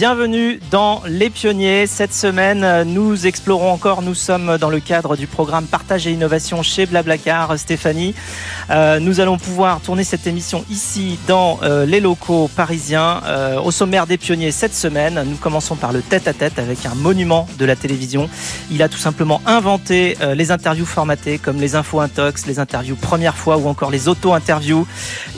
Bienvenue 0.00 0.58
dans 0.70 1.02
Les 1.06 1.28
Pionniers. 1.28 1.86
Cette 1.86 2.14
semaine, 2.14 2.84
nous 2.84 3.26
explorons 3.26 3.70
encore, 3.70 4.00
nous 4.00 4.14
sommes 4.14 4.56
dans 4.56 4.70
le 4.70 4.80
cadre 4.80 5.14
du 5.14 5.26
programme 5.26 5.66
Partage 5.66 6.06
et 6.06 6.10
Innovation 6.10 6.62
chez 6.62 6.86
Blablacar. 6.86 7.58
Stéphanie, 7.58 8.14
euh, 8.70 8.98
nous 8.98 9.20
allons 9.20 9.36
pouvoir 9.36 9.82
tourner 9.82 10.02
cette 10.02 10.26
émission 10.26 10.64
ici 10.70 11.18
dans 11.28 11.60
euh, 11.62 11.84
les 11.84 12.00
locaux 12.00 12.48
parisiens. 12.56 13.20
Euh, 13.26 13.60
au 13.60 13.70
sommaire 13.70 14.06
des 14.06 14.16
Pionniers 14.16 14.52
cette 14.52 14.74
semaine, 14.74 15.22
nous 15.26 15.36
commençons 15.36 15.76
par 15.76 15.92
le 15.92 16.00
tête-à-tête 16.00 16.58
avec 16.58 16.86
un 16.86 16.94
monument 16.94 17.46
de 17.58 17.66
la 17.66 17.76
télévision. 17.76 18.30
Il 18.70 18.82
a 18.82 18.88
tout 18.88 18.96
simplement 18.96 19.42
inventé 19.44 20.16
les 20.34 20.50
interviews 20.50 20.86
formatées 20.86 21.36
comme 21.36 21.60
les 21.60 21.74
infos 21.74 22.00
intox, 22.00 22.46
les 22.46 22.58
interviews 22.58 22.96
première 22.96 23.36
fois 23.36 23.58
ou 23.58 23.68
encore 23.68 23.90
les 23.90 24.08
auto-interviews. 24.08 24.86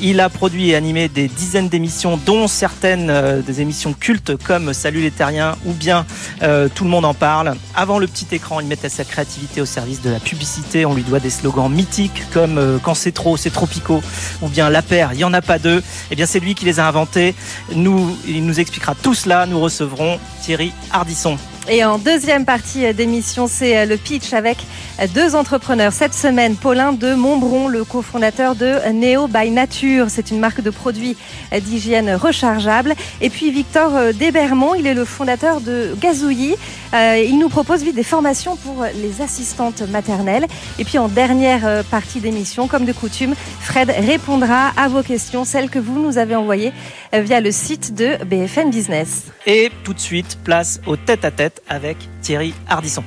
Il 0.01 0.21
a 0.21 0.29
produit 0.29 0.71
et 0.71 0.77
animé 0.77 1.09
des 1.09 1.27
dizaines 1.27 1.69
d'émissions, 1.69 2.17
dont 2.25 2.47
certaines 2.47 3.43
des 3.45 3.61
émissions 3.61 3.93
cultes 3.93 4.37
comme 4.37 4.52
Salut 4.73 5.01
les 5.01 5.11
Terriens 5.11 5.57
ou 5.65 5.73
bien 5.73 6.05
euh, 6.43 6.69
Tout 6.75 6.85
le 6.85 6.91
monde 6.91 7.07
en 7.07 7.15
parle. 7.15 7.55
Avant 7.75 7.99
le 7.99 8.07
petit 8.07 8.27
écran, 8.33 8.61
il 8.61 8.67
mettait 8.67 8.91
sa 8.91 9.03
créativité 9.03 9.63
au 9.63 9.65
service 9.65 10.03
de 10.03 10.11
la 10.11 10.21
publicité. 10.21 10.85
On 10.85 10.95
lui 10.95 11.05
doit 11.05 11.21
des 11.21 11.31
slogans 11.31 11.71
mythiques 11.71 12.25
comme 12.35 12.59
euh, 12.59 12.79
Quand 12.83 12.95
c'est 12.95 13.13
trop, 13.13 13.39
c'est 13.39 13.51
tropico 13.51 14.03
ou 14.43 14.49
bien 14.49 14.69
La 14.69 14.83
paire, 14.83 15.11
il 15.13 15.17
n'y 15.17 15.25
en 15.25 15.33
a 15.33 15.41
pas 15.41 15.59
deux. 15.59 15.83
Eh 16.11 16.17
bien 16.17 16.27
c'est 16.27 16.41
lui 16.41 16.55
qui 16.55 16.67
les 16.67 16.81
a 16.81 16.87
inventés. 16.87 17.35
Nous, 17.75 18.15
il 18.27 18.45
nous 18.45 18.61
expliquera 18.61 18.95
tout 18.95 19.15
cela. 19.15 19.47
Nous 19.47 19.59
recevrons 19.59 20.19
Thierry 20.43 20.75
Hardisson. 20.91 21.39
Et 21.69 21.85
en 21.85 21.97
deuxième 21.97 22.45
partie 22.45 22.93
d'émission, 22.93 23.47
c'est 23.47 23.79
euh, 23.79 23.87
le 23.87 23.97
pitch 23.97 24.33
avec 24.33 24.59
euh, 25.01 25.07
deux 25.15 25.37
entrepreneurs. 25.37 25.93
Cette 25.93 26.13
semaine, 26.13 26.57
Paulin 26.57 26.93
de 26.93 27.15
Montbron, 27.15 27.69
le 27.69 27.85
cofondateur 27.85 28.57
de 28.57 28.79
Neo 28.93 29.29
by 29.29 29.49
Nature. 29.53 30.07
C'est 30.09 30.33
une 30.33 30.41
marque 30.41 30.61
de 30.61 30.71
produits 30.71 31.17
euh, 31.53 31.61
d'hygiène 31.61 32.17
rechargeable. 32.17 32.95
Et 33.21 33.31
puis 33.31 33.53
Victor 33.53 33.93
Debermont, 34.13 34.75
il 34.75 34.89
est 34.89 34.95
le 34.95 35.05
fondateur 35.05 35.61
de 35.61 35.95
Gazouillis. 36.01 36.57
Il 36.95 37.39
nous 37.39 37.49
propose 37.49 37.85
des 37.85 38.03
formations 38.03 38.57
pour 38.57 38.85
les 39.01 39.23
assistantes 39.23 39.83
maternelles. 39.83 40.47
Et 40.79 40.85
puis 40.85 40.99
en 40.99 41.09
dernière 41.09 41.85
partie 41.85 42.21
d'émission, 42.21 42.69
comme 42.69 42.85
de 42.85 42.93
coutume, 42.93 43.35
Fred 43.61 43.91
répondra 43.91 44.73
à 44.77 44.89
vos 44.89 45.03
questions, 45.03 45.45
celles 45.45 45.71
que 45.71 45.79
vous 45.79 45.99
nous 45.99 46.19
avez 46.19 46.35
envoyées 46.35 46.73
via 47.13 47.41
le 47.41 47.51
site 47.51 47.95
de 47.95 48.23
BFM 48.25 48.71
Business. 48.71 49.25
Et 49.47 49.71
tout 49.85 49.95
de 49.95 50.01
suite, 50.01 50.39
place 50.45 50.81
au 50.87 50.97
tête-à-tête 50.97 51.52
avec 51.69 51.97
Thierry 52.21 52.55
Hardisson. 52.69 53.05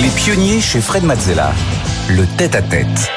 Les 0.00 0.10
pionniers 0.10 0.60
chez 0.60 0.80
Fred 0.80 1.04
Mazzella, 1.04 1.52
le 2.08 2.24
tête-à-tête. 2.36 3.10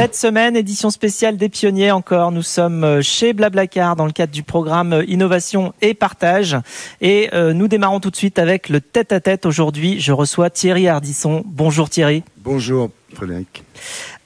Cette 0.00 0.16
semaine, 0.16 0.56
édition 0.56 0.88
spéciale 0.88 1.36
des 1.36 1.50
pionniers 1.50 1.90
encore. 1.90 2.32
Nous 2.32 2.42
sommes 2.42 3.02
chez 3.02 3.34
Blablacar 3.34 3.96
dans 3.96 4.06
le 4.06 4.12
cadre 4.12 4.32
du 4.32 4.42
programme 4.42 5.04
Innovation 5.06 5.74
et 5.82 5.92
Partage. 5.92 6.56
Et 7.02 7.28
euh, 7.34 7.52
nous 7.52 7.68
démarrons 7.68 8.00
tout 8.00 8.10
de 8.10 8.16
suite 8.16 8.38
avec 8.38 8.70
le 8.70 8.80
tête-à-tête. 8.80 9.44
Aujourd'hui, 9.44 10.00
je 10.00 10.12
reçois 10.12 10.48
Thierry 10.48 10.88
Hardisson. 10.88 11.42
Bonjour 11.44 11.90
Thierry. 11.90 12.24
Bonjour 12.38 12.88
Frédéric. 13.14 13.62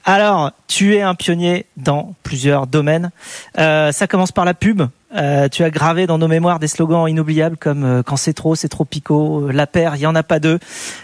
Alors, 0.05 0.51
tu 0.67 0.95
es 0.95 1.01
un 1.01 1.13
pionnier 1.13 1.65
dans 1.75 2.15
plusieurs 2.23 2.67
domaines. 2.67 3.11
Euh, 3.57 3.91
ça 3.91 4.07
commence 4.07 4.31
par 4.31 4.45
la 4.45 4.53
pub. 4.53 4.83
Euh, 5.15 5.47
tu 5.49 5.63
as 5.63 5.69
gravé 5.69 6.07
dans 6.07 6.17
nos 6.17 6.27
mémoires 6.27 6.59
des 6.59 6.67
slogans 6.67 7.07
inoubliables 7.07 7.57
comme 7.57 7.83
euh, 7.83 8.03
quand 8.03 8.17
c'est 8.17 8.33
trop, 8.33 8.55
c'est 8.55 8.69
trop 8.69 8.85
picot, 8.85 9.49
la 9.51 9.67
paire, 9.67 9.95
il 9.95 10.01
y 10.01 10.05
en 10.05 10.15
a 10.15 10.23
pas 10.23 10.39
deux. 10.39 10.59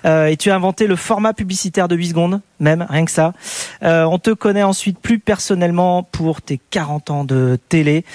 et 0.06 0.38
tu 0.38 0.52
as 0.52 0.56
inventé 0.56 0.88
le 0.88 0.96
format 0.96 1.34
publicitaire 1.34 1.88
de 1.88 1.96
8 1.96 2.10
secondes, 2.10 2.42
même 2.60 2.86
rien 2.90 3.06
que 3.06 3.12
ça. 3.12 3.34
on 3.82 4.20
te 4.20 4.32
connaît 4.32 4.64
ensuite 4.64 5.00
plus 5.00 5.20
personnellement 5.20 6.04
pour 6.04 6.42
tes 6.42 6.60
40 6.70 7.12
ans 7.12 7.24
de 7.24 7.58
télé. 7.70 8.06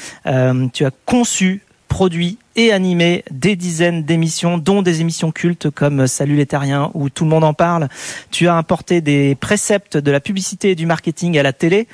tu 0.72 0.84
as 0.84 0.90
conçu, 1.04 1.62
produit 1.88 2.38
et 2.56 2.72
animé 2.72 3.22
des 3.30 3.54
dizaines 3.54 4.02
d'émissions, 4.02 4.56
dont 4.56 4.82
des 4.82 5.02
émissions 5.02 5.30
cultes 5.30 5.70
comme 5.70 6.06
Salut 6.06 6.36
les 6.36 6.46
Terriens 6.46 6.90
où 6.94 7.10
tout 7.10 7.24
le 7.24 7.30
monde 7.30 7.44
en 7.44 7.52
parle. 7.52 7.88
Tu 8.30 8.48
as 8.48 8.54
importé 8.54 9.02
des 9.02 9.34
préceptes 9.34 9.98
de 9.98 10.10
la 10.10 10.20
publicité 10.20 10.70
et 10.70 10.74
du 10.74 10.86
marketing 10.86 11.38
à 11.38 11.42
la 11.42 11.52
télé. 11.52 11.86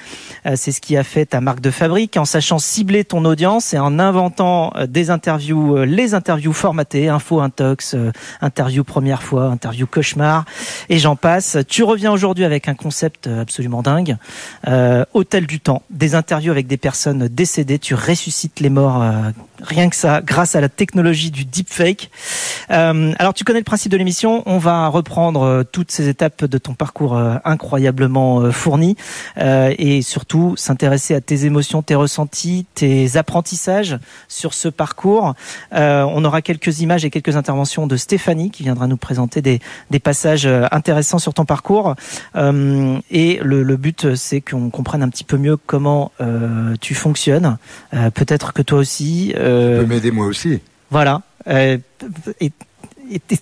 Euh, 0.47 0.55
c'est 0.57 0.71
ce 0.71 0.81
qui 0.81 0.97
a 0.97 1.03
fait 1.03 1.27
ta 1.27 1.41
marque 1.41 1.61
de 1.61 1.71
fabrique 1.71 2.17
en 2.17 2.25
sachant 2.25 2.61
cibler 2.61 3.05
ton 3.05 3.25
audience 3.25 3.75
et 3.75 3.79
en 3.79 3.99
inventant 3.99 4.73
euh, 4.77 4.87
des 4.87 5.11
interviews, 5.11 5.79
euh, 5.79 5.85
les 5.85 6.15
interviews 6.15 6.53
formatées, 6.53 7.09
info 7.09 7.41
intox, 7.41 7.97
interview 8.41 8.85
première 8.85 9.23
fois, 9.23 9.47
interview 9.47 9.87
cauchemar 9.87 10.45
et 10.89 10.99
j'en 10.99 11.17
passe. 11.17 11.59
Tu 11.69 11.83
reviens 11.83 12.13
aujourd'hui 12.13 12.45
avec 12.45 12.69
un 12.69 12.75
concept 12.75 13.27
absolument 13.27 13.83
dingue. 13.83 14.17
Hôtel 15.15 15.47
du 15.47 15.61
temps, 15.61 15.83
des 15.91 16.15
interviews 16.15 16.53
avec 16.53 16.67
des 16.67 16.77
personnes 16.77 17.29
décédées. 17.29 17.79
Tu 17.79 17.95
ressuscites 17.95 18.61
les 18.61 18.71
morts, 18.71 19.05
rien 19.61 19.89
que 19.89 19.97
ça, 19.97 20.21
grâce 20.21 20.52
à 20.55 20.61
la 20.61 20.69
technologie 20.69 21.31
du 21.31 21.45
deepfake. 21.45 22.11
Euh, 22.71 23.13
alors 23.19 23.35
tu 23.35 23.45
connais 23.45 23.61
le 23.61 23.65
principe 23.65 23.93
de 23.93 23.97
l'émission, 23.97 24.43
on 24.47 24.59
va 24.59 24.89
reprendre 24.89 25.43
euh, 25.43 25.63
toutes 25.65 25.91
ces 25.91 26.09
étapes 26.09 26.45
de 26.45 26.59
ton 26.59 26.75
parcours 26.75 27.17
euh, 27.17 27.37
incroyablement 27.45 28.51
fourni 28.51 28.97
et 29.37 30.03
surtout 30.03 30.55
s'intéresser 30.57 31.15
à 31.15 31.21
tes 31.21 31.45
émotions, 31.45 31.83
tes 31.83 31.95
ressentis, 31.95 32.67
tes 32.75 33.17
apprentissages 33.17 33.99
sur 34.29 34.55
ce 34.55 34.69
parcours. 34.69 35.35
on 35.73 36.25
aura 36.25 36.43
quelques 36.43 36.81
images 36.81 37.05
et 37.05 37.11
quelques 37.11 37.37
interventions 37.37 37.87
de 37.87 37.97
Stéphanie 37.97 38.51
qui 38.51 38.63
viendra 38.63 38.87
nous 38.87 38.97
présenter 38.97 39.43
des, 39.43 39.61
des 39.91 39.99
passages 39.99 40.49
intéressants 40.71 41.19
sur 41.19 41.35
ton 41.35 41.45
parcours. 41.45 41.95
et 42.37 43.41
le, 43.43 43.63
le 43.63 43.77
but, 43.77 44.15
c'est 44.15 44.41
qu'on 44.41 44.71
comprenne 44.71 45.03
un 45.03 45.09
petit 45.09 45.25
peu 45.25 45.37
mieux 45.37 45.57
comment 45.57 46.13
tu 46.81 46.95
fonctionnes. 46.95 47.57
Peut-être 48.15 48.53
que 48.53 48.63
toi 48.63 48.79
aussi. 48.79 49.33
tu 49.35 49.41
peux 49.41 49.87
m'aider 49.87 50.11
moi 50.11 50.27
aussi. 50.27 50.42
Voilà. 50.91 51.23
Euh, 51.49 51.79
et, 52.41 52.53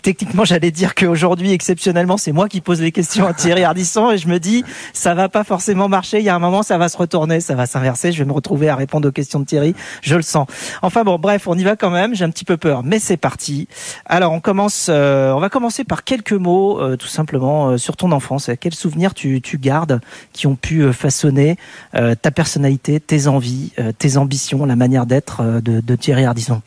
techniquement, 0.03 0.45
j'allais 0.45 0.71
dire 0.71 0.95
qu'aujourd'hui, 0.95 1.53
exceptionnellement, 1.53 2.17
c'est 2.17 2.33
moi 2.33 2.49
qui 2.49 2.61
pose 2.61 2.81
les 2.81 2.93
questions 2.93 3.27
à 3.27 3.35
Thierry 3.35 3.63
Ardisson 3.63 4.11
et 4.11 4.19
je 4.19 4.27
me 4.27 4.39
dis, 4.39 4.65
ça 4.93 5.15
va 5.15 5.29
pas 5.29 5.45
forcément 5.45 5.89
marcher. 5.89 6.19
Il 6.19 6.25
y 6.25 6.29
a 6.29 6.35
un 6.35 6.41
moment, 6.41 6.63
ça 6.63 6.79
va 6.79 6.89
se 6.89 6.97
retourner, 6.97 7.41
ça 7.41 7.55
va 7.55 7.67
s'inverser. 7.67 8.11
Je 8.11 8.19
vais 8.19 8.25
me 8.25 8.33
retrouver 8.33 8.69
à 8.69 8.75
répondre 8.75 9.09
aux 9.09 9.13
questions 9.13 9.39
de 9.39 9.45
Thierry. 9.45 9.75
Je 10.03 10.17
le 10.17 10.23
sens. 10.23 10.47
Enfin 10.83 11.05
bon, 11.05 11.19
bref, 11.19 11.47
on 11.47 11.57
y 11.57 11.63
va 11.63 11.77
quand 11.77 11.91
même. 11.91 12.15
J'ai 12.15 12.25
un 12.25 12.31
petit 12.31 12.45
peu 12.45 12.57
peur, 12.57 12.83
mais 12.83 12.99
c'est 12.99 13.17
parti. 13.17 13.69
Alors, 14.07 14.33
on 14.33 14.41
commence. 14.41 14.87
Euh, 14.89 15.33
on 15.33 15.41
va 15.41 15.49
commencer 15.49 15.85
par 15.85 16.05
quelques 16.05 16.33
mots, 16.33 16.81
euh, 16.81 16.97
tout 16.97 17.07
simplement, 17.07 17.79
sur 17.79 17.97
ton 17.97 18.13
enfance. 18.13 18.51
Quels 18.61 18.75
souvenirs 18.75 19.15
tu, 19.15 19.41
gardes 19.55 20.01
qui 20.33 20.47
ont 20.47 20.57
pu 20.57 20.93
façonner 20.93 21.57
ta 21.93 22.31
personnalité, 22.31 22.99
tes 22.99 23.27
envies, 23.27 23.73
tes 23.99 24.17
ambitions, 24.17 24.65
la 24.65 24.77
manière 24.77 25.07
d'être 25.07 25.61
de, 25.61 25.97
Thierry 25.97 26.25
Ardisson? 26.25 26.63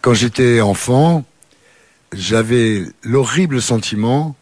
Quand 0.00 0.14
j'étais 0.14 0.60
enfant, 0.60 1.24
j'avais 2.12 2.84
l'horrible 3.02 3.60
sentiment 3.60 4.34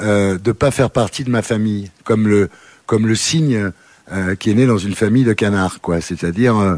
euh, 0.00 0.38
de 0.38 0.52
pas 0.52 0.70
faire 0.70 0.90
partie 0.90 1.24
de 1.24 1.30
ma 1.30 1.42
famille, 1.42 1.90
comme 2.04 2.28
le 2.28 2.48
comme 2.86 3.06
le 3.06 3.14
cygne 3.14 3.70
euh, 4.12 4.34
qui 4.34 4.50
est 4.50 4.54
né 4.54 4.66
dans 4.66 4.78
une 4.78 4.94
famille 4.94 5.24
de 5.24 5.32
canards, 5.32 5.80
quoi. 5.80 6.00
C'est-à-dire, 6.00 6.58
euh, 6.58 6.76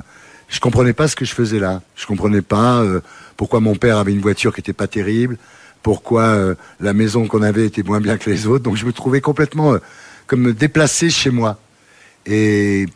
je 0.48 0.60
comprenais 0.60 0.92
pas 0.92 1.08
ce 1.08 1.16
que 1.16 1.24
je 1.24 1.34
faisais 1.34 1.58
là. 1.58 1.82
Je 1.96 2.06
comprenais 2.06 2.42
pas 2.42 2.82
euh, 2.82 3.00
pourquoi 3.36 3.60
mon 3.60 3.74
père 3.74 3.98
avait 3.98 4.12
une 4.12 4.20
voiture 4.20 4.54
qui 4.54 4.60
était 4.60 4.72
pas 4.72 4.86
terrible, 4.86 5.38
pourquoi 5.82 6.22
euh, 6.22 6.54
la 6.80 6.92
maison 6.92 7.26
qu'on 7.26 7.42
avait 7.42 7.66
était 7.66 7.82
moins 7.82 8.00
bien 8.00 8.16
que 8.18 8.30
les 8.30 8.46
autres. 8.46 8.62
Donc 8.62 8.76
je 8.76 8.86
me 8.86 8.92
trouvais 8.92 9.20
complètement 9.20 9.76
comme 10.26 10.52
déplacé 10.52 11.10
chez 11.10 11.30
moi. 11.30 11.58
Et 12.26 12.86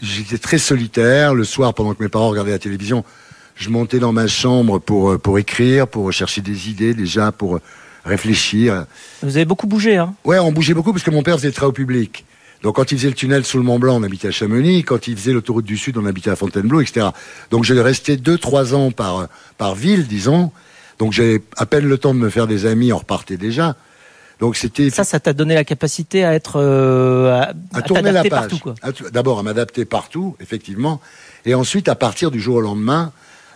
j'étais 0.00 0.38
très 0.38 0.58
solitaire. 0.58 1.34
Le 1.34 1.44
soir, 1.44 1.74
pendant 1.74 1.94
que 1.94 2.02
mes 2.02 2.08
parents 2.08 2.28
regardaient 2.28 2.52
la 2.52 2.58
télévision, 2.58 3.04
je 3.54 3.68
montais 3.70 3.98
dans 3.98 4.12
ma 4.12 4.26
chambre 4.26 4.78
pour, 4.78 5.12
euh, 5.12 5.18
pour 5.18 5.38
écrire, 5.38 5.86
pour 5.86 6.12
chercher 6.12 6.40
des 6.40 6.68
idées 6.70 6.94
déjà, 6.94 7.32
pour 7.32 7.56
euh, 7.56 7.60
réfléchir. 8.04 8.86
Vous 9.22 9.36
avez 9.36 9.44
beaucoup 9.44 9.66
bougé, 9.66 9.96
hein? 9.96 10.14
Ouais, 10.24 10.38
on 10.38 10.52
bougeait 10.52 10.74
beaucoup 10.74 10.92
parce 10.92 11.04
que 11.04 11.10
mon 11.10 11.22
père 11.22 11.36
faisait 11.36 11.52
très 11.52 11.66
au 11.66 11.72
public. 11.72 12.24
Donc 12.62 12.76
quand 12.76 12.92
il 12.92 12.98
faisait 12.98 13.08
le 13.08 13.14
tunnel 13.14 13.44
sous 13.44 13.56
le 13.56 13.64
Mont 13.64 13.78
Blanc, 13.78 13.96
on 14.00 14.02
habitait 14.02 14.28
à 14.28 14.32
Chamonix. 14.32 14.84
Quand 14.84 15.08
il 15.08 15.16
faisait 15.16 15.32
l'autoroute 15.32 15.64
du 15.64 15.78
Sud, 15.78 15.96
on 15.96 16.04
habitait 16.04 16.30
à 16.30 16.36
Fontainebleau, 16.36 16.80
etc. 16.80 17.08
Donc 17.50 17.64
je 17.64 17.74
restais 17.74 18.16
deux, 18.16 18.36
trois 18.36 18.74
ans 18.74 18.90
par, 18.90 19.28
par 19.56 19.74
ville, 19.74 20.06
disons. 20.06 20.52
Donc 20.98 21.12
j'avais 21.12 21.42
à 21.56 21.64
peine 21.64 21.86
le 21.86 21.96
temps 21.96 22.12
de 22.12 22.18
me 22.18 22.28
faire 22.28 22.46
des 22.46 22.66
amis, 22.66 22.92
on 22.92 22.98
repartait 22.98 23.38
déjà. 23.38 23.76
Donc 24.40 24.56
c'était 24.56 24.88
ça, 24.90 25.04
ça 25.04 25.20
t'a 25.20 25.32
donné 25.32 25.54
la 25.54 25.64
capacité 25.64 26.24
à 26.24 26.34
être 26.34 26.56
euh, 26.56 27.44
à, 27.72 27.82
tourner 27.82 28.12
la 28.12 28.24
page. 28.24 28.50
D'abord 29.12 29.38
à 29.38 29.42
m'adapter 29.42 29.84
partout, 29.84 30.36
effectivement, 30.40 31.00
et 31.44 31.54
ensuite 31.54 31.88
à 31.88 31.94
partir 31.94 32.30
du 32.30 32.40
jour 32.40 32.56
au 32.56 32.60
lendemain, 32.60 33.12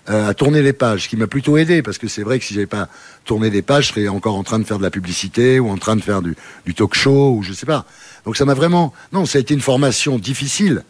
euh, 0.09 0.29
à 0.29 0.35
tourner 0.35 0.62
les 0.62 0.73
pages, 0.73 1.05
ce 1.05 1.09
qui 1.09 1.17
m'a 1.17 1.27
plutôt 1.27 1.56
aidé, 1.56 1.83
parce 1.83 1.99
que 1.99 2.09
c'est 2.09 2.23
vrai 2.23 2.39
que 2.39 2.45
si 2.45 2.55
j'avais 2.55 2.67
pas 2.67 2.89
tourné 3.25 3.51
des 3.51 3.62
pages, 3.62 3.89
je 3.89 3.93
serais 3.95 4.09
encore 4.09 4.37
en 4.37 4.43
train 4.43 4.59
de 4.59 4.65
faire 4.65 4.79
de 4.79 4.83
la 4.83 4.91
publicité 4.91 5.59
ou 5.61 5.71
en 5.71 5.79
train 5.79 5.97
de 5.97 6.03
faire 6.03 6.21
du, 6.21 6.37
du 6.67 6.75
talk 6.75 6.95
show 6.95 7.35
ou 7.37 7.43
je 7.43 7.53
sais 7.53 7.67
pas. 7.67 7.87
Donc 8.25 8.37
ça 8.37 8.45
m'a 8.45 8.55
vraiment, 8.55 8.93
non, 9.12 9.27
ça 9.27 9.39
a 9.39 9.41
été 9.41 9.55
une 9.55 9.61
formation 9.61 10.19
difficile 10.19 10.85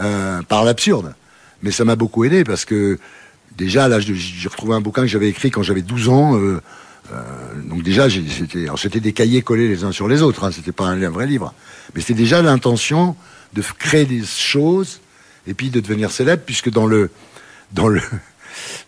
euh, 0.00 0.42
par 0.42 0.64
l'absurde, 0.64 1.14
mais 1.62 1.70
ça 1.70 1.84
m'a 1.84 1.96
beaucoup 1.96 2.24
aidé 2.24 2.44
parce 2.44 2.64
que 2.64 2.98
déjà 3.56 3.88
là, 3.88 4.00
j'ai 4.00 4.48
retrouvé 4.48 4.74
un 4.74 4.80
bouquin 4.80 5.02
que 5.02 5.08
j'avais 5.08 5.28
écrit 5.28 5.50
quand 5.50 5.62
j'avais 5.62 5.82
12 5.82 6.08
ans. 6.08 6.36
Euh, 6.36 6.60
euh, 7.12 7.22
donc 7.68 7.82
déjà, 7.82 8.08
c'était, 8.10 9.00
des 9.00 9.12
cahiers 9.12 9.42
collés 9.42 9.68
les 9.68 9.84
uns 9.84 9.92
sur 9.92 10.08
les 10.08 10.22
autres. 10.22 10.44
Hein, 10.44 10.50
c'était 10.52 10.72
pas 10.72 10.86
un, 10.86 11.08
vrai 11.08 11.26
livre, 11.26 11.54
mais 11.94 12.00
c'était 12.00 12.14
déjà 12.14 12.42
l'intention 12.42 13.16
de 13.52 13.62
créer 13.78 14.04
des 14.04 14.24
choses 14.24 15.00
et 15.46 15.54
puis 15.54 15.70
de 15.70 15.80
devenir 15.80 16.10
célèbre, 16.10 16.42
puisque 16.44 16.70
dans 16.70 16.86
le 16.86 17.10
dans 17.72 17.88
le 17.88 18.00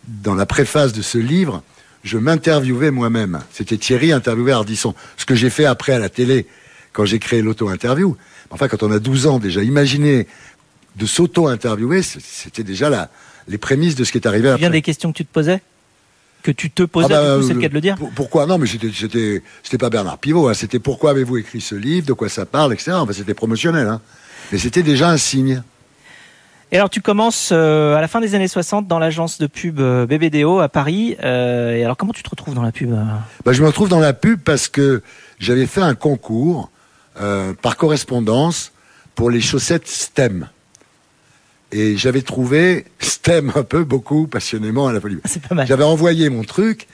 dans 0.06 0.34
la 0.34 0.46
préface 0.46 0.92
de 0.92 1.02
ce 1.02 1.18
livre, 1.18 1.62
je 2.04 2.18
m'interviewais 2.18 2.90
moi-même. 2.90 3.40
C'était 3.52 3.76
Thierry 3.76 4.12
interviewé 4.12 4.52
Ardisson. 4.52 4.94
Ce 5.16 5.26
que 5.26 5.34
j'ai 5.34 5.50
fait 5.50 5.64
après 5.64 5.92
à 5.92 5.98
la 5.98 6.08
télé 6.08 6.46
quand 6.92 7.04
j'ai 7.04 7.18
créé 7.18 7.42
l'auto-interview. 7.42 8.16
Enfin, 8.50 8.68
quand 8.68 8.82
on 8.82 8.90
a 8.90 8.98
12 8.98 9.26
ans 9.26 9.38
déjà, 9.38 9.62
imaginer 9.62 10.26
de 10.96 11.04
s'auto-interviewer, 11.04 12.02
c'était 12.02 12.62
déjà 12.62 12.88
la, 12.88 13.10
les 13.48 13.58
prémices 13.58 13.96
de 13.96 14.04
ce 14.04 14.12
qui 14.12 14.18
est 14.18 14.26
arrivé 14.26 14.48
après. 14.48 14.60
Bien 14.60 14.70
des 14.70 14.82
questions 14.82 15.12
que 15.12 15.18
tu 15.18 15.24
te 15.26 15.32
posais? 15.32 15.60
Que 16.42 16.52
tu 16.52 16.70
te 16.70 16.84
posais, 16.84 17.12
ah 17.12 17.38
bah, 17.38 17.40
c'est 17.46 17.54
le 17.54 17.60
cas 17.60 17.68
de 17.68 17.74
le 17.74 17.80
dire? 17.80 17.96
Pourquoi? 18.14 18.46
Non, 18.46 18.56
mais 18.56 18.68
c'était 18.68 19.42
c'était 19.62 19.78
pas 19.78 19.90
Bernard 19.90 20.18
Pivot. 20.18 20.48
Hein. 20.48 20.54
c'était 20.54 20.78
pourquoi 20.78 21.10
avez-vous 21.10 21.38
écrit 21.38 21.60
ce 21.60 21.74
livre, 21.74 22.06
de 22.06 22.12
quoi 22.12 22.28
ça 22.28 22.46
parle, 22.46 22.72
etc. 22.72 22.92
Enfin, 22.92 23.12
c'était 23.12 23.34
promotionnel. 23.34 23.88
Hein. 23.88 24.00
Mais 24.52 24.58
c'était 24.58 24.84
déjà 24.84 25.10
un 25.10 25.16
signe. 25.16 25.62
Et 26.72 26.76
alors 26.76 26.90
tu 26.90 27.00
commences 27.00 27.50
euh, 27.52 27.94
à 27.94 28.00
la 28.00 28.08
fin 28.08 28.20
des 28.20 28.34
années 28.34 28.48
60 28.48 28.88
dans 28.88 28.98
l'agence 28.98 29.38
de 29.38 29.46
pub 29.46 29.78
euh, 29.78 30.06
BBDO 30.06 30.58
à 30.58 30.68
Paris. 30.68 31.16
Euh, 31.22 31.76
et 31.76 31.84
alors 31.84 31.96
comment 31.96 32.12
tu 32.12 32.24
te 32.24 32.30
retrouves 32.30 32.54
dans 32.54 32.62
la 32.62 32.72
pub 32.72 32.92
bah, 33.44 33.52
Je 33.52 33.62
me 33.62 33.68
retrouve 33.68 33.88
dans 33.88 34.00
la 34.00 34.12
pub 34.12 34.40
parce 34.40 34.66
que 34.66 35.02
j'avais 35.38 35.66
fait 35.66 35.82
un 35.82 35.94
concours 35.94 36.70
par 37.62 37.78
correspondance 37.78 38.72
pour 39.14 39.30
les 39.30 39.40
chaussettes 39.40 39.88
STEM. 39.88 40.48
Et 41.72 41.96
j'avais 41.96 42.20
trouvé 42.20 42.84
STEM 42.98 43.52
un 43.54 43.62
peu, 43.62 43.84
beaucoup, 43.84 44.26
passionnément 44.26 44.86
à 44.86 44.92
la 44.92 45.00
folie. 45.00 45.18
C'est 45.24 45.42
pas 45.42 45.54
mal. 45.54 45.66
J'avais 45.66 45.84
envoyé 45.84 46.28
mon 46.28 46.44
truc 46.44 46.86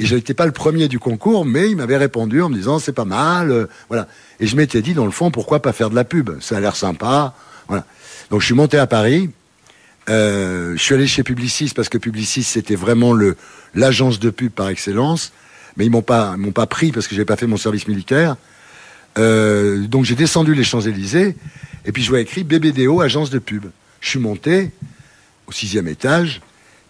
et 0.00 0.06
je 0.06 0.16
n'étais 0.16 0.34
pas 0.34 0.46
le 0.46 0.52
premier 0.52 0.88
du 0.88 0.98
concours, 0.98 1.44
mais 1.44 1.70
il 1.70 1.76
m'avait 1.76 1.96
répondu 1.96 2.42
en 2.42 2.48
me 2.48 2.56
disant 2.56 2.80
c'est 2.80 2.92
pas 2.92 3.04
mal, 3.04 3.68
voilà. 3.88 4.08
Et 4.40 4.48
je 4.48 4.56
m'étais 4.56 4.82
dit 4.82 4.94
dans 4.94 5.04
le 5.04 5.12
fond 5.12 5.30
pourquoi 5.30 5.62
pas 5.62 5.72
faire 5.72 5.90
de 5.90 5.94
la 5.94 6.04
pub, 6.04 6.40
ça 6.40 6.56
a 6.56 6.60
l'air 6.60 6.74
sympa, 6.74 7.34
voilà. 7.68 7.84
Donc 8.30 8.40
je 8.40 8.46
suis 8.46 8.54
monté 8.54 8.78
à 8.78 8.86
Paris. 8.86 9.30
Euh, 10.08 10.72
je 10.76 10.82
suis 10.82 10.94
allé 10.94 11.06
chez 11.06 11.22
Publicis 11.22 11.72
parce 11.74 11.88
que 11.88 11.98
Publicis 11.98 12.42
c'était 12.42 12.74
vraiment 12.74 13.12
le 13.12 13.36
l'agence 13.74 14.18
de 14.18 14.30
pub 14.30 14.52
par 14.52 14.68
excellence, 14.68 15.32
mais 15.76 15.84
ils 15.84 15.90
m'ont 15.90 16.02
pas 16.02 16.36
m'ont 16.36 16.52
pas 16.52 16.66
pris 16.66 16.92
parce 16.92 17.08
que 17.08 17.14
j'ai 17.14 17.24
pas 17.24 17.36
fait 17.36 17.46
mon 17.46 17.56
service 17.56 17.86
militaire. 17.88 18.36
Euh, 19.18 19.86
donc 19.86 20.04
j'ai 20.04 20.14
descendu 20.14 20.54
les 20.54 20.64
Champs 20.64 20.80
Élysées 20.80 21.36
et 21.84 21.92
puis 21.92 22.02
je 22.02 22.08
vois 22.08 22.20
écrit 22.20 22.44
BBDO 22.44 23.00
agence 23.00 23.30
de 23.30 23.38
pub. 23.38 23.66
Je 24.00 24.08
suis 24.08 24.18
monté 24.18 24.70
au 25.46 25.52
sixième 25.52 25.88
étage 25.88 26.40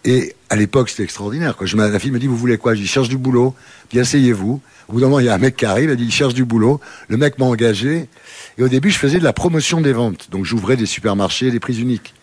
et 0.05 0.35
à 0.49 0.55
l'époque 0.55 0.89
c'était 0.89 1.03
extraordinaire. 1.03 1.55
Quoi. 1.57 1.67
Je, 1.67 1.75
la 1.75 1.99
fille 1.99 2.11
me 2.11 2.19
dit 2.19 2.27
vous 2.27 2.37
voulez 2.37 2.57
quoi? 2.57 2.73
Je 2.73 2.81
dis 2.81 2.87
cherche 2.87 3.09
du 3.09 3.17
boulot. 3.17 3.55
Puis 3.89 3.99
asseyez-vous. 3.99 4.61
Au 4.87 4.93
bout 4.93 5.01
d'un 5.01 5.07
moment 5.07 5.19
il 5.19 5.25
y 5.25 5.29
a 5.29 5.35
un 5.35 5.39
mec 5.39 5.55
qui 5.55 5.65
arrive, 5.65 5.89
il 5.89 5.97
dit 5.97 6.11
cherche 6.11 6.33
du 6.33 6.45
boulot. 6.45 6.79
Le 7.07 7.17
mec 7.17 7.37
m'a 7.37 7.45
engagé 7.45 8.07
et 8.59 8.63
au 8.63 8.67
début, 8.67 8.91
je 8.91 8.97
faisais 8.97 9.19
de 9.19 9.23
la 9.23 9.31
promotion 9.31 9.79
des 9.79 9.93
ventes. 9.93 10.27
Donc 10.31 10.43
j'ouvrais 10.43 10.75
des 10.75 10.85
supermarchés, 10.85 11.49
des 11.49 11.61
prix 11.61 11.79
uniques. 11.79 12.13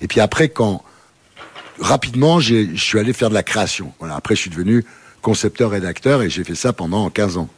Et 0.00 0.08
puis 0.08 0.18
après, 0.18 0.48
quand 0.48 0.82
rapidement, 1.78 2.40
je 2.40 2.74
suis 2.74 2.98
allé 2.98 3.12
faire 3.12 3.28
de 3.28 3.34
la 3.34 3.42
création. 3.42 3.92
Voilà. 3.98 4.16
Après, 4.16 4.34
je 4.34 4.40
suis 4.40 4.50
devenu 4.50 4.84
concepteur-rédacteur 5.20 6.22
et 6.22 6.30
j'ai 6.30 6.42
fait 6.42 6.54
ça 6.54 6.72
pendant 6.72 7.08
15 7.10 7.36
ans. 7.36 7.48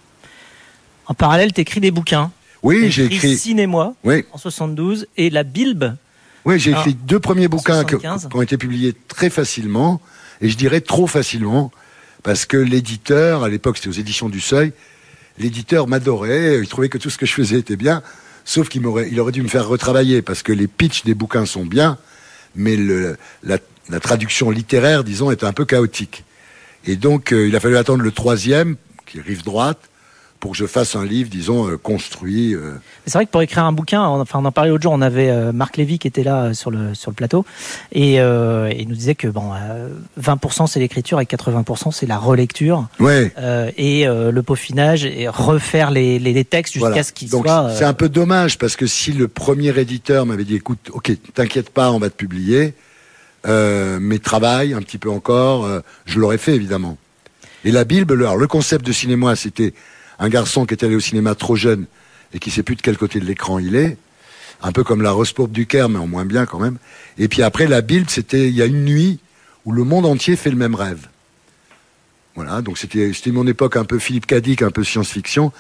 En 1.07 1.15
parallèle, 1.15 1.53
tu 1.53 1.61
écris 1.61 1.81
des 1.81 1.93
bouquins. 1.93 2.33
Oui, 2.65 2.91
j'ai 2.91 3.05
écrit 3.05 3.37
Cinémoi 3.37 3.95
oui. 4.03 4.25
en 4.33 4.39
72 4.39 5.07
et 5.17 5.31
La 5.31 5.45
Bilbe. 5.45 5.95
Oui, 6.45 6.59
j'ai 6.59 6.73
écrit 6.73 6.95
deux 6.95 7.21
premiers 7.21 7.47
bouquins 7.47 7.85
qui 7.85 7.95
ont 8.35 8.43
été 8.43 8.57
publiés 8.57 8.95
très 9.07 9.31
facilement 9.31 10.01
et 10.41 10.49
je 10.49 10.57
dirais 10.57 10.81
trop 10.81 11.07
facilement 11.07 11.71
parce 12.25 12.45
que 12.45 12.57
l'éditeur, 12.57 13.45
à 13.45 13.49
l'époque 13.49 13.77
c'était 13.77 13.89
aux 13.89 13.93
éditions 13.93 14.29
du 14.29 14.41
Seuil, 14.41 14.73
l'éditeur 15.39 15.87
m'adorait, 15.87 16.59
il 16.59 16.69
trouvait 16.69 16.89
que 16.89 16.99
tout 16.99 17.11
ce 17.11 17.19
que 17.19 17.27
je 17.27 17.33
faisais 17.33 17.59
était 17.59 17.77
bien, 17.77 18.03
sauf 18.45 18.69
qu'il 18.69 18.87
aurait 18.87 19.33
dû 19.33 19.43
me 19.43 19.49
faire 19.49 19.67
retravailler 19.69 20.23
parce 20.23 20.43
que 20.43 20.53
les 20.53 20.67
pitchs 20.67 21.05
des 21.05 21.15
bouquins 21.15 21.47
sont 21.47 21.67
bien, 21.67 21.99
mais 22.55 22.77
la, 23.43 24.01
traduction 24.01 24.51
littéraire, 24.51 25.05
disons, 25.05 25.31
est 25.31 25.45
un 25.45 25.53
peu 25.53 25.65
chaotique. 25.65 26.25
Et 26.87 26.97
donc, 26.97 27.33
euh, 27.33 27.49
il 27.49 27.57
a 27.57 27.61
fallu 27.61 27.77
attendre 27.77 28.03
le 28.03 28.13
troisième, 28.13 28.77
qui 29.07 29.19
est 29.19 29.21
rive 29.21 29.43
droite, 29.43 29.81
pour 30.47 30.53
que 30.53 30.59
je 30.59 30.67
fasse 30.67 30.95
un 30.95 31.05
livre, 31.05 31.29
disons, 31.29 31.69
euh, 31.69 31.77
construit. 31.77 32.55
Euh. 32.55 32.75
C'est 33.05 33.15
vrai 33.15 33.27
que 33.27 33.33
pour 33.33 33.43
écrire 33.43 33.65
un 33.65 33.73
bouquin, 33.73 34.01
on, 34.03 34.21
enfin, 34.21 34.39
on 34.41 34.45
en 34.45 34.53
parlait 34.53 34.71
l'autre 34.71 34.85
jour, 34.85 34.93
on 34.93 35.01
avait 35.01 35.29
euh, 35.29 35.51
Marc 35.51 35.77
Lévy 35.77 35.99
qui 35.99 36.07
était 36.07 36.23
là 36.23 36.55
sur 36.55 36.71
le, 36.71 36.95
sur 36.95 37.11
le 37.11 37.17
plateau, 37.17 37.45
et 37.91 38.19
il 38.19 38.89
nous 38.89 38.95
disait 38.95 39.17
que 39.17 39.27
bon, 39.27 39.51
20% 40.23 40.69
c'est 40.69 40.79
l'écriture 40.79 41.21
et 41.21 41.25
80% 41.25 41.91
c'est 41.91 42.07
la 42.07 42.17
relecture. 42.17 42.87
Ouais. 43.01 43.33
et 43.77 44.07
le 44.07 44.43
peaufinage 44.43 45.05
et 45.05 45.27
refaire 45.27 45.91
les, 45.91 46.21
les, 46.21 46.45
textes 46.45 46.75
jusqu'à 46.75 47.03
ce 47.03 47.13
qu'ils 47.13 47.31
soient. 47.31 47.73
C'est 47.75 47.85
un 47.85 47.93
peu 47.93 48.09
dommage 48.09 48.57
parce 48.57 48.77
que 48.77 48.87
si 48.87 49.11
le 49.11 49.27
premier 49.27 49.77
éditeur 49.77 50.27
m'avait 50.27 50.45
dit 50.45 50.55
écoute, 50.55 50.91
ok, 50.93 51.11
t'inquiète 51.35 51.71
pas, 51.71 51.91
on 51.91 51.99
va 51.99 52.09
te 52.09 52.15
publier, 52.15 52.75
mais 53.49 54.21
travaille 54.21 54.75
un 54.75 54.81
petit 54.81 54.99
peu 54.99 55.11
encore, 55.11 55.69
je 56.05 56.21
l'aurais 56.21 56.39
fait 56.39 56.55
évidemment. 56.55 56.97
Et 57.65 57.73
la 57.73 57.83
Bible, 57.83 58.13
alors, 58.13 58.37
le 58.37 58.47
concept 58.47 58.87
de 58.87 58.93
cinéma, 58.93 59.35
c'était 59.35 59.75
un 60.19 60.29
garçon 60.29 60.67
qui 60.67 60.75
est 60.75 60.85
allé 60.85 60.95
au 60.95 61.01
cinéma 61.01 61.35
trop 61.35 61.57
jeune 61.57 61.87
et 62.33 62.39
qui 62.39 62.51
sait 62.51 62.63
plus 62.63 62.77
de 62.77 62.83
quel 62.83 62.97
côté 62.97 63.21
de 63.21 63.25
l'écran 63.25 63.59
il 63.59 63.77
est, 63.77 63.97
un 64.63 64.73
peu 64.73 64.85
comme 64.85 65.03
la 65.03 65.11
Rose 65.11 65.33
Pourpre 65.33 65.53
du 65.53 65.67
Caire, 65.67 65.89
mais 65.89 65.99
en 65.99 66.07
moins 66.07 66.25
bien 66.25 66.47
quand 66.47 66.59
même. 66.59 66.79
Et 67.19 67.29
puis 67.29 67.43
après, 67.43 67.67
la 67.67 67.83
Bible, 67.83 68.07
c'était 68.09 68.49
il 68.49 68.55
y 68.55 68.63
a 68.63 68.67
une 68.67 68.85
nuit 68.85 69.21
où 69.65 69.73
le 69.73 69.85
monde 69.85 70.07
entier 70.07 70.37
fait 70.37 70.51
le 70.51 70.57
même 70.57 70.75
rêve. 70.75 71.09
Voilà, 72.35 72.61
donc 72.61 72.79
c'était 72.79 73.13
mon 73.33 73.47
époque 73.47 73.77
un 73.77 73.85
peu 73.85 73.99
Philippe 73.99 74.27
Cadic, 74.27 74.63
un 74.63 74.71
peu 74.71 74.85
science-fiction. 74.85 75.53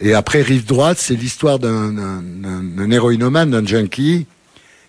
Et 0.00 0.14
après, 0.14 0.42
Rive 0.42 0.64
Droite, 0.64 0.98
c'est 0.98 1.16
l'histoire 1.16 1.58
d'un 1.58 2.90
héroïnomane, 2.90 3.50
d'un 3.50 3.64
junkie, 3.64 4.26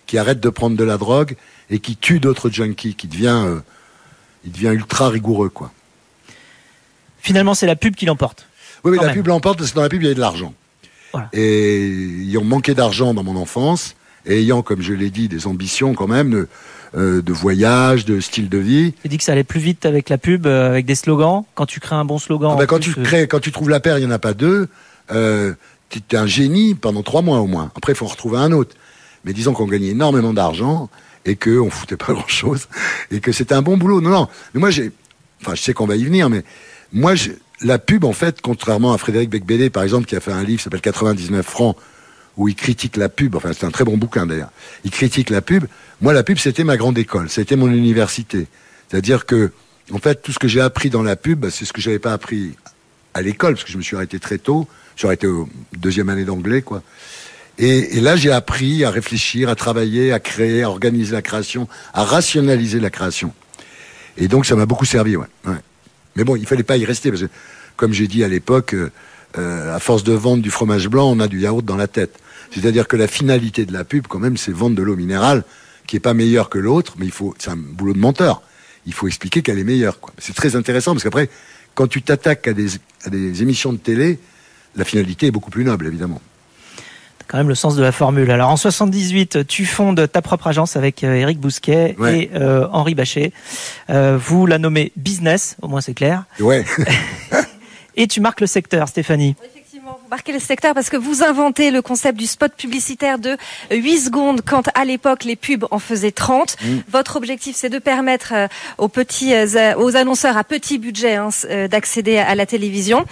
qui 0.06 0.18
arrête 0.18 0.40
de 0.40 0.48
prendre 0.48 0.76
de 0.76 0.84
la 0.84 0.96
drogue 0.96 1.36
et 1.70 1.80
qui 1.80 1.96
tue 1.96 2.20
d'autres 2.20 2.50
junkies, 2.50 2.94
qui 2.94 3.08
devient, 3.08 3.42
euh, 3.46 3.60
il 4.44 4.52
devient 4.52 4.68
ultra 4.68 5.08
rigoureux, 5.08 5.50
quoi. 5.50 5.72
Finalement, 7.20 7.54
c'est 7.54 7.66
la 7.66 7.76
pub 7.76 7.94
qui 7.94 8.06
l'emporte. 8.06 8.47
Oui, 8.84 8.96
mais 8.96 9.04
la 9.04 9.12
pub 9.12 9.26
l'emporte 9.26 9.58
parce 9.58 9.70
que 9.70 9.76
dans 9.76 9.82
la 9.82 9.88
pub, 9.88 10.02
il 10.02 10.04
y 10.04 10.08
avait 10.08 10.14
de 10.14 10.20
l'argent. 10.20 10.54
Et 11.32 11.90
ayant 12.22 12.44
manqué 12.44 12.74
d'argent 12.74 13.14
dans 13.14 13.22
mon 13.22 13.36
enfance, 13.36 13.96
et 14.26 14.40
ayant, 14.40 14.62
comme 14.62 14.82
je 14.82 14.92
l'ai 14.92 15.10
dit, 15.10 15.28
des 15.28 15.46
ambitions 15.46 15.94
quand 15.94 16.06
même 16.06 16.30
de, 16.30 16.48
euh, 16.94 17.22
de 17.22 17.32
voyage, 17.32 18.04
de 18.04 18.20
style 18.20 18.48
de 18.48 18.58
vie. 18.58 18.94
Tu 19.02 19.08
dis 19.08 19.18
que 19.18 19.24
ça 19.24 19.32
allait 19.32 19.44
plus 19.44 19.60
vite 19.60 19.86
avec 19.86 20.08
la 20.08 20.18
pub, 20.18 20.46
euh, 20.46 20.68
avec 20.68 20.86
des 20.86 20.94
slogans. 20.94 21.44
Quand 21.54 21.66
tu 21.66 21.80
crées 21.80 21.96
un 21.96 22.04
bon 22.04 22.18
slogan. 22.18 22.52
Ah 22.54 22.58
ben, 22.58 22.66
quand 22.66 22.78
tu 22.78 22.90
euh, 22.90 23.02
crées, 23.02 23.26
quand 23.26 23.40
tu 23.40 23.52
trouves 23.52 23.70
la 23.70 23.80
paire, 23.80 23.98
il 23.98 24.04
y 24.04 24.06
en 24.06 24.10
a 24.10 24.18
pas 24.18 24.34
deux. 24.34 24.68
Euh, 25.10 25.54
tu 25.88 26.00
es 26.10 26.16
un 26.16 26.26
génie 26.26 26.74
pendant 26.74 27.02
trois 27.02 27.22
mois 27.22 27.38
au 27.38 27.46
moins. 27.46 27.72
Après, 27.74 27.92
il 27.92 27.96
faut 27.96 28.04
en 28.04 28.08
retrouver 28.08 28.38
un 28.38 28.52
autre. 28.52 28.76
Mais 29.24 29.32
disons 29.32 29.52
qu'on 29.52 29.66
gagnait 29.66 29.88
énormément 29.88 30.32
d'argent 30.32 30.90
et 31.24 31.36
que 31.36 31.58
on 31.58 31.70
foutait 31.70 31.96
pas 31.96 32.12
grand 32.12 32.28
chose 32.28 32.68
et 33.10 33.20
que 33.20 33.32
c'était 33.32 33.54
un 33.54 33.62
bon 33.62 33.76
boulot. 33.76 34.00
Non, 34.00 34.10
non. 34.10 34.28
Mais 34.54 34.60
moi, 34.60 34.70
j'ai, 34.70 34.92
enfin, 35.40 35.54
je 35.54 35.62
sais 35.62 35.72
qu'on 35.72 35.86
va 35.86 35.96
y 35.96 36.04
venir, 36.04 36.30
mais 36.30 36.44
moi, 36.92 37.14
la 37.62 37.78
pub, 37.78 38.04
en 38.04 38.12
fait, 38.12 38.40
contrairement 38.40 38.92
à 38.92 38.98
Frédéric 38.98 39.30
Becbédé, 39.30 39.70
par 39.70 39.82
exemple, 39.82 40.06
qui 40.06 40.16
a 40.16 40.20
fait 40.20 40.32
un 40.32 40.44
livre 40.44 40.60
s'appelle 40.60 40.80
99 40.80 41.44
francs, 41.44 41.76
où 42.36 42.48
il 42.48 42.54
critique 42.54 42.96
la 42.96 43.08
pub, 43.08 43.34
enfin 43.34 43.52
c'est 43.52 43.66
un 43.66 43.70
très 43.70 43.84
bon 43.84 43.96
bouquin 43.96 44.24
d'ailleurs, 44.24 44.52
il 44.84 44.92
critique 44.92 45.28
la 45.28 45.42
pub, 45.42 45.64
moi 46.00 46.12
la 46.12 46.22
pub 46.22 46.38
c'était 46.38 46.62
ma 46.62 46.76
grande 46.76 46.96
école, 46.96 47.28
c'était 47.28 47.56
mon 47.56 47.68
université. 47.68 48.46
C'est-à-dire 48.88 49.26
que, 49.26 49.52
en 49.92 49.98
fait, 49.98 50.22
tout 50.22 50.32
ce 50.32 50.38
que 50.38 50.48
j'ai 50.48 50.60
appris 50.60 50.88
dans 50.88 51.02
la 51.02 51.16
pub, 51.16 51.40
bah, 51.40 51.48
c'est 51.50 51.64
ce 51.64 51.72
que 51.72 51.80
j'avais 51.80 51.98
pas 51.98 52.12
appris 52.12 52.54
à 53.14 53.22
l'école, 53.22 53.54
parce 53.54 53.64
que 53.64 53.72
je 53.72 53.76
me 53.76 53.82
suis 53.82 53.96
arrêté 53.96 54.20
très 54.20 54.38
tôt, 54.38 54.68
j'ai 54.96 55.06
arrêté 55.06 55.26
au 55.26 55.48
deuxième 55.76 56.08
année 56.08 56.24
d'anglais, 56.24 56.62
quoi. 56.62 56.82
Et, 57.60 58.00
là, 58.00 58.14
j'ai 58.14 58.30
appris 58.30 58.84
à 58.84 58.90
réfléchir, 58.90 59.48
à 59.48 59.56
travailler, 59.56 60.12
à 60.12 60.20
créer, 60.20 60.62
à 60.62 60.70
organiser 60.70 61.12
la 61.12 61.22
création, 61.22 61.66
à 61.92 62.04
rationaliser 62.04 62.78
la 62.78 62.88
création. 62.88 63.32
Et 64.16 64.28
donc, 64.28 64.46
ça 64.46 64.54
m'a 64.54 64.64
beaucoup 64.64 64.84
servi, 64.84 65.16
ouais. 65.16 65.26
Mais 66.18 66.24
bon, 66.24 66.34
il 66.34 66.46
fallait 66.46 66.64
pas 66.64 66.76
y 66.76 66.84
rester 66.84 67.10
parce 67.10 67.22
que, 67.22 67.28
comme 67.76 67.92
j'ai 67.92 68.08
dit 68.08 68.24
à 68.24 68.28
l'époque, 68.28 68.74
euh, 68.74 68.90
euh, 69.38 69.74
à 69.74 69.78
force 69.78 70.02
de 70.02 70.12
vendre 70.12 70.42
du 70.42 70.50
fromage 70.50 70.88
blanc, 70.88 71.08
on 71.08 71.20
a 71.20 71.28
du 71.28 71.40
yaourt 71.40 71.64
dans 71.64 71.76
la 71.76 71.86
tête. 71.86 72.18
C'est-à-dire 72.50 72.88
que 72.88 72.96
la 72.96 73.06
finalité 73.06 73.64
de 73.64 73.72
la 73.72 73.84
pub, 73.84 74.08
quand 74.08 74.18
même, 74.18 74.36
c'est 74.36 74.50
vendre 74.50 74.74
de 74.74 74.82
l'eau 74.82 74.96
minérale 74.96 75.44
qui 75.86 75.94
est 75.94 76.00
pas 76.00 76.14
meilleure 76.14 76.50
que 76.50 76.58
l'autre, 76.58 76.96
mais 76.98 77.06
il 77.06 77.12
faut, 77.12 77.36
c'est 77.38 77.50
un 77.50 77.56
boulot 77.56 77.92
de 77.92 78.00
menteur. 78.00 78.42
Il 78.84 78.92
faut 78.92 79.06
expliquer 79.06 79.42
qu'elle 79.42 79.60
est 79.60 79.64
meilleure. 79.64 79.98
C'est 80.18 80.34
très 80.34 80.56
intéressant 80.56 80.92
parce 80.92 81.04
qu'après, 81.04 81.30
quand 81.74 81.86
tu 81.86 82.02
t'attaques 82.02 82.48
à 82.48 82.52
des, 82.52 82.66
à 83.04 83.10
des 83.10 83.42
émissions 83.42 83.72
de 83.72 83.78
télé, 83.78 84.18
la 84.74 84.84
finalité 84.84 85.26
est 85.26 85.30
beaucoup 85.30 85.50
plus 85.50 85.64
noble, 85.64 85.86
évidemment 85.86 86.20
quand 87.28 87.36
même 87.36 87.48
le 87.48 87.54
sens 87.54 87.76
de 87.76 87.82
la 87.82 87.92
formule. 87.92 88.30
Alors 88.30 88.50
en 88.50 88.56
78, 88.56 89.46
tu 89.46 89.66
fondes 89.66 90.10
ta 90.10 90.22
propre 90.22 90.48
agence 90.48 90.76
avec 90.76 91.04
euh, 91.04 91.14
Eric 91.14 91.38
Bousquet 91.38 91.94
et 92.10 92.30
euh, 92.34 92.66
Henri 92.72 92.94
Bachet. 92.94 93.32
Euh, 93.90 94.18
vous 94.20 94.46
la 94.46 94.58
nommez 94.58 94.92
Business, 94.96 95.56
au 95.62 95.68
moins 95.68 95.82
c'est 95.82 95.94
clair. 95.94 96.24
Ouais. 96.40 96.64
et 97.96 98.06
tu 98.08 98.20
marques 98.20 98.40
le 98.40 98.46
secteur, 98.46 98.88
Stéphanie. 98.88 99.36
Marquez 100.08 100.32
le 100.32 100.38
secteur 100.38 100.74
parce 100.74 100.90
que 100.90 100.96
vous 100.96 101.22
inventez 101.22 101.70
le 101.70 101.82
concept 101.82 102.18
du 102.18 102.26
spot 102.26 102.52
publicitaire 102.54 103.18
de 103.18 103.36
8 103.70 103.98
secondes 103.98 104.40
quand 104.46 104.68
à 104.74 104.84
l'époque 104.84 105.24
les 105.24 105.36
pubs 105.36 105.66
en 105.70 105.78
faisaient 105.78 106.12
30. 106.12 106.56
Mm. 106.60 106.76
Votre 106.88 107.16
objectif 107.16 107.56
c'est 107.56 107.68
de 107.68 107.78
permettre 107.78 108.32
euh, 108.34 108.48
aux 108.78 108.88
petits 108.88 109.34
euh, 109.34 109.74
aux 109.76 109.96
annonceurs 109.96 110.36
à 110.36 110.44
petit 110.44 110.78
budget 110.78 111.16
hein, 111.16 111.28
euh, 111.50 111.68
d'accéder 111.68 112.18
à 112.18 112.34
la 112.34 112.46
télévision. 112.46 113.04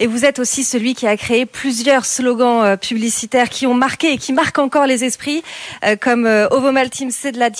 Et 0.00 0.06
vous 0.06 0.24
êtes 0.24 0.38
aussi 0.38 0.64
celui 0.64 0.94
qui 0.94 1.06
a 1.06 1.16
créé 1.16 1.46
plusieurs 1.46 2.04
slogans 2.04 2.76
publicitaires 2.76 3.48
qui 3.48 3.66
ont 3.66 3.74
marqué 3.74 4.12
et 4.12 4.18
qui 4.18 4.32
marquent 4.32 4.58
encore 4.58 4.86
les 4.86 5.04
esprits 5.04 5.42
comme 6.00 6.26
Ovomaltine 6.50 7.10
c'est 7.10 7.32
de 7.32 7.38
la 7.38 7.50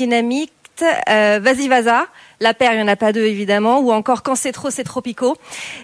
euh, 0.83 1.41
Vas-y 1.43 1.69
Vaza, 1.69 2.07
La 2.41 2.55
paire, 2.55 2.73
il 2.73 2.77
n'y 2.77 2.83
en 2.83 2.89
a 2.89 2.97
pas 2.97 3.13
deux 3.13 3.25
évidemment, 3.25 3.81
ou 3.81 3.93
encore 3.93 4.23
Quand 4.23 4.35
c'est 4.35 4.53
trop, 4.53 4.71
c'est 4.71 4.85
tropico. 4.85 5.37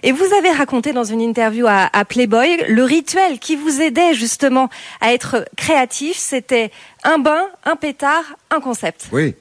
Et 0.03 0.11
vous 0.11 0.27
avez 0.37 0.51
raconté 0.51 0.93
dans 0.93 1.03
une 1.03 1.21
interview 1.21 1.65
à, 1.67 1.89
Playboy 2.05 2.63
le 2.67 2.83
rituel 2.83 3.39
qui 3.39 3.55
vous 3.55 3.81
aidait 3.81 4.13
justement 4.13 4.69
à 4.99 5.13
être 5.13 5.45
créatif, 5.55 6.17
c'était 6.17 6.71
un 7.03 7.19
bain, 7.19 7.45
un 7.63 7.75
pétard, 7.75 8.23
un 8.49 8.59
concept. 8.59 9.07
Oui, 9.11 9.35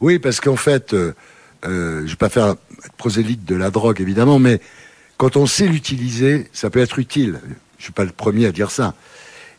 oui, 0.00 0.18
parce 0.18 0.40
qu'en 0.40 0.56
fait, 0.56 0.94
euh, 0.94 1.14
euh, 1.66 2.02
je 2.04 2.10
vais 2.10 2.16
pas 2.16 2.28
faire 2.28 2.56
prosélyte 2.96 3.44
de 3.44 3.54
la 3.54 3.70
drogue 3.70 4.00
évidemment, 4.00 4.38
mais 4.38 4.60
quand 5.18 5.36
on 5.36 5.46
sait 5.46 5.66
l'utiliser, 5.66 6.48
ça 6.52 6.70
peut 6.70 6.80
être 6.80 6.98
utile. 6.98 7.40
Je 7.78 7.84
suis 7.84 7.92
pas 7.92 8.04
le 8.04 8.10
premier 8.10 8.46
à 8.46 8.52
dire 8.52 8.70
ça. 8.70 8.94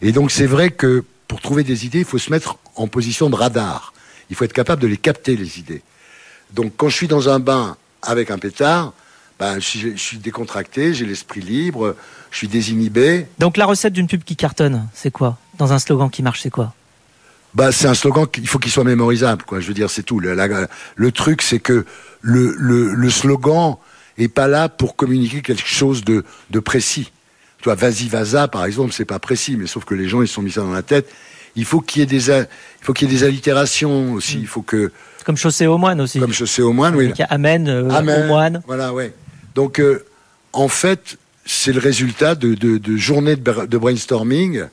Et 0.01 0.11
donc 0.11 0.31
c'est 0.31 0.47
vrai 0.47 0.71
que 0.71 1.03
pour 1.27 1.39
trouver 1.39 1.63
des 1.63 1.85
idées, 1.85 1.99
il 1.99 2.05
faut 2.05 2.17
se 2.17 2.31
mettre 2.31 2.57
en 2.75 2.87
position 2.87 3.29
de 3.29 3.35
radar. 3.35 3.93
Il 4.31 4.35
faut 4.35 4.45
être 4.45 4.53
capable 4.53 4.81
de 4.81 4.87
les 4.87 4.97
capter 4.97 5.35
les 5.35 5.59
idées. 5.59 5.83
Donc 6.53 6.73
quand 6.77 6.89
je 6.89 6.95
suis 6.95 7.07
dans 7.07 7.29
un 7.29 7.39
bain 7.39 7.77
avec 8.01 8.31
un 8.31 8.39
pétard, 8.39 8.93
ben, 9.39 9.55
je, 9.55 9.65
suis, 9.65 9.81
je 9.91 10.01
suis 10.01 10.17
décontracté, 10.17 10.93
j'ai 10.93 11.05
l'esprit 11.05 11.41
libre, 11.41 11.95
je 12.31 12.37
suis 12.37 12.47
désinhibé. 12.47 13.27
Donc 13.39 13.57
la 13.57 13.65
recette 13.65 13.91
d'une 13.93 14.07
pub 14.07 14.23
qui 14.23 14.35
cartonne, 14.37 14.87
c'est 14.93 15.11
quoi? 15.11 15.37
Dans 15.57 15.73
un 15.73 15.79
slogan 15.79 16.09
qui 16.09 16.23
marche, 16.23 16.41
c'est 16.41 16.49
quoi? 16.49 16.73
Bah, 17.53 17.73
c'est 17.73 17.87
un 17.87 17.93
slogan 17.93 18.25
qu'il 18.25 18.47
faut 18.47 18.57
qu'il 18.57 18.71
soit 18.71 18.85
mémorisable, 18.85 19.43
quoi. 19.43 19.59
Je 19.59 19.67
veux 19.67 19.73
dire, 19.73 19.89
c'est 19.89 20.03
tout. 20.03 20.21
Le, 20.21 20.33
la- 20.33 20.67
le 20.95 21.11
truc, 21.11 21.41
c'est 21.41 21.59
que 21.59 21.85
le, 22.21 22.55
le, 22.57 22.93
le 22.93 23.09
slogan 23.09 23.75
est 24.17 24.29
pas 24.29 24.47
là 24.47 24.69
pour 24.69 24.95
communiquer 24.95 25.41
quelque 25.41 25.67
chose 25.67 26.05
de, 26.05 26.23
de 26.51 26.59
précis. 26.61 27.11
Tu 27.57 27.65
vois, 27.65 27.75
vas-y, 27.75 28.07
vaza, 28.07 28.47
par 28.47 28.63
exemple, 28.63 28.93
c'est 28.93 29.05
pas 29.05 29.19
précis, 29.19 29.57
mais 29.57 29.67
sauf 29.67 29.83
que 29.83 29.93
les 29.93 30.07
gens, 30.07 30.21
ils 30.21 30.27
se 30.29 30.35
sont 30.35 30.41
mis 30.41 30.51
ça 30.51 30.61
dans 30.61 30.71
la 30.71 30.83
tête. 30.83 31.11
Il 31.55 31.65
faut 31.65 31.81
qu'il 31.81 31.99
y 31.99 32.03
ait 32.03 32.05
des, 32.05 32.29
il 32.29 32.47
faut 32.81 32.93
qu'il 32.93 33.09
y 33.09 33.11
ait 33.11 33.17
des 33.17 33.23
allitérations 33.23 34.13
aussi. 34.13 34.39
Il 34.39 34.47
faut 34.47 34.61
que, 34.61 34.91
Comme 35.25 35.37
chaussée 35.37 35.67
aux 35.67 35.77
moines 35.77 35.99
aussi. 36.01 36.19
comme 36.19 36.31
je 36.33 36.45
sais 36.45 36.61
au 36.61 36.71
moine, 36.73 36.95
oui. 36.95 37.07
Donc, 37.09 37.17
il 37.17 37.21
y 37.21 37.25
a 37.25 37.27
Amen, 37.27 37.67
euh, 37.67 37.89
aux 37.89 38.27
moines. 38.27 38.61
Voilà, 38.67 38.93
ouais. 38.93 39.13
Donc, 39.55 39.79
euh, 39.79 40.05
en 40.53 40.67
fait, 40.69 41.17
c'est 41.45 41.73
le 41.73 41.79
résultat 41.79 42.35
de, 42.35 42.53
de, 42.53 42.77
de 42.77 42.95
journées 42.97 43.35
de, 43.35 43.41
bra- 43.41 43.67
de 43.67 43.77
brainstorming, 43.77 44.63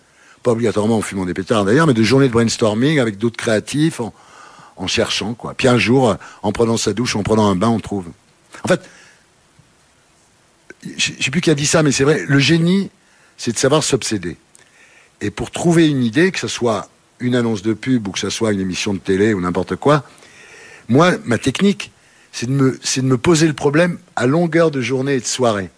pas 0.42 0.52
obligatoirement 0.52 0.98
en 0.98 1.02
fumant 1.02 1.24
des 1.26 1.34
pétards 1.34 1.64
d'ailleurs, 1.64 1.86
mais 1.88 1.94
de 1.94 2.02
journées 2.04 2.28
de 2.28 2.32
brainstorming 2.32 3.00
avec 3.00 3.18
d'autres 3.18 3.36
créatifs, 3.36 3.98
en, 4.00 4.12
en 4.76 4.86
cherchant, 4.86 5.34
quoi. 5.34 5.54
Puis 5.54 5.66
un 5.66 5.78
jour, 5.78 6.10
euh, 6.10 6.14
en 6.44 6.52
prenant 6.52 6.76
sa 6.76 6.92
douche, 6.92 7.16
en 7.16 7.24
prenant 7.24 7.50
un 7.50 7.56
bain, 7.56 7.68
on 7.68 7.80
trouve. 7.80 8.06
En 8.62 8.68
fait, 8.68 8.80
je 10.96 11.10
je 11.18 11.24
sais 11.24 11.30
plus 11.30 11.40
qui 11.40 11.50
a 11.50 11.54
dit 11.54 11.66
ça, 11.66 11.82
mais 11.82 11.90
c'est 11.92 12.04
vrai, 12.04 12.24
le 12.26 12.38
génie, 12.38 12.90
c'est 13.36 13.52
de 13.52 13.58
savoir 13.58 13.82
s'obséder. 13.82 14.36
Et 15.20 15.30
pour 15.30 15.50
trouver 15.50 15.88
une 15.88 16.02
idée, 16.02 16.30
que 16.30 16.38
ce 16.38 16.48
soit 16.48 16.88
une 17.20 17.34
annonce 17.34 17.62
de 17.62 17.72
pub 17.72 18.06
ou 18.08 18.12
que 18.12 18.18
ce 18.18 18.30
soit 18.30 18.52
une 18.52 18.60
émission 18.60 18.94
de 18.94 18.98
télé 18.98 19.34
ou 19.34 19.40
n'importe 19.40 19.76
quoi, 19.76 20.04
moi, 20.88 21.12
ma 21.24 21.38
technique, 21.38 21.90
c'est 22.32 22.46
de 22.46 22.52
me, 22.52 22.78
de 22.78 23.02
me 23.02 23.18
poser 23.18 23.46
le 23.46 23.52
problème 23.52 23.98
à 24.16 24.26
longueur 24.26 24.70
de 24.70 24.80
journée 24.80 25.14
et 25.14 25.20
de 25.20 25.26
soirée. 25.26 25.70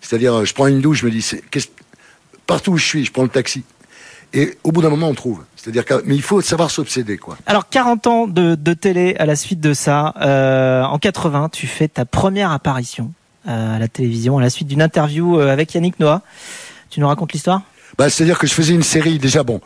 C'est-à-dire, 0.00 0.34
euh, 0.34 0.44
je 0.44 0.54
prends 0.54 0.66
une 0.66 0.80
douche, 0.80 1.00
je 1.00 1.06
me 1.06 1.10
dis, 1.10 1.28
partout 2.46 2.72
où 2.72 2.78
je 2.78 2.86
suis, 2.86 3.04
je 3.04 3.12
prends 3.12 3.22
le 3.22 3.28
taxi. 3.28 3.64
Et 4.32 4.58
au 4.64 4.72
bout 4.72 4.82
d'un 4.82 4.90
moment, 4.90 5.08
on 5.08 5.14
trouve. 5.14 5.44
C'est-à-dire 5.56 5.84
mais 6.04 6.14
il 6.14 6.22
faut 6.22 6.40
savoir 6.40 6.70
s'obséder, 6.70 7.16
quoi. 7.16 7.36
Alors 7.46 7.68
40 7.68 8.06
ans 8.06 8.26
de, 8.26 8.54
télé 8.74 9.14
à 9.18 9.26
la 9.26 9.36
suite 9.36 9.60
de 9.60 9.72
ça. 9.72 10.14
Euh, 10.20 10.82
en 10.82 10.98
80, 10.98 11.50
tu 11.50 11.66
fais 11.66 11.88
ta 11.88 12.04
première 12.04 12.50
apparition 12.50 13.12
euh, 13.48 13.76
à 13.76 13.78
la 13.78 13.88
télévision 13.88 14.38
à 14.38 14.40
la 14.40 14.50
suite 14.50 14.68
d'une 14.68 14.82
interview 14.82 15.38
avec 15.38 15.74
Yannick 15.74 15.98
Noah. 16.00 16.22
Tu 16.90 17.00
nous 17.00 17.08
racontes 17.08 17.32
l'histoire? 17.32 17.62
Bah, 17.98 18.10
c'est-à-dire 18.10 18.38
que 18.38 18.46
je 18.46 18.54
faisais 18.54 18.74
une 18.74 18.82
série, 18.82 19.18
déjà, 19.18 19.42
bon, 19.42 19.60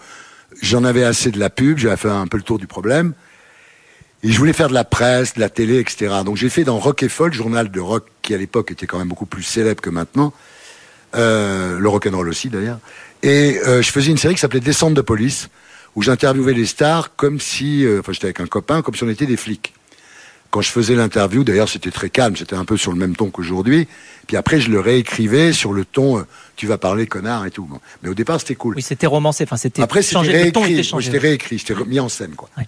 j'en 0.62 0.84
avais 0.84 1.04
assez 1.04 1.30
de 1.30 1.38
la 1.38 1.50
pub, 1.50 1.78
j'avais 1.78 1.96
fait 1.96 2.08
un 2.08 2.26
peu 2.26 2.36
le 2.36 2.42
tour 2.42 2.58
du 2.58 2.66
problème. 2.66 3.14
Et 4.22 4.30
je 4.30 4.38
voulais 4.38 4.52
faire 4.52 4.68
de 4.68 4.74
la 4.74 4.84
presse, 4.84 5.34
de 5.34 5.40
la 5.40 5.48
télé, 5.48 5.78
etc. 5.78 6.16
Donc 6.24 6.36
j'ai 6.36 6.50
fait 6.50 6.64
dans 6.64 6.78
Rock 6.78 7.02
et 7.02 7.08
Folk, 7.08 7.32
journal 7.32 7.70
de 7.70 7.80
rock 7.80 8.06
qui 8.20 8.34
à 8.34 8.36
l'époque 8.36 8.70
était 8.70 8.86
quand 8.86 8.98
même 8.98 9.08
beaucoup 9.08 9.24
plus 9.24 9.42
célèbre 9.42 9.80
que 9.80 9.88
maintenant. 9.88 10.34
Euh, 11.16 11.78
le 11.78 11.88
rock'n'roll 11.88 12.28
aussi 12.28 12.50
d'ailleurs. 12.50 12.78
Et 13.22 13.58
euh, 13.66 13.82
je 13.82 13.90
faisais 13.90 14.10
une 14.10 14.18
série 14.18 14.34
qui 14.34 14.40
s'appelait 14.40 14.60
Descente 14.60 14.94
de 14.94 15.00
police, 15.00 15.48
où 15.96 16.02
j'interviewais 16.02 16.52
les 16.52 16.66
stars 16.66 17.16
comme 17.16 17.40
si, 17.40 17.84
euh, 17.84 18.00
enfin 18.00 18.12
j'étais 18.12 18.26
avec 18.26 18.40
un 18.40 18.46
copain, 18.46 18.82
comme 18.82 18.94
si 18.94 19.02
on 19.04 19.08
était 19.08 19.26
des 19.26 19.38
flics. 19.38 19.72
Quand 20.50 20.60
je 20.60 20.70
faisais 20.70 20.94
l'interview, 20.94 21.44
d'ailleurs 21.44 21.68
c'était 21.68 21.90
très 21.90 22.10
calme, 22.10 22.36
c'était 22.36 22.56
un 22.56 22.64
peu 22.64 22.76
sur 22.76 22.92
le 22.92 22.98
même 22.98 23.14
ton 23.14 23.30
qu'aujourd'hui. 23.30 23.86
Puis 24.26 24.36
après 24.36 24.60
je 24.60 24.70
le 24.70 24.80
réécrivais 24.80 25.52
sur 25.52 25.72
le 25.72 25.84
ton, 25.84 26.18
euh, 26.18 26.22
tu 26.56 26.66
vas 26.66 26.78
parler 26.78 27.06
connard 27.06 27.46
et 27.46 27.50
tout. 27.50 27.64
Bon. 27.64 27.80
Mais 28.02 28.08
au 28.08 28.14
départ 28.14 28.40
c'était 28.40 28.56
cool. 28.56 28.74
Oui, 28.76 28.82
c'était 28.82 29.06
romancé. 29.06 29.44
Enfin, 29.44 29.56
c'était 29.56 29.82
Après, 29.82 30.02
c'était 30.02 30.14
changé. 30.14 30.44
Le 30.44 30.52
ton 30.52 30.62
réécrit. 30.62 31.02
J'étais 31.02 31.18
réécrit, 31.18 31.58
j'étais 31.58 31.74
remis 31.74 32.00
en 32.00 32.08
scène, 32.08 32.34
quoi. 32.34 32.48
Ouais. 32.58 32.66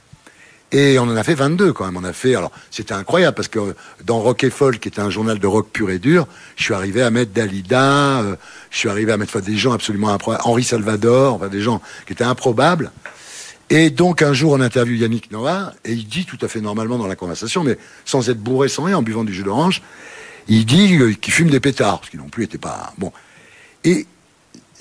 Et 0.73 0.99
on 0.99 1.03
en 1.03 1.17
a 1.17 1.23
fait 1.23 1.35
22 1.35 1.75
quand 1.75 1.85
même. 1.85 1.99
On 1.99 2.05
a 2.05 2.15
fait, 2.15 2.35
alors, 2.35 2.51
c'était 2.71 2.95
incroyable 2.95 3.35
parce 3.35 3.49
que 3.49 3.59
euh, 3.59 3.77
dans 4.05 4.21
Rock 4.21 4.43
et 4.43 4.51
Folk, 4.51 4.81
qui 4.81 4.89
était 4.89 5.01
un 5.01 5.11
journal 5.11 5.39
de 5.39 5.47
rock 5.47 5.69
pur 5.71 5.91
et 5.91 5.99
dur, 5.99 6.27
je 6.57 6.65
suis 6.65 6.75
arrivé 6.75 7.03
à 7.03 7.11
mettre 7.11 7.33
Dalida, 7.33 8.21
euh, 8.23 8.37
je 8.71 8.79
suis 8.79 8.89
arrivé 8.89 9.13
à 9.13 9.19
mettre 9.19 9.37
enfin, 9.37 9.45
des 9.45 9.57
gens 9.57 9.73
absolument 9.73 10.09
improbables, 10.09 10.43
Henri 10.47 10.65
Salvador, 10.65 11.35
enfin, 11.35 11.49
des 11.49 11.61
gens 11.61 11.83
qui 12.07 12.15
étaient 12.15 12.25
improbables. 12.25 12.91
Et 13.75 13.89
donc, 13.89 14.21
un 14.21 14.35
jour, 14.35 14.53
on 14.53 14.61
interviewe 14.61 14.99
Yannick 14.99 15.31
Noah, 15.31 15.73
et 15.87 15.93
il 15.93 16.07
dit 16.07 16.27
tout 16.27 16.37
à 16.43 16.49
fait 16.49 16.61
normalement 16.61 16.99
dans 16.99 17.07
la 17.07 17.17
conversation, 17.17 17.65
mais 17.65 17.79
sans 18.05 18.29
être 18.29 18.39
bourré, 18.39 18.69
sans 18.69 18.83
rien, 18.83 18.99
en 18.99 19.03
buvant 19.03 19.25
du 19.25 19.33
jus 19.33 19.45
d'orange, 19.45 19.81
il 20.47 20.67
dit 20.67 20.99
euh, 20.99 21.15
qu'il 21.15 21.33
fume 21.33 21.49
des 21.49 21.59
pétards, 21.59 22.03
ce 22.05 22.11
qui 22.11 22.19
non 22.19 22.29
plus 22.29 22.45
était 22.45 22.59
pas, 22.59 22.93
bon. 22.99 23.15
Et 23.85 24.07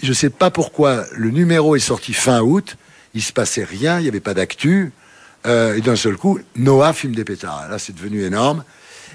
je 0.04 0.12
sais 0.12 0.30
pas 0.30 0.52
pourquoi 0.52 1.06
le 1.16 1.30
numéro 1.30 1.78
est 1.78 1.80
sorti 1.80 2.12
fin 2.12 2.42
août, 2.42 2.76
il 3.14 3.22
se 3.22 3.32
passait 3.32 3.64
rien, 3.64 3.98
il 3.98 4.04
n'y 4.04 4.10
avait 4.10 4.20
pas 4.20 4.34
d'actu, 4.34 4.92
euh, 5.46 5.78
et 5.78 5.80
d'un 5.80 5.96
seul 5.96 6.18
coup, 6.18 6.42
Noah 6.58 6.92
fume 6.92 7.16
des 7.16 7.24
pétards. 7.24 7.70
Là, 7.70 7.80
c'est 7.80 7.96
devenu 7.96 8.26
énorme. 8.26 8.66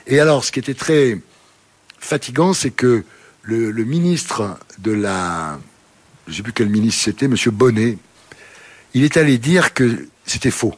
Et 0.07 0.21
alors, 0.21 0.43
ce 0.43 0.53
qui 0.53 0.59
était 0.59 0.73
très 0.73 1.21
fatigant, 1.99 2.55
c'est 2.55 2.71
que 2.71 3.05
le, 3.43 3.73
ministre 3.85 4.59
de 4.79 4.93
la, 4.93 5.59
je 6.29 6.33
sais 6.33 6.43
plus 6.43 6.55
quel 6.55 6.71
ministre 6.71 7.03
c'était, 7.05 7.29
Monsieur 7.29 7.51
Bonnet, 7.51 7.99
il 8.95 9.05
est 9.05 9.17
allé 9.17 9.39
dire 9.39 9.75
que 9.75 10.09
c'était 10.25 10.51
faux, 10.51 10.75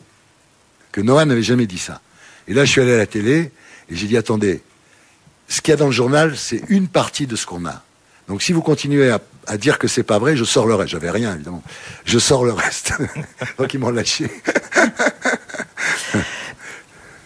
que 0.93 1.01
Noah 1.01 1.25
n'avait 1.25 1.43
jamais 1.43 1.67
dit 1.67 1.79
ça. 1.79 2.01
Et 2.49 2.55
là, 2.55 2.65
je 2.65 2.71
suis 2.71 2.81
allé 2.81 2.95
à 2.95 2.99
la 2.99 3.07
télé 3.07 3.53
et 3.91 3.97
j'ai 3.97 4.07
dit 4.07 4.17
attendez, 4.17 4.63
ce 5.49 5.61
qu'il 5.61 5.73
y 5.73 5.75
a 5.75 5.77
dans 5.77 5.87
le 5.87 5.93
journal, 5.93 6.37
c'est 6.37 6.63
une 6.69 6.89
partie 6.89 7.27
de 7.27 7.37
ce 7.37 7.47
qu'on 7.47 7.65
a. 7.67 7.83
Donc 8.29 8.43
si 8.43 8.53
vous 8.53 8.61
continuez 8.61 9.11
à, 9.11 9.21
à 9.47 9.57
dire 9.57 9.79
que 9.79 9.89
c'est 9.89 10.03
pas 10.03 10.19
vrai, 10.19 10.37
je 10.37 10.45
sors 10.45 10.67
le 10.67 10.75
reste. 10.75 10.91
J'avais 10.91 11.11
rien 11.11 11.35
évidemment. 11.35 11.63
Je 12.05 12.19
sors 12.19 12.45
le 12.45 12.53
reste. 12.53 12.93
Donc 13.59 13.73
ils 13.73 13.81
m'ont 13.81 13.89
lâché. 13.91 14.31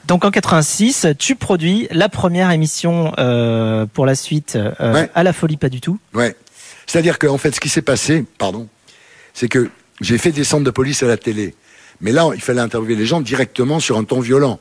Donc 0.07 0.25
en 0.25 0.31
86, 0.31 1.07
tu 1.19 1.37
produis 1.37 1.87
la 1.91 2.09
première 2.09 2.51
émission 2.51 3.12
euh, 3.19 3.87
pour 3.87 4.05
la 4.05 4.15
suite 4.15 4.57
euh, 4.57 4.93
Ouais. 4.93 5.11
à 5.15 5.23
la 5.23 5.33
folie 5.33 5.57
pas 5.57 5.69
du 5.69 5.81
tout. 5.81 5.99
Ouais. 6.12 6.37
C'est-à-dire 6.87 7.19
qu'en 7.19 7.39
fait, 7.39 7.55
ce 7.55 7.61
qui 7.61 7.69
s'est 7.69 7.83
passé, 7.83 8.25
pardon, 8.39 8.69
c'est 9.33 9.49
que 9.49 9.71
j'ai 10.02 10.18
fait 10.18 10.32
des 10.32 10.44
centres 10.44 10.64
de 10.64 10.71
police 10.71 11.02
à 11.02 11.06
la 11.06 11.16
télé. 11.16 11.54
Mais 12.00 12.12
là, 12.12 12.28
il 12.35 12.40
fallait 12.40 12.61
interviewer 12.61 12.97
les 12.97 13.06
gens 13.06 13.21
directement 13.21 13.80
sur 13.80 13.97
un 13.97 14.04
ton 14.04 14.21
violent. 14.21 14.59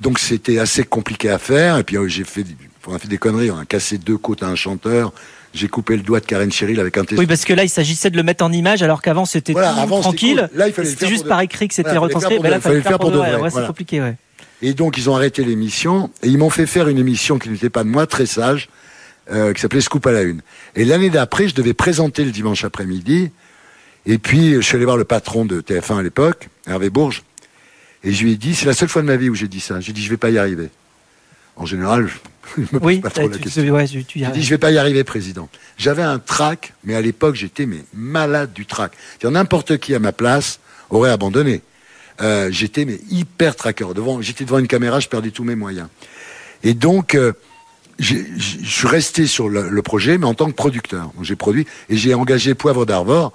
Donc 0.00 0.18
c'était 0.18 0.58
assez 0.58 0.84
compliqué 0.84 1.30
à 1.30 1.38
faire. 1.38 1.78
Et 1.78 1.84
puis 1.84 1.96
euh, 1.96 2.08
j'ai 2.08 2.24
fait, 2.24 2.42
des- 2.42 2.56
on 2.86 2.94
a 2.94 2.98
fait 2.98 3.08
des 3.08 3.18
conneries. 3.18 3.50
On 3.50 3.58
a 3.58 3.64
cassé 3.64 3.98
deux 3.98 4.18
côtes 4.18 4.42
à 4.42 4.46
un 4.48 4.56
chanteur. 4.56 5.12
J'ai 5.54 5.68
coupé 5.68 5.96
le 5.96 6.02
doigt 6.02 6.20
de 6.20 6.26
Karen 6.26 6.52
Cheryl 6.52 6.78
avec 6.80 6.98
un 6.98 7.04
test. 7.04 7.18
Oui, 7.18 7.26
parce 7.26 7.44
que 7.46 7.54
là, 7.54 7.64
il 7.64 7.70
s'agissait 7.70 8.10
de 8.10 8.16
le 8.16 8.22
mettre 8.22 8.44
en 8.44 8.52
image, 8.52 8.82
alors 8.82 9.00
qu'avant, 9.00 9.24
c'était 9.24 9.52
Voilà, 9.52 9.72
tranquille. 9.86 10.46
cool. 10.50 10.58
Là, 10.58 10.68
il 10.68 10.74
fallait 10.74 10.88
C'était 10.90 11.06
juste 11.08 11.24
de- 11.24 11.28
par 11.30 11.40
écrit 11.40 11.66
que 11.68 11.72
c'était 11.74 11.88
Voilà, 11.90 12.00
retranscrit. 12.00 12.38
Mais 12.42 12.50
là, 12.50 12.56
de- 12.58 12.62
fallait 12.62 12.76
le 12.76 12.82
faire 12.82 12.98
pour 12.98 13.10
de 13.10 13.16
vrai. 13.16 13.36
Ouais, 13.36 13.48
c'est 13.50 13.66
compliqué, 13.66 14.00
ouais. 14.02 14.16
Et 14.60 14.74
donc, 14.74 14.98
ils 14.98 15.08
ont 15.08 15.14
arrêté 15.16 15.44
l'émission 15.44 16.10
et 16.22 16.28
ils 16.28 16.36
m'ont 16.36 16.50
fait 16.50 16.66
faire 16.66 16.88
une 16.88 16.98
émission 16.98 17.38
qui 17.38 17.48
n'était 17.48 17.70
pas 17.70 17.84
de 17.84 17.88
moi, 17.88 18.06
très 18.06 18.26
sage, 18.26 18.68
euh, 19.32 19.54
qui 19.54 19.60
s'appelait 19.62 19.80
Scoop 19.80 20.06
à 20.06 20.12
la 20.12 20.22
une. 20.22 20.42
Et 20.74 20.84
l'année 20.84 21.08
d'après, 21.10 21.48
je 21.48 21.54
devais 21.54 21.74
présenter 21.74 22.24
le 22.24 22.32
dimanche 22.32 22.64
après-midi. 22.64 23.30
Et 24.06 24.18
puis, 24.18 24.54
je 24.54 24.60
suis 24.60 24.76
allé 24.76 24.84
voir 24.84 24.96
le 24.96 25.04
patron 25.04 25.44
de 25.44 25.60
TF1 25.60 25.98
à 25.98 26.02
l'époque, 26.02 26.48
Hervé 26.66 26.90
Bourges, 26.90 27.22
et 28.04 28.12
je 28.12 28.22
lui 28.24 28.32
ai 28.32 28.36
dit, 28.36 28.54
c'est 28.54 28.66
la 28.66 28.72
seule 28.74 28.88
fois 28.88 29.02
de 29.02 29.06
ma 29.06 29.16
vie 29.16 29.28
où 29.30 29.34
j'ai 29.34 29.48
dit 29.48 29.60
ça. 29.60 29.80
J'ai 29.80 29.92
dit, 29.92 30.02
je 30.02 30.10
vais 30.10 30.16
pas 30.16 30.30
y 30.30 30.38
arriver. 30.38 30.68
En 31.56 31.66
général, 31.66 32.08
je 32.56 32.60
me 32.62 32.66
pose 32.66 32.80
Oui, 32.82 33.00
pas 33.00 33.10
trop 33.10 33.24
tu- 33.24 33.30
la 33.30 33.36
tu- 33.36 33.42
question. 33.42 33.62
ouais, 33.74 33.88
tu- 33.88 34.04
tu 34.04 34.18
J'ai 34.20 34.26
dit, 34.30 34.42
je 34.42 34.50
vais 34.50 34.58
pas 34.58 34.70
y 34.70 34.78
arriver, 34.78 35.02
président. 35.02 35.48
J'avais 35.76 36.02
un 36.02 36.18
trac, 36.20 36.72
mais 36.84 36.94
à 36.94 37.00
l'époque, 37.00 37.34
j'étais 37.34 37.66
mais 37.66 37.84
malade 37.94 38.52
du 38.52 38.64
trac. 38.66 38.92
C'est-à-dire, 39.18 39.32
N'importe 39.32 39.78
qui 39.78 39.94
à 39.94 39.98
ma 39.98 40.12
place 40.12 40.60
aurait 40.90 41.10
abandonné. 41.10 41.62
Euh, 42.22 42.48
j'étais 42.52 42.84
mais 42.84 42.98
hyper 43.10 43.56
traqueur. 43.56 43.92
Devant, 43.92 44.22
j'étais 44.22 44.44
devant 44.44 44.58
une 44.58 44.68
caméra, 44.68 45.00
je 45.00 45.08
perdais 45.08 45.30
tous 45.32 45.44
mes 45.44 45.56
moyens. 45.56 45.88
Et 46.62 46.72
donc, 46.74 47.14
euh, 47.14 47.32
je 47.98 48.14
suis 48.64 48.86
resté 48.88 49.26
sur 49.26 49.48
le, 49.48 49.68
le 49.68 49.82
projet, 49.82 50.16
mais 50.16 50.26
en 50.26 50.34
tant 50.34 50.46
que 50.46 50.54
producteur. 50.54 51.10
J'ai 51.22 51.36
produit 51.36 51.66
et 51.88 51.96
j'ai 51.96 52.14
engagé 52.14 52.54
Poivre 52.54 52.86
d'Arvor, 52.86 53.32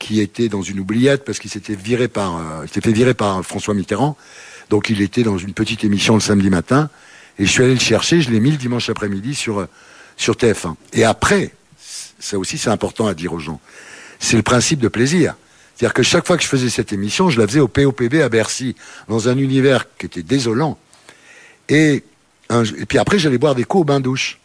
qui 0.00 0.20
était 0.20 0.48
dans 0.48 0.62
une 0.62 0.80
oubliette 0.80 1.24
parce 1.24 1.38
qu'il 1.38 1.50
s'était 1.50 1.76
viré 1.76 2.08
par, 2.08 2.38
euh, 2.38 2.66
s'était 2.66 2.80
fait 2.80 2.92
virer 2.92 3.14
par 3.14 3.44
François 3.44 3.74
Mitterrand. 3.74 4.16
Donc 4.70 4.88
il 4.90 5.00
était 5.02 5.22
dans 5.22 5.38
une 5.38 5.52
petite 5.52 5.84
émission 5.84 6.14
le 6.14 6.20
samedi 6.20 6.50
matin. 6.50 6.90
Et 7.38 7.46
je 7.46 7.50
suis 7.50 7.62
allé 7.62 7.74
le 7.74 7.80
chercher, 7.80 8.20
je 8.20 8.30
l'ai 8.30 8.40
mis 8.40 8.50
le 8.50 8.56
dimanche 8.56 8.88
après-midi 8.90 9.34
sur, 9.36 9.60
euh, 9.60 9.68
sur 10.16 10.34
TF1. 10.34 10.74
Et 10.94 11.04
après, 11.04 11.52
ça 12.18 12.38
aussi 12.38 12.58
c'est 12.58 12.70
important 12.70 13.06
à 13.06 13.14
dire 13.14 13.32
aux 13.32 13.38
gens, 13.38 13.60
c'est 14.18 14.36
le 14.36 14.42
principe 14.42 14.80
de 14.80 14.88
plaisir. 14.88 15.36
C'est-à-dire 15.76 15.94
que 15.94 16.02
chaque 16.02 16.26
fois 16.26 16.36
que 16.36 16.42
je 16.42 16.48
faisais 16.48 16.68
cette 16.70 16.92
émission, 16.92 17.30
je 17.30 17.38
la 17.40 17.46
faisais 17.46 17.60
au 17.60 17.68
POPB 17.68 18.16
à 18.22 18.28
Bercy, 18.28 18.74
dans 19.08 19.28
un 19.28 19.36
univers 19.38 19.86
qui 19.98 20.06
était 20.06 20.22
désolant. 20.22 20.78
Et, 21.68 22.04
un- 22.48 22.64
et 22.64 22.84
puis 22.86 22.98
après, 22.98 23.18
j'allais 23.18 23.38
boire 23.38 23.54
des 23.54 23.64
coups 23.64 23.82
au 23.82 23.84
bain-douche. 23.84 24.38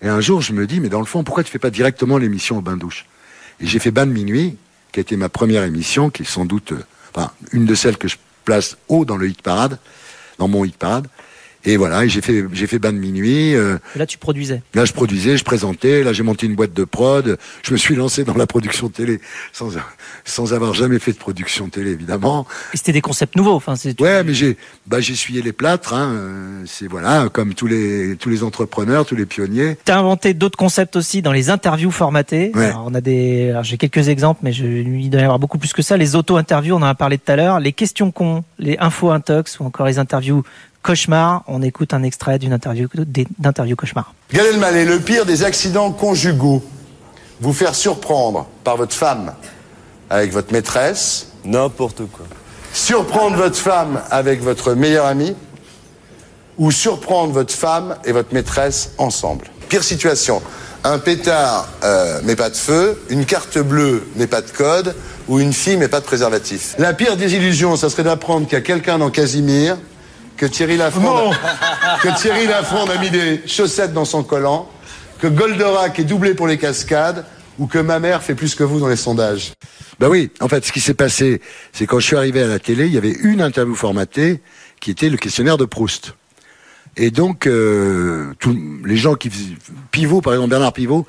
Et 0.00 0.08
un 0.08 0.20
jour, 0.20 0.40
je 0.40 0.52
me 0.52 0.66
dis, 0.66 0.80
mais 0.80 0.88
dans 0.88 1.00
le 1.00 1.04
fond, 1.06 1.24
pourquoi 1.24 1.44
tu 1.44 1.50
fais 1.50 1.58
pas 1.58 1.70
directement 1.70 2.16
l'émission 2.18 2.58
au 2.58 2.60
bain-douche 2.62 3.04
Et 3.60 3.66
j'ai 3.66 3.78
fait 3.78 3.90
Bain 3.90 4.06
de 4.06 4.12
minuit, 4.12 4.56
qui 4.92 5.00
a 5.00 5.02
été 5.02 5.16
ma 5.16 5.28
première 5.28 5.64
émission, 5.64 6.10
qui 6.10 6.22
est 6.22 6.26
sans 6.26 6.44
doute, 6.44 6.72
euh, 6.72 6.84
enfin, 7.14 7.32
une 7.52 7.64
de 7.64 7.74
celles 7.74 7.96
que 7.96 8.08
je 8.08 8.16
place 8.44 8.76
haut 8.88 9.04
dans 9.04 9.16
le 9.16 9.28
hit 9.28 9.42
parade, 9.42 9.78
dans 10.38 10.48
mon 10.48 10.64
hit 10.64 10.76
parade. 10.76 11.08
Et 11.64 11.76
voilà, 11.76 12.06
j'ai 12.08 12.20
fait, 12.20 12.44
j'ai 12.52 12.66
fait 12.66 12.78
Bain 12.78 12.92
de 12.92 12.98
minuit. 12.98 13.54
euh, 13.54 13.78
Là, 13.94 14.04
tu 14.06 14.18
produisais. 14.18 14.62
Là, 14.74 14.84
je 14.84 14.92
produisais, 14.92 15.36
je 15.36 15.44
présentais. 15.44 16.02
Là, 16.02 16.12
j'ai 16.12 16.24
monté 16.24 16.46
une 16.46 16.54
boîte 16.56 16.72
de 16.72 16.84
prod. 16.84 17.38
Je 17.62 17.72
me 17.72 17.76
suis 17.78 17.94
lancé 17.94 18.24
dans 18.24 18.34
la 18.34 18.46
production 18.48 18.88
télé 18.88 19.20
sans, 19.52 19.70
sans 20.24 20.54
avoir 20.54 20.74
jamais 20.74 20.98
fait 20.98 21.12
de 21.12 21.18
production 21.18 21.68
télé, 21.68 21.90
évidemment. 21.92 22.46
Et 22.74 22.76
c'était 22.76 22.92
des 22.92 23.00
concepts 23.00 23.36
nouveaux. 23.36 23.54
Enfin, 23.54 23.74
Ouais, 24.00 24.24
mais 24.24 24.34
j'ai, 24.34 24.56
bah, 24.86 25.00
j'ai 25.00 25.12
essuyé 25.12 25.40
les 25.42 25.52
plâtres. 25.52 25.94
Hein. 25.94 26.62
C'est 26.66 26.88
voilà, 26.88 27.28
comme 27.32 27.54
tous 27.54 27.66
les 27.66 28.16
tous 28.16 28.28
les 28.28 28.42
entrepreneurs, 28.42 29.06
tous 29.06 29.16
les 29.16 29.26
pionniers. 29.26 29.76
T'as 29.84 29.98
inventé 29.98 30.34
d'autres 30.34 30.58
concepts 30.58 30.96
aussi 30.96 31.22
dans 31.22 31.32
les 31.32 31.48
interviews 31.50 31.90
formatées. 31.90 32.50
Ouais. 32.54 32.66
Alors, 32.66 32.84
on 32.88 32.94
a 32.94 33.00
des, 33.00 33.56
j'ai 33.62 33.78
quelques 33.78 34.08
exemples, 34.08 34.40
mais 34.42 34.52
je, 34.52 34.64
il 34.66 35.10
doit 35.10 35.20
y 35.20 35.24
avoir 35.24 35.38
beaucoup 35.38 35.58
plus 35.58 35.72
que 35.72 35.82
ça. 35.82 35.96
Les 35.96 36.16
auto-interviews, 36.16 36.74
on 36.74 36.78
en 36.82 36.86
a 36.86 36.94
parlé 36.94 37.18
tout 37.18 37.30
à 37.30 37.36
l'heure. 37.36 37.60
Les 37.60 37.72
questions 37.72 38.10
cons, 38.10 38.42
les 38.58 38.76
infos 38.80 39.10
intox 39.10 39.60
ou 39.60 39.64
encore 39.64 39.86
les 39.86 39.98
interviews 39.98 40.42
cauchemar. 40.82 41.44
On 41.46 41.62
écoute 41.62 41.94
un 41.94 42.02
extrait 42.02 42.38
d'une 42.38 42.52
interview, 42.52 42.88
d'interview 43.38 43.76
cauchemar. 43.76 44.14
Gad 44.32 44.46
Elmaleh, 44.46 44.84
le 44.84 45.00
pire 45.00 45.24
des 45.24 45.44
accidents 45.44 45.92
conjugaux? 45.92 46.62
Vous 47.40 47.52
faire 47.52 47.74
surprendre 47.74 48.46
par 48.62 48.76
votre 48.76 48.94
femme 48.94 49.34
avec 50.10 50.32
votre 50.32 50.52
maîtresse? 50.52 51.28
N'importe 51.44 52.06
quoi. 52.10 52.26
Surprendre 52.72 53.36
votre 53.36 53.56
femme 53.56 54.00
avec 54.10 54.42
votre 54.42 54.74
meilleur 54.74 55.06
ami? 55.06 55.34
Ou 56.58 56.70
surprendre 56.70 57.32
votre 57.32 57.54
femme 57.54 57.96
et 58.04 58.12
votre 58.12 58.32
maîtresse 58.34 58.92
ensemble? 58.98 59.46
Pire 59.68 59.82
situation. 59.82 60.42
Un 60.84 60.98
pétard 60.98 61.68
euh, 61.84 62.20
mais 62.24 62.36
pas 62.36 62.50
de 62.50 62.56
feu, 62.56 63.00
une 63.08 63.24
carte 63.24 63.58
bleue 63.58 64.06
mais 64.16 64.26
pas 64.26 64.42
de 64.42 64.50
code, 64.50 64.94
ou 65.28 65.38
une 65.38 65.52
fille 65.52 65.76
mais 65.76 65.88
pas 65.88 66.00
de 66.00 66.04
préservatif. 66.04 66.74
La 66.78 66.92
pire 66.92 67.16
des 67.16 67.34
illusions, 67.34 67.76
ça 67.76 67.88
serait 67.88 68.02
d'apprendre 68.02 68.46
qu'il 68.46 68.54
y 68.54 68.60
a 68.60 68.64
quelqu'un 68.64 68.98
dans 68.98 69.10
Casimir, 69.10 69.76
que 70.36 70.46
Thierry 70.46 70.76
Lafronde, 70.76 71.34
que 72.02 72.20
Thierry 72.20 72.46
Lafronde 72.46 72.90
a 72.90 72.98
mis 72.98 73.10
des 73.10 73.42
chaussettes 73.46 73.92
dans 73.92 74.04
son 74.04 74.22
collant, 74.22 74.68
que 75.20 75.26
Goldorak 75.26 75.98
est 75.98 76.04
doublé 76.04 76.34
pour 76.34 76.46
les 76.46 76.58
cascades, 76.58 77.24
ou 77.58 77.66
que 77.66 77.78
ma 77.78 77.98
mère 77.98 78.22
fait 78.22 78.34
plus 78.34 78.54
que 78.54 78.64
vous 78.64 78.80
dans 78.80 78.88
les 78.88 78.96
sondages. 78.96 79.52
Bah 80.00 80.08
oui, 80.08 80.30
en 80.40 80.48
fait, 80.48 80.64
ce 80.64 80.72
qui 80.72 80.80
s'est 80.80 80.94
passé, 80.94 81.40
c'est 81.72 81.86
quand 81.86 82.00
je 82.00 82.06
suis 82.06 82.16
arrivé 82.16 82.42
à 82.42 82.46
la 82.46 82.58
télé, 82.58 82.86
il 82.86 82.92
y 82.92 82.98
avait 82.98 83.12
une 83.22 83.40
interview 83.40 83.74
formatée 83.74 84.40
qui 84.80 84.90
était 84.90 85.10
le 85.10 85.16
questionnaire 85.16 85.58
de 85.58 85.64
Proust. 85.64 86.14
Et 86.96 87.10
donc, 87.10 87.46
euh, 87.46 88.34
les 88.84 88.96
gens 88.96 89.14
qui 89.14 89.30
faisaient... 89.30 89.56
Pivot, 89.90 90.20
par 90.20 90.32
exemple, 90.34 90.50
Bernard 90.50 90.72
Pivot, 90.72 91.06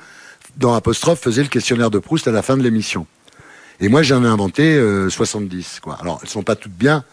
dans 0.56 0.74
Apostrophe, 0.74 1.20
faisait 1.20 1.42
le 1.42 1.48
questionnaire 1.48 1.90
de 1.90 1.98
Proust 1.98 2.28
à 2.28 2.30
la 2.30 2.42
fin 2.42 2.56
de 2.56 2.62
l'émission. 2.62 3.06
Et 3.80 3.88
moi, 3.88 4.02
j'en 4.02 4.22
ai 4.22 4.28
inventé 4.28 4.74
euh, 4.74 5.10
70. 5.10 5.80
Quoi. 5.80 5.98
Alors, 6.00 6.20
elles 6.22 6.28
sont 6.28 6.42
pas 6.42 6.54
toutes 6.54 6.72
bien, 6.72 7.04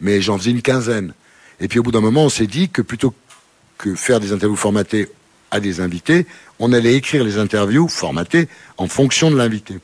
mais 0.00 0.20
j'en 0.20 0.38
faisais 0.38 0.52
une 0.52 0.62
quinzaine. 0.62 1.12
Et 1.60 1.68
puis, 1.68 1.78
au 1.78 1.82
bout 1.82 1.92
d'un 1.92 2.00
moment, 2.00 2.24
on 2.24 2.28
s'est 2.28 2.46
dit 2.46 2.68
que 2.68 2.82
plutôt 2.82 3.14
que 3.78 3.94
faire 3.94 4.20
des 4.20 4.32
interviews 4.32 4.56
formatées 4.56 5.08
à 5.50 5.60
des 5.60 5.80
invités, 5.80 6.26
on 6.58 6.72
allait 6.72 6.94
écrire 6.94 7.24
les 7.24 7.38
interviews 7.38 7.88
formatées 7.88 8.48
en 8.76 8.88
fonction 8.88 9.30
de 9.30 9.36
l'invité. 9.36 9.78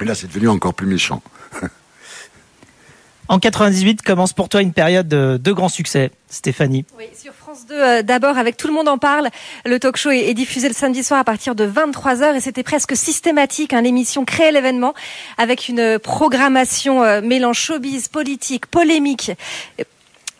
Et 0.00 0.04
là, 0.04 0.14
c'est 0.14 0.28
devenu 0.28 0.48
encore 0.48 0.74
plus 0.74 0.86
méchant. 0.86 1.22
En 3.30 3.38
98 3.38 4.00
commence 4.00 4.32
pour 4.32 4.48
toi 4.48 4.62
une 4.62 4.72
période 4.72 5.06
de, 5.06 5.36
de 5.36 5.52
grand 5.52 5.68
succès, 5.68 6.10
Stéphanie. 6.30 6.86
Oui, 6.96 7.04
sur 7.14 7.34
France 7.34 7.66
2, 7.66 7.74
euh, 7.74 8.02
d'abord, 8.02 8.38
avec 8.38 8.56
Tout 8.56 8.68
le 8.68 8.72
monde 8.72 8.88
en 8.88 8.96
parle, 8.96 9.28
le 9.66 9.78
talk 9.78 9.98
show 9.98 10.10
est, 10.10 10.30
est 10.30 10.34
diffusé 10.34 10.66
le 10.66 10.72
samedi 10.72 11.04
soir 11.04 11.20
à 11.20 11.24
partir 11.24 11.54
de 11.54 11.66
23h 11.66 12.36
et 12.36 12.40
c'était 12.40 12.62
presque 12.62 12.96
systématique. 12.96 13.74
Hein, 13.74 13.82
L'émission 13.82 14.24
créait 14.24 14.50
l'événement 14.50 14.94
avec 15.36 15.68
une 15.68 15.98
programmation 15.98 17.02
euh, 17.02 17.20
mélange 17.20 17.58
showbiz, 17.58 18.08
politique, 18.08 18.64
polémique. 18.64 19.32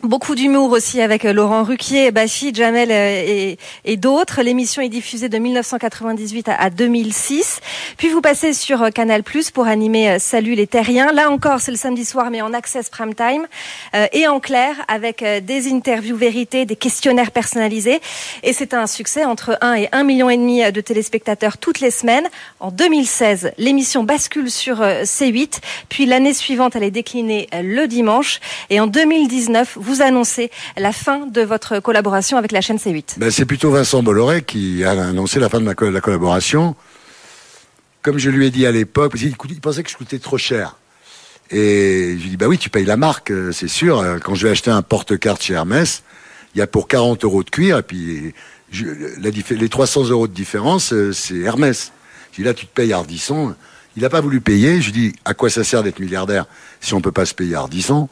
Beaucoup 0.03 0.33
d'humour 0.33 0.71
aussi 0.71 1.01
avec 1.01 1.25
euh, 1.25 1.33
Laurent 1.33 1.63
Ruquier, 1.63 2.11
Bachi, 2.11 2.53
Jamel 2.53 2.89
euh, 2.89 3.55
et, 3.83 3.97
d'autres. 3.97 4.41
L'émission 4.41 4.81
est 4.81 4.87
diffusée 4.87 5.27
de 5.27 5.37
1998 5.37 6.47
à, 6.47 6.55
à 6.55 6.69
2006. 6.69 7.59
Puis 7.97 8.07
vous 8.07 8.21
passez 8.21 8.53
sur 8.53 8.81
euh, 8.81 8.89
Canal 8.91 9.23
Plus 9.23 9.51
pour 9.51 9.67
animer 9.67 10.17
Salut 10.17 10.55
les 10.55 10.67
Terriens. 10.67 11.11
Là 11.11 11.29
encore, 11.29 11.59
c'est 11.59 11.71
le 11.71 11.77
samedi 11.77 12.05
soir, 12.05 12.31
mais 12.31 12.41
en 12.41 12.53
access 12.53 12.89
prime 12.89 13.13
time 13.13 13.45
et 14.13 14.25
en 14.27 14.39
clair 14.39 14.73
avec 14.87 15.21
des 15.21 15.71
interviews 15.71 16.15
vérités, 16.15 16.65
des 16.65 16.77
questionnaires 16.77 17.31
personnalisés. 17.31 17.99
Et 18.43 18.53
c'est 18.53 18.73
un 18.73 18.87
succès 18.87 19.25
entre 19.25 19.57
1 19.59 19.73
et 19.73 19.89
1 19.91 20.03
million 20.03 20.29
et 20.29 20.37
demi 20.37 20.71
de 20.71 20.81
téléspectateurs 20.81 21.57
toutes 21.57 21.81
les 21.81 21.91
semaines. 21.91 22.27
En 22.61 22.71
2016, 22.71 23.51
l'émission 23.57 24.03
bascule 24.03 24.49
sur 24.49 24.81
euh, 24.81 25.03
C8. 25.03 25.59
Puis 25.89 26.05
l'année 26.05 26.33
suivante, 26.33 26.75
elle 26.75 26.83
est 26.83 26.91
déclinée 26.91 27.49
le 27.53 27.87
dimanche. 27.87 28.39
Et 28.69 28.79
en 28.79 28.87
2019, 28.87 29.77
vous 29.88 29.88
annoncez 30.01 30.51
la 30.77 30.91
fin 30.91 31.27
de 31.27 31.41
votre 31.41 31.79
collaboration 31.79 32.37
avec 32.37 32.51
la 32.51 32.61
chaîne 32.61 32.77
C8. 32.77 33.17
Ben, 33.17 33.31
c'est 33.31 33.45
plutôt 33.45 33.71
Vincent 33.71 34.03
Bolloré 34.03 34.43
qui 34.43 34.83
a 34.83 34.91
annoncé 34.91 35.39
la 35.39 35.49
fin 35.49 35.59
de 35.59 35.65
la 35.65 36.01
collaboration. 36.01 36.75
Comme 38.01 38.17
je 38.17 38.29
lui 38.29 38.47
ai 38.47 38.51
dit 38.51 38.65
à 38.65 38.71
l'époque, 38.71 39.13
il 39.19 39.61
pensait 39.61 39.83
que 39.83 39.89
je 39.89 39.97
coûtais 39.97 40.19
trop 40.19 40.37
cher. 40.37 40.77
Et 41.51 42.15
je 42.17 42.23
lui 42.23 42.29
dit, 42.31 42.37
bah 42.37 42.47
oui, 42.47 42.57
tu 42.57 42.69
payes 42.69 42.85
la 42.85 42.97
marque, 42.97 43.31
euh, 43.31 43.51
c'est 43.51 43.67
sûr. 43.67 43.99
Euh, 43.99 44.19
Quand 44.23 44.35
je 44.35 44.45
vais 44.45 44.51
acheter 44.51 44.69
un 44.69 44.83
porte-carte 44.83 45.41
chez 45.41 45.55
Hermès, 45.55 46.03
il 46.53 46.59
y 46.59 46.61
a 46.61 46.67
pour 46.67 46.87
40 46.87 47.23
euros 47.23 47.43
de 47.43 47.49
cuir, 47.49 47.79
et 47.79 47.83
puis 47.83 48.33
les 48.71 49.69
300 49.69 50.09
euros 50.09 50.27
de 50.27 50.33
différence, 50.33 50.93
euh, 50.93 51.11
c'est 51.11 51.39
Hermès. 51.39 51.91
Je 52.31 52.37
dis, 52.37 52.43
là, 52.43 52.53
tu 52.53 52.67
te 52.67 52.73
payes 52.73 52.93
Ardisson. 52.93 53.55
Il 53.97 54.03
n'a 54.03 54.09
pas 54.09 54.21
voulu 54.21 54.41
payer. 54.41 54.79
Je 54.79 54.91
lui 54.91 55.01
dis, 55.09 55.13
à 55.25 55.33
quoi 55.33 55.49
ça 55.49 55.63
sert 55.63 55.81
d'être 55.81 55.99
milliardaire 55.99 56.45
si 56.79 56.93
on 56.93 57.01
peut 57.01 57.11
pas 57.11 57.25
se 57.25 57.33
payer 57.33 57.55
Ardisson? 57.55 58.07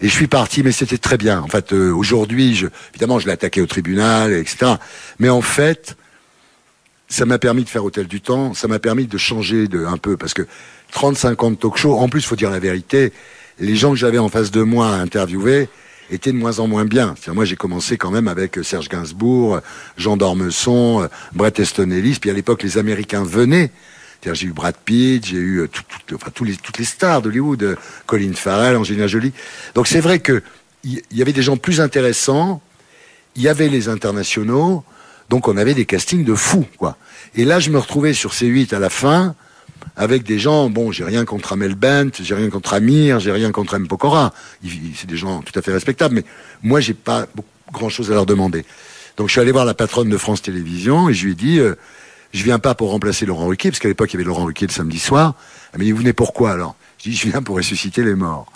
Et 0.00 0.08
je 0.08 0.12
suis 0.12 0.26
parti, 0.26 0.62
mais 0.62 0.72
c'était 0.72 0.98
très 0.98 1.16
bien. 1.16 1.40
En 1.40 1.48
fait, 1.48 1.72
euh, 1.72 1.90
aujourd'hui, 1.90 2.54
je, 2.54 2.66
évidemment, 2.90 3.18
je 3.18 3.26
l'ai 3.26 3.32
attaqué 3.32 3.62
au 3.62 3.66
tribunal, 3.66 4.32
etc. 4.32 4.74
Mais 5.18 5.30
en 5.30 5.40
fait, 5.40 5.96
ça 7.08 7.24
m'a 7.24 7.38
permis 7.38 7.64
de 7.64 7.68
faire 7.68 7.84
Hôtel 7.84 8.06
du 8.06 8.20
Temps, 8.20 8.52
ça 8.52 8.68
m'a 8.68 8.78
permis 8.78 9.06
de 9.06 9.16
changer 9.16 9.68
de 9.68 9.86
un 9.86 9.96
peu, 9.96 10.16
parce 10.16 10.34
que 10.34 10.46
35 10.92 11.42
ans 11.42 11.50
de 11.50 11.56
talk 11.56 11.76
show, 11.76 11.94
en 11.94 12.08
plus, 12.08 12.26
faut 12.26 12.36
dire 12.36 12.50
la 12.50 12.58
vérité, 12.58 13.12
les 13.58 13.76
gens 13.76 13.90
que 13.90 13.96
j'avais 13.96 14.18
en 14.18 14.28
face 14.28 14.50
de 14.50 14.62
moi 14.62 14.88
à 14.88 14.98
interviewer 14.98 15.68
étaient 16.10 16.32
de 16.32 16.36
moins 16.36 16.58
en 16.58 16.68
moins 16.68 16.84
bien. 16.84 17.14
Moi, 17.28 17.44
j'ai 17.44 17.56
commencé 17.56 17.96
quand 17.96 18.10
même 18.10 18.28
avec 18.28 18.58
Serge 18.62 18.88
Gainsbourg, 18.88 19.60
Jean 19.96 20.16
d'Ormesson, 20.16 21.02
euh, 21.02 21.08
Brett 21.32 21.58
Easton 21.58 21.90
Ellis, 21.90 22.18
puis 22.20 22.30
à 22.30 22.32
l'époque, 22.32 22.62
les 22.62 22.78
Américains 22.78 23.24
venaient. 23.24 23.70
J'ai 24.34 24.46
eu 24.46 24.52
Brad 24.52 24.74
Pitt, 24.84 25.24
j'ai 25.26 25.36
eu 25.36 25.60
euh, 25.60 25.68
toutes 26.06 26.78
les 26.78 26.84
stars 26.84 27.22
d'Hollywood, 27.22 27.62
euh, 27.62 27.76
Colin 28.06 28.32
Farrell, 28.34 28.76
Angelina 28.76 29.06
Jolie. 29.06 29.32
Donc 29.74 29.86
c'est 29.86 30.00
vrai 30.00 30.18
que 30.18 30.42
il 30.84 31.02
y, 31.10 31.22
avait 31.22 31.32
des 31.32 31.42
gens 31.42 31.56
plus 31.56 31.80
intéressants, 31.80 32.62
il 33.34 33.42
y 33.42 33.48
avait 33.48 33.68
les 33.68 33.88
internationaux, 33.88 34.84
donc 35.28 35.48
on 35.48 35.56
avait 35.56 35.74
des 35.74 35.84
castings 35.84 36.24
de 36.24 36.34
fous, 36.36 36.66
quoi. 36.78 36.96
Et 37.34 37.44
là, 37.44 37.58
je 37.58 37.70
me 37.70 37.78
retrouvais 37.78 38.12
sur 38.12 38.32
C8 38.32 38.72
à 38.72 38.78
la 38.78 38.88
fin 38.88 39.34
avec 39.96 40.22
des 40.22 40.38
gens, 40.38 40.70
bon, 40.70 40.92
j'ai 40.92 41.02
rien 41.02 41.24
contre 41.24 41.54
Amel 41.54 41.74
Bent, 41.74 42.10
j'ai 42.22 42.34
rien 42.34 42.50
contre 42.50 42.74
Amir, 42.74 43.18
j'ai 43.18 43.32
rien 43.32 43.50
contre 43.50 43.74
M. 43.74 43.88
Pokora. 43.88 44.32
C'est 44.94 45.08
des 45.08 45.16
gens 45.16 45.42
tout 45.42 45.58
à 45.58 45.62
fait 45.62 45.72
respectables, 45.72 46.14
mais 46.14 46.24
moi, 46.62 46.80
j'ai 46.80 46.94
pas 46.94 47.26
grand 47.72 47.88
chose 47.88 48.10
à 48.12 48.14
leur 48.14 48.26
demander. 48.26 48.64
Donc 49.16 49.28
je 49.28 49.32
suis 49.32 49.40
allé 49.40 49.52
voir 49.52 49.64
la 49.64 49.74
patronne 49.74 50.10
de 50.10 50.18
France 50.18 50.42
Télévisions 50.42 51.08
et 51.08 51.14
je 51.14 51.24
lui 51.24 51.32
ai 51.32 51.34
dit, 51.34 51.58
euh, 51.58 51.74
je 52.36 52.44
viens 52.44 52.58
pas 52.58 52.74
pour 52.74 52.90
remplacer 52.90 53.26
Laurent 53.26 53.46
Ruquier, 53.46 53.70
parce 53.70 53.80
qu'à 53.80 53.88
l'époque, 53.88 54.10
il 54.12 54.14
y 54.14 54.16
avait 54.18 54.24
Laurent 54.24 54.44
Ruquier 54.44 54.66
le 54.66 54.72
samedi 54.72 54.98
soir. 54.98 55.34
Elle 55.72 55.78
m'a 55.78 55.84
dit, 55.84 55.92
vous 55.92 55.98
venez 55.98 56.12
pourquoi 56.12 56.52
alors? 56.52 56.76
Je 56.98 57.10
dis, 57.10 57.16
je 57.16 57.28
viens 57.28 57.42
pour 57.42 57.56
ressusciter 57.56 58.02
les 58.02 58.14
morts. 58.14 58.50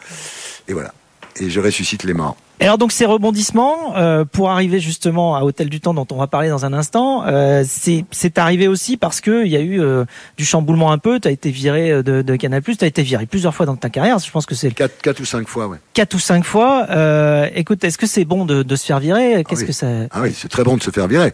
Et 0.68 0.72
voilà. 0.72 0.92
Et 1.38 1.50
je 1.50 1.60
ressuscite 1.60 2.04
les 2.04 2.14
morts. 2.14 2.36
Et 2.62 2.64
alors 2.64 2.76
donc 2.76 2.92
ces 2.92 3.06
rebondissements, 3.06 3.96
euh, 3.96 4.26
pour 4.26 4.50
arriver 4.50 4.80
justement 4.80 5.34
à 5.34 5.42
Hôtel 5.44 5.70
du 5.70 5.80
Temps 5.80 5.94
dont 5.94 6.06
on 6.10 6.16
va 6.16 6.26
parler 6.26 6.50
dans 6.50 6.66
un 6.66 6.74
instant, 6.74 7.24
euh, 7.26 7.64
c'est 7.66 8.04
c'est 8.10 8.36
arrivé 8.36 8.68
aussi 8.68 8.98
parce 8.98 9.22
que 9.22 9.46
il 9.46 9.50
y 9.50 9.56
a 9.56 9.60
eu 9.60 9.80
euh, 9.80 10.04
du 10.36 10.44
chamboulement 10.44 10.92
un 10.92 10.98
peu. 10.98 11.20
Tu 11.20 11.28
as 11.28 11.30
été 11.30 11.50
viré 11.50 12.02
de, 12.02 12.20
de 12.20 12.36
Canal+, 12.36 12.62
tu 12.62 12.76
as 12.82 12.86
été 12.86 13.02
viré 13.02 13.24
plusieurs 13.24 13.54
fois 13.54 13.64
dans 13.64 13.76
ta 13.76 13.88
carrière. 13.88 14.18
Je 14.18 14.30
pense 14.30 14.44
que 14.44 14.54
c'est 14.54 14.72
Quatre, 14.72 15.00
quatre 15.00 15.20
ou 15.20 15.24
cinq 15.24 15.48
fois, 15.48 15.68
ouais. 15.68 15.78
quatre 15.94 16.12
ou 16.14 16.18
cinq 16.18 16.44
fois. 16.44 16.86
Euh, 16.90 17.48
écoute, 17.54 17.82
est-ce 17.82 17.96
que 17.96 18.06
c'est 18.06 18.26
bon 18.26 18.44
de, 18.44 18.62
de 18.62 18.76
se 18.76 18.84
faire 18.84 19.00
virer? 19.00 19.42
Qu'est-ce 19.48 19.62
oui. 19.62 19.66
que 19.68 19.72
ça 19.72 19.86
Ah 20.10 20.20
oui, 20.22 20.34
c'est 20.36 20.48
très 20.48 20.64
bon 20.64 20.76
de 20.76 20.82
se 20.82 20.90
faire 20.90 21.08
virer. 21.08 21.32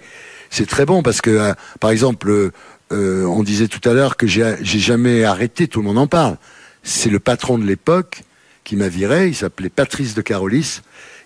C'est 0.51 0.67
très 0.67 0.87
bon 0.87 1.03
parce 1.03 1.21
que, 1.21 1.31
euh, 1.31 1.55
par 1.81 1.91
exemple, 1.91 2.31
euh, 2.31 2.53
euh, 2.93 3.25
on 3.25 3.43
disait 3.43 3.67
tout 3.69 3.87
à 3.89 3.93
l'heure 3.93 4.17
que 4.17 4.29
j'ai 4.29 4.55
j'ai 4.61 4.79
jamais 4.79 5.25
arrêté, 5.25 5.67
tout 5.67 5.81
le 5.81 5.87
monde 5.87 5.99
en 5.99 6.07
parle. 6.07 6.37
C'est 6.85 7.11
le 7.11 7.19
patron 7.19 7.59
de 7.59 7.65
l'époque 7.65 8.23
qui 8.66 8.74
m'a 8.74 8.88
viré, 8.88 9.29
il 9.29 9.35
s'appelait 9.35 9.68
Patrice 9.68 10.14
de 10.14 10.22
Carolis. 10.22 10.81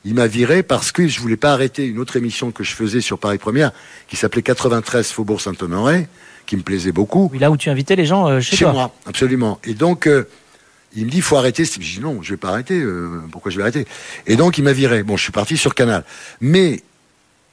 Il 0.04 0.12
m'a 0.14 0.26
viré 0.26 0.62
parce 0.62 0.92
que 0.92 1.08
je 1.08 1.20
voulais 1.20 1.38
pas 1.38 1.52
arrêter 1.54 1.86
une 1.86 1.98
autre 1.98 2.16
émission 2.16 2.50
que 2.52 2.62
je 2.62 2.72
faisais 2.74 3.00
sur 3.00 3.18
Paris 3.18 3.38
Première, 3.38 3.72
qui 4.08 4.16
s'appelait 4.16 4.42
93 4.42 5.08
Faubourg 5.10 5.40
Saint-Honoré, 5.40 6.06
qui 6.44 6.56
me 6.56 6.62
plaisait 6.62 6.92
beaucoup. 6.92 7.30
Oui, 7.32 7.38
là 7.38 7.50
où 7.50 7.56
tu 7.56 7.70
invitais 7.70 7.96
les 7.96 8.04
gens 8.04 8.28
euh, 8.28 8.40
chez, 8.40 8.56
Chez 8.56 8.64
toi. 8.66 8.72
moi, 8.74 8.94
absolument. 9.06 9.58
Et 9.64 9.72
donc, 9.72 10.06
euh, 10.06 10.28
il 10.94 11.06
me 11.06 11.10
dit, 11.10 11.22
faut 11.22 11.36
arrêter. 11.36 11.64
Je 11.64 11.78
dis, 11.78 12.00
non, 12.00 12.20
je 12.22 12.30
vais 12.34 12.36
pas 12.36 12.50
arrêter. 12.50 12.78
euh, 12.78 13.22
pourquoi 13.32 13.50
je 13.50 13.56
vais 13.56 13.62
arrêter? 13.62 13.86
Et 14.26 14.36
donc, 14.36 14.58
il 14.58 14.64
m'a 14.64 14.74
viré. 14.74 15.02
Bon, 15.02 15.16
je 15.16 15.22
suis 15.22 15.32
parti 15.32 15.56
sur 15.56 15.74
Canal. 15.74 16.04
Mais, 16.42 16.82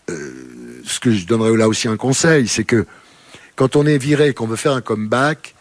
euh, 0.09 0.81
ce 0.85 0.99
que 0.99 1.11
je 1.13 1.25
donnerais 1.25 1.55
là 1.55 1.69
aussi 1.69 1.87
un 1.87 1.95
conseil, 1.97 2.49
c'est 2.49 2.65
que 2.65 2.85
quand 3.55 3.77
on 3.77 3.85
est 3.85 3.97
viré, 3.97 4.33
qu'on 4.33 4.47
veut 4.47 4.57
faire 4.57 4.73
un 4.73 4.81
comeback, 4.81 5.55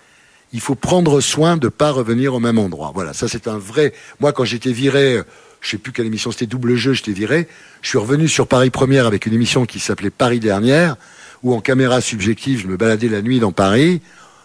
il 0.52 0.60
faut 0.60 0.74
prendre 0.74 1.20
soin 1.20 1.56
de 1.56 1.68
pas 1.68 1.90
revenir 1.90 2.34
au 2.34 2.40
même 2.40 2.58
endroit. 2.58 2.92
Voilà, 2.94 3.12
ça 3.12 3.28
c'est 3.28 3.48
un 3.48 3.58
vrai. 3.58 3.92
Moi, 4.20 4.32
quand 4.32 4.44
j'étais 4.44 4.72
viré, 4.72 5.14
euh, 5.14 5.22
je 5.60 5.70
sais 5.70 5.78
plus 5.78 5.92
quelle 5.92 6.06
émission 6.06 6.30
c'était, 6.30 6.46
double 6.46 6.76
jeu, 6.76 6.92
j'étais 6.92 7.12
viré. 7.12 7.48
Je 7.82 7.88
suis 7.88 7.98
revenu 7.98 8.28
sur 8.28 8.46
Paris 8.46 8.70
Première 8.70 9.06
avec 9.06 9.26
une 9.26 9.34
émission 9.34 9.66
qui 9.66 9.80
s'appelait 9.80 10.10
Paris 10.10 10.40
Dernière, 10.40 10.96
où 11.42 11.54
en 11.54 11.60
caméra 11.60 12.00
subjective, 12.00 12.60
je 12.60 12.68
me 12.68 12.76
baladais 12.76 13.08
la 13.08 13.22
nuit 13.22 13.40
dans 13.40 13.52
Paris, 13.52 14.00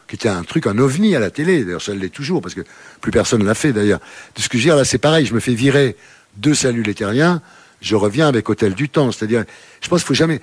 qui 0.08 0.16
était 0.16 0.30
un 0.30 0.44
truc, 0.44 0.68
un 0.68 0.78
ovni 0.78 1.16
à 1.16 1.20
la 1.20 1.30
télé. 1.30 1.64
D'ailleurs, 1.64 1.82
ça 1.82 1.94
l'est 1.94 2.10
toujours, 2.10 2.42
parce 2.42 2.56
que 2.56 2.62
plus 3.00 3.12
personne 3.12 3.46
l'a 3.46 3.56
fait 3.56 3.72
d'ailleurs. 3.72 4.02
De 4.36 4.42
ce 4.42 4.50
que 4.50 4.58
je 4.58 4.64
veux 4.64 4.68
dire, 4.70 4.76
là, 4.76 4.86
c'est 4.86 4.98
pareil. 4.98 5.26
Je 5.26 5.34
me 5.34 5.40
fais 5.40 5.54
virer 5.54 5.96
de 6.38 6.54
Salut 6.54 6.84
les 6.84 6.94
Terriens, 6.94 7.42
je 7.82 7.96
reviens 7.96 8.28
avec 8.28 8.50
Hôtel 8.50 8.74
du 8.74 8.90
Temps. 8.90 9.12
C'est-à-dire, 9.12 9.46
je 9.82 9.88
pense 9.90 10.02
qu'il 10.02 10.08
faut 10.08 10.14
jamais. 10.14 10.42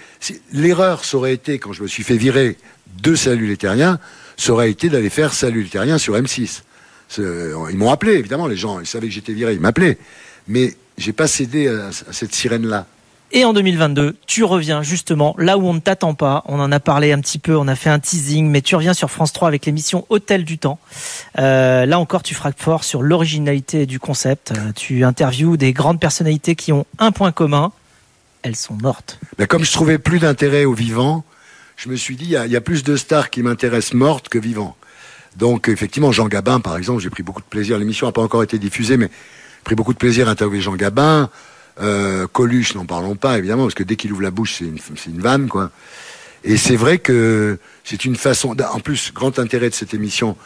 L'erreur, 0.53 1.05
ça 1.05 1.16
aurait 1.16 1.35
été, 1.35 1.59
quand 1.59 1.73
je 1.73 1.83
me 1.83 1.88
suis 1.88 2.03
fait 2.03 2.16
virer 2.16 2.57
de 3.03 3.14
Salut 3.14 3.47
les 3.47 3.57
Terriens, 3.57 3.99
ça 4.38 4.53
aurait 4.53 4.70
été 4.70 4.88
d'aller 4.88 5.11
faire 5.11 5.35
Salut 5.35 5.62
les 5.64 5.68
Terriens 5.68 5.98
sur 5.98 6.14
M6. 6.16 6.62
C'est- 7.11 7.22
Ils 7.70 7.77
m'ont 7.77 7.90
appelé, 7.90 8.12
évidemment, 8.14 8.46
les 8.46 8.57
gens, 8.57 8.81
ils 8.81 8.87
savaient 8.87 9.09
que 9.09 9.12
j'étais 9.12 9.33
viré, 9.35 9.53
ils 9.55 9.61
m'appelaient. 9.61 9.98
Mais 10.46 10.74
j'ai 10.96 11.12
pas 11.12 11.27
cédé 11.27 11.68
à, 11.68 11.88
à 11.88 12.12
cette 12.12 12.35
sirène-là. 12.35 12.87
Et 13.31 13.44
en 13.44 13.53
2022, 13.53 14.16
tu 14.27 14.42
reviens 14.44 14.83
justement 14.83 15.35
là 15.38 15.59
où 15.59 15.66
on 15.66 15.74
ne 15.74 15.81
t'attend 15.81 16.14
pas. 16.14 16.42
On 16.46 16.59
en 16.61 16.72
a 16.72 16.81
parlé 16.81 17.12
un 17.12 17.20
petit 17.20 17.38
peu, 17.38 17.55
on 17.59 17.68
a 17.68 17.74
fait 17.77 17.90
un 17.90 17.98
teasing, 17.98 18.48
mais 18.48 18.62
tu 18.62 18.74
reviens 18.74 18.94
sur 18.94 19.11
France 19.11 19.35
3 19.35 19.48
avec 19.48 19.66
l'émission 19.66 20.07
Hôtel 20.09 20.44
du 20.46 20.57
Temps. 20.57 20.79
Euh, 21.38 21.85
là 21.85 21.98
encore, 21.98 22.22
tu 22.22 22.35
frappes 22.35 22.59
fort 22.59 22.85
sur 22.85 23.03
l'originalité 23.03 23.85
du 23.85 24.01
concept. 24.01 24.53
Euh, 24.53 24.72
tu 24.74 25.05
interviews 25.05 25.59
des 25.59 25.74
grandes 25.74 26.01
personnalités 26.01 26.55
qui 26.55 26.72
ont 26.72 26.87
un 26.98 27.12
point 27.12 27.31
commun. 27.33 27.70
Elles 28.42 28.57
sont 28.57 28.74
mortes. 28.81 29.18
Ben, 29.37 29.46
comme 29.46 29.64
je 29.64 29.72
trouvais 29.72 29.98
plus 29.98 30.20
d'intérêt 30.20 30.64
aux 30.64 30.72
vivants, 30.72 31.22
je 31.79 31.88
me 31.88 31.95
suis 31.95 32.17
dit, 32.17 32.25
il 32.25 32.53
y 32.53 32.57
a, 32.57 32.61
plus 32.61 32.83
de 32.83 32.97
stars 32.97 33.31
qui 33.31 33.43
m'intéressent 33.43 33.95
mortes 33.95 34.29
que 34.29 34.38
vivants. 34.38 34.77
Donc, 35.37 35.69
effectivement, 35.69 36.11
Jean 36.11 36.27
Gabin, 36.27 36.59
par 36.59 36.77
exemple, 36.77 37.01
j'ai 37.01 37.09
pris 37.09 37.23
beaucoup 37.23 37.41
de 37.41 37.47
plaisir. 37.47 37.79
L'émission 37.79 38.09
n'a 38.09 38.12
pas 38.12 38.21
encore 38.21 38.43
été 38.43 38.59
diffusée, 38.59 38.97
mais 38.97 39.07
j'ai 39.07 39.64
pris 39.64 39.77
beaucoup 39.77 39.93
de 39.93 39.99
plaisir 39.99 40.27
à 40.29 40.33
interviewer 40.33 40.61
Jean 40.61 40.75
Gabin. 40.75 41.31
Euh, 41.81 42.27
Coluche, 42.27 42.75
n'en 42.75 42.85
parlons 42.85 43.14
pas, 43.14 43.38
évidemment, 43.38 43.62
parce 43.62 43.77
que 43.77 43.85
dès 43.85 43.95
qu'il 43.95 44.12
ouvre 44.12 44.23
la 44.23 44.33
bouche, 44.33 44.57
c'est 44.59 44.64
une, 44.64 44.79
une 45.07 45.21
vanne, 45.23 45.49
quoi. 45.49 45.71
Et 46.43 46.57
c'est 46.57 46.75
vrai 46.75 46.99
que 46.99 47.59
c'est 47.85 48.05
une 48.05 48.17
façon. 48.17 48.57
En 48.73 48.81
plus, 48.81 49.12
grand 49.14 49.38
intérêt 49.38 49.71
de 49.71 49.75
cette 49.75 49.95
émission, 49.95 50.37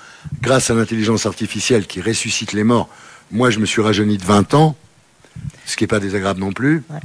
grâce 0.42 0.68
à 0.70 0.74
l'intelligence 0.74 1.24
artificielle 1.24 1.86
qui 1.86 2.02
ressuscite 2.02 2.52
les 2.52 2.64
morts. 2.64 2.90
Moi, 3.30 3.48
je 3.48 3.58
me 3.58 3.64
suis 3.64 3.80
rajeuni 3.80 4.18
de 4.18 4.24
20 4.24 4.52
ans, 4.52 4.76
ce 5.66 5.76
qui 5.76 5.84
n'est 5.84 5.88
pas 5.88 6.00
désagréable 6.00 6.40
non 6.40 6.52
plus. 6.52 6.82
Ouais. 6.90 6.98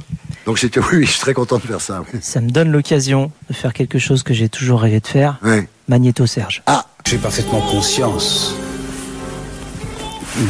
Donc, 0.46 0.58
c'était, 0.58 0.80
oui, 0.92 1.04
je 1.04 1.10
suis 1.10 1.20
très 1.20 1.34
content 1.34 1.56
de 1.56 1.62
faire 1.62 1.80
ça. 1.80 2.02
oui. 2.12 2.20
Ça 2.22 2.40
me 2.40 2.50
donne 2.50 2.70
l'occasion 2.72 3.30
de 3.48 3.54
faire 3.54 3.72
quelque 3.72 3.98
chose 3.98 4.22
que 4.22 4.34
j'ai 4.34 4.48
toujours 4.48 4.80
rêvé 4.82 5.00
de 5.00 5.06
faire. 5.06 5.38
Ouais. 5.42 5.68
Magnéto 5.88 6.26
Serge. 6.26 6.62
Ah, 6.66 6.86
J'ai 7.06 7.18
parfaitement 7.18 7.60
conscience 7.60 8.54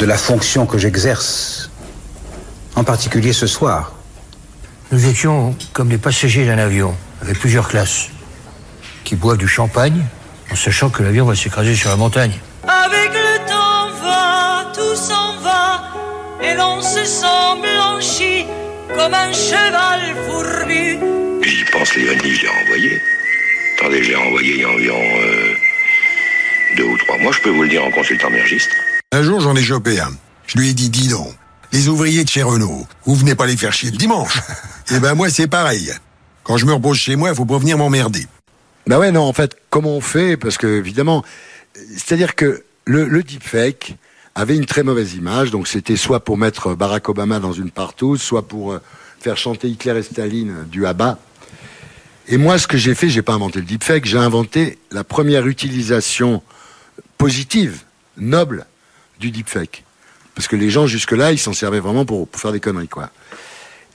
de 0.01 0.05
la 0.05 0.19
fonction 0.19 0.67
que 0.67 0.77
j'exerce, 0.79 1.71
en 2.75 2.85
particulier 2.85 3.33
ce 3.33 3.47
soir. 3.47 3.93
Nous 4.93 5.07
étions 5.07 5.55
comme 5.73 5.91
les 5.91 5.99
passagers 5.99 6.47
d'un 6.47 6.59
avion, 6.59 6.95
avec 7.23 7.39
plusieurs 7.39 7.69
classes, 7.69 8.09
qui 9.05 9.17
boivent 9.17 9.39
du 9.39 9.49
champagne 9.49 10.03
en 10.51 10.57
sachant 10.57 10.91
que 10.91 11.03
l'avion 11.03 11.25
va 11.27 11.35
s'écraser 11.35 11.75
sur 11.75 11.91
la 11.91 11.97
montagne. 11.97 12.33
Avec 12.67 13.11
et 16.49 16.55
l'on 16.55 16.81
se 16.81 17.05
sent 17.05 17.61
blanchi 17.63 18.45
comme 18.95 19.15
un 19.15 19.33
cheval 19.33 20.01
fourbu. 20.27 20.99
J'y 21.43 21.65
pense, 21.73 21.95
Léonie, 21.95 22.35
je 22.35 22.43
l'ai 22.43 22.49
renvoyé. 22.49 23.03
Attendez, 23.79 24.03
je 24.03 24.09
l'ai 24.11 24.17
renvoyé 24.17 24.55
il 24.55 24.61
y 24.61 24.65
a 24.65 24.69
environ 24.71 25.05
euh, 25.21 25.55
deux 26.77 26.85
ou 26.85 26.97
trois 26.99 27.19
mois, 27.19 27.33
je 27.33 27.41
peux 27.41 27.51
vous 27.51 27.63
le 27.63 27.69
dire 27.69 27.85
en 27.85 27.91
consultant 27.91 28.31
mes 28.31 28.41
registres. 28.41 28.75
Un 29.13 29.23
jour, 29.23 29.41
j'en 29.41 29.55
ai 29.57 29.63
chopé 29.63 30.01
un. 30.01 30.13
Je 30.47 30.59
lui 30.59 30.71
ai 30.71 30.75
dit, 30.75 30.91
dis 30.91 31.09
donc, 31.09 31.33
les 31.73 31.89
ouvriers 31.89 32.25
de 32.25 32.29
chez 32.29 32.43
Renault, 32.43 32.87
vous 33.05 33.15
venez 33.15 33.35
pas 33.35 33.47
les 33.47 33.57
faire 33.57 33.73
chier 33.73 33.91
le 33.91 33.97
dimanche. 33.97 34.39
Eh 34.91 35.01
ben, 35.01 35.15
moi, 35.15 35.29
c'est 35.29 35.49
pareil. 35.49 35.93
Quand 36.45 36.57
je 36.57 36.65
me 36.65 36.73
repose 36.73 36.97
chez 36.97 37.15
moi, 37.15 37.29
il 37.29 37.35
faut 37.35 37.45
pas 37.45 37.59
venir 37.59 37.77
m'emmerder. 37.77 38.27
Bah 38.87 38.99
ouais, 38.99 39.13
non, 39.13 39.21
en 39.25 39.35
fait, 39.35 39.55
comment 39.69 39.95
on 39.95 40.01
fait? 40.01 40.39
Parce 40.39 40.57
que, 40.57 40.67
évidemment, 40.67 41.23
c'est-à-dire 41.95 42.35
que 42.35 42.65
le, 42.87 43.05
le 43.05 43.23
deepfake 43.23 43.97
avait 44.39 44.57
une 44.57 44.67
très 44.67 44.85
mauvaise 44.85 45.15
image, 45.15 45.51
donc 45.51 45.67
c'était 45.67 45.97
soit 45.97 46.21
pour 46.21 46.39
mettre 46.39 46.77
Barack 46.77 47.09
Obama 47.09 47.41
dans 47.41 47.53
une 47.53 47.73
partouze, 47.73 48.23
soit 48.23 48.47
pour 48.47 48.73
euh, 48.73 48.81
faire 49.19 49.37
chanter 49.37 49.69
Hitler 49.69 49.99
et 49.99 50.03
Staline 50.05 50.65
du 50.71 50.87
ABBA. 50.87 51.19
Et 52.29 52.37
moi, 52.37 52.57
ce 52.57 52.69
que 52.69 52.77
j'ai 52.77 52.95
fait, 52.95 53.09
j'ai 53.09 53.23
pas 53.23 53.33
inventé 53.33 53.59
le 53.59 53.65
deepfake, 53.65 54.05
j'ai 54.05 54.17
inventé 54.17 54.79
la 54.93 55.03
première 55.03 55.49
utilisation 55.49 56.41
positive, 57.17 57.83
noble, 58.17 58.67
du 59.19 59.33
deepfake. 59.33 59.83
Parce 60.37 60.47
que 60.47 60.55
les 60.55 60.71
gens, 60.71 60.87
jusque-là, 60.87 61.33
ils 61.33 61.39
s'en 61.41 61.53
servaient 61.53 61.81
vraiment 61.81 62.05
pour, 62.05 62.29
faire 62.37 62.53
des 62.53 62.61
conneries, 62.61 62.87
quoi. 62.87 63.11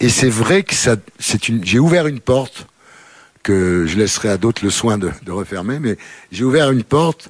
Et 0.01 0.09
c'est 0.09 0.29
vrai 0.29 0.63
que 0.63 0.75
ça, 0.75 0.97
c'est 1.19 1.47
une, 1.47 1.63
j'ai 1.63 1.79
ouvert 1.79 2.05
une 2.05 2.19
porte 2.19 2.67
que 3.43 3.85
je 3.87 3.95
laisserai 3.95 4.27
à 4.27 4.37
d'autres 4.37 4.65
le 4.65 4.71
soin 4.71 4.97
de 4.97 5.31
refermer, 5.31 5.79
mais 5.79 5.97
j'ai 6.33 6.43
ouvert 6.43 6.69
une 6.69 6.83
porte 6.83 7.29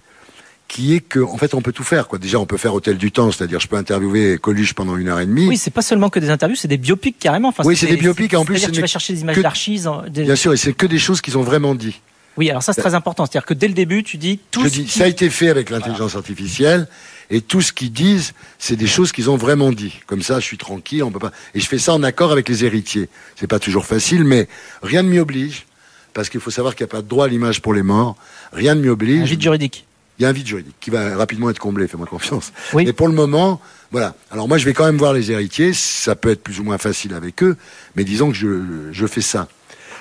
qui 0.73 0.95
est 0.95 1.01
que, 1.01 1.19
en 1.19 1.37
fait, 1.37 1.53
on 1.53 1.61
peut 1.61 1.71
tout 1.71 1.83
faire, 1.83 2.07
quoi. 2.07 2.17
Déjà, 2.17 2.39
on 2.39 2.47
peut 2.47 2.57
faire 2.57 2.73
Hôtel 2.73 2.97
du 2.97 3.11
Temps, 3.11 3.31
c'est-à-dire, 3.31 3.59
je 3.59 3.67
peux 3.67 3.75
interviewer 3.75 4.39
Coluche 4.39 4.73
pendant 4.73 4.97
une 4.97 5.07
heure 5.07 5.19
et 5.19 5.25
demie. 5.27 5.45
Oui, 5.47 5.55
c'est 5.57 5.69
pas 5.69 5.83
seulement 5.83 6.09
que 6.09 6.17
des 6.17 6.31
interviews, 6.31 6.55
c'est 6.55 6.67
des 6.67 6.77
biopics 6.79 7.19
carrément. 7.19 7.49
Enfin, 7.49 7.61
Oui, 7.63 7.77
c'est 7.77 7.85
des 7.85 7.95
biopics, 7.95 8.33
et 8.33 8.37
en 8.37 8.43
plus, 8.43 8.59
tu 8.59 8.65
vas 8.71 8.81
des- 8.81 8.87
chercher 8.87 9.13
des 9.13 9.21
images 9.21 9.37
d'archives. 9.37 9.87
en- 9.87 10.01
des- 10.09 10.23
Bien 10.23 10.35
sûr, 10.35 10.51
et 10.51 10.57
c'est 10.57 10.73
que 10.73 10.87
des 10.87 10.97
choses 10.97 11.21
qu'ils 11.21 11.37
ont 11.37 11.43
vraiment 11.43 11.75
dit. 11.75 12.01
Oui, 12.37 12.49
alors 12.49 12.63
ça 12.63 12.73
c'est 12.73 12.81
très 12.81 12.95
important. 12.95 13.27
C'est-à-dire 13.27 13.45
que 13.45 13.53
dès 13.53 13.67
le 13.67 13.75
début, 13.75 14.01
tu 14.01 14.17
dis 14.17 14.39
tout 14.49 14.63
Je 14.63 14.67
ce 14.69 14.73
dis, 14.73 14.85
qui- 14.85 14.97
ça 14.97 15.03
a 15.03 15.07
été 15.07 15.29
fait 15.29 15.49
avec 15.49 15.69
l'intelligence 15.69 16.15
artificielle, 16.15 16.87
et 17.29 17.41
tout 17.41 17.61
ce 17.61 17.71
qu'ils 17.71 17.93
disent, 17.93 18.33
c'est 18.57 18.75
des 18.75 18.87
choses 18.87 19.11
qu'ils 19.11 19.29
ont 19.29 19.37
vraiment 19.37 19.71
dit. 19.71 19.93
Comme 20.07 20.23
ça, 20.23 20.39
je 20.39 20.45
suis 20.45 20.57
tranquille, 20.57 21.03
on 21.03 21.11
peut 21.11 21.19
pas. 21.19 21.31
Et 21.53 21.59
je 21.59 21.67
fais 21.67 21.77
ça 21.77 21.93
en 21.93 22.01
accord 22.01 22.31
avec 22.31 22.49
les 22.49 22.65
héritiers. 22.65 23.07
C'est 23.35 23.45
pas 23.45 23.59
toujours 23.59 23.85
facile, 23.85 24.23
mais 24.23 24.47
rien 24.81 25.03
ne 25.03 25.09
m'y 25.09 25.19
oblige, 25.19 25.67
parce 26.15 26.29
qu'il 26.29 26.39
faut 26.39 26.49
savoir 26.49 26.73
qu'il 26.75 26.83
n'y 26.83 26.89
a 26.89 26.93
pas 26.95 27.03
de 27.03 27.07
droit 27.07 27.25
à 27.25 27.27
l'image 27.27 27.61
pour 27.61 27.75
les 27.75 27.83
morts. 27.83 28.15
Rien 28.51 28.73
ne 28.73 28.81
m'y 28.81 28.89
oblige. 28.89 29.21
un 29.21 29.25
vide 29.25 29.41
juridique. 29.43 29.85
Il 30.19 30.23
y 30.23 30.25
a 30.25 30.29
un 30.29 30.31
vide 30.31 30.47
juridique 30.47 30.75
qui 30.79 30.89
va 30.89 31.15
rapidement 31.17 31.49
être 31.49 31.59
comblé, 31.59 31.87
fais-moi 31.87 32.05
confiance. 32.05 32.53
Oui. 32.73 32.85
Mais 32.85 32.93
pour 32.93 33.07
le 33.07 33.13
moment, 33.13 33.59
voilà. 33.91 34.15
Alors 34.31 34.47
moi, 34.47 34.57
je 34.57 34.65
vais 34.65 34.73
quand 34.73 34.85
même 34.85 34.97
voir 34.97 35.13
les 35.13 35.31
héritiers. 35.31 35.73
Ça 35.73 36.15
peut 36.15 36.29
être 36.29 36.43
plus 36.43 36.59
ou 36.59 36.63
moins 36.63 36.77
facile 36.77 37.13
avec 37.13 37.41
eux, 37.43 37.57
mais 37.95 38.03
disons 38.03 38.29
que 38.29 38.35
je, 38.35 38.91
je 38.91 39.07
fais 39.07 39.21
ça. 39.21 39.47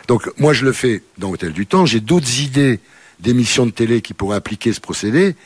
Donc 0.09 0.31
moi, 0.39 0.53
je 0.53 0.65
le 0.65 0.73
fais 0.73 1.03
dans 1.19 1.31
Hôtel 1.31 1.53
du 1.53 1.67
Temps. 1.67 1.87
J'ai 1.87 2.01
d'autres 2.01 2.41
idées 2.41 2.81
d'émissions 3.21 3.67
de 3.67 3.71
télé 3.71 4.03
qui 4.03 4.15
pourraient 4.15 4.37
appliquer 4.37 4.73
ce 4.73 4.81
procédé. 4.81 5.37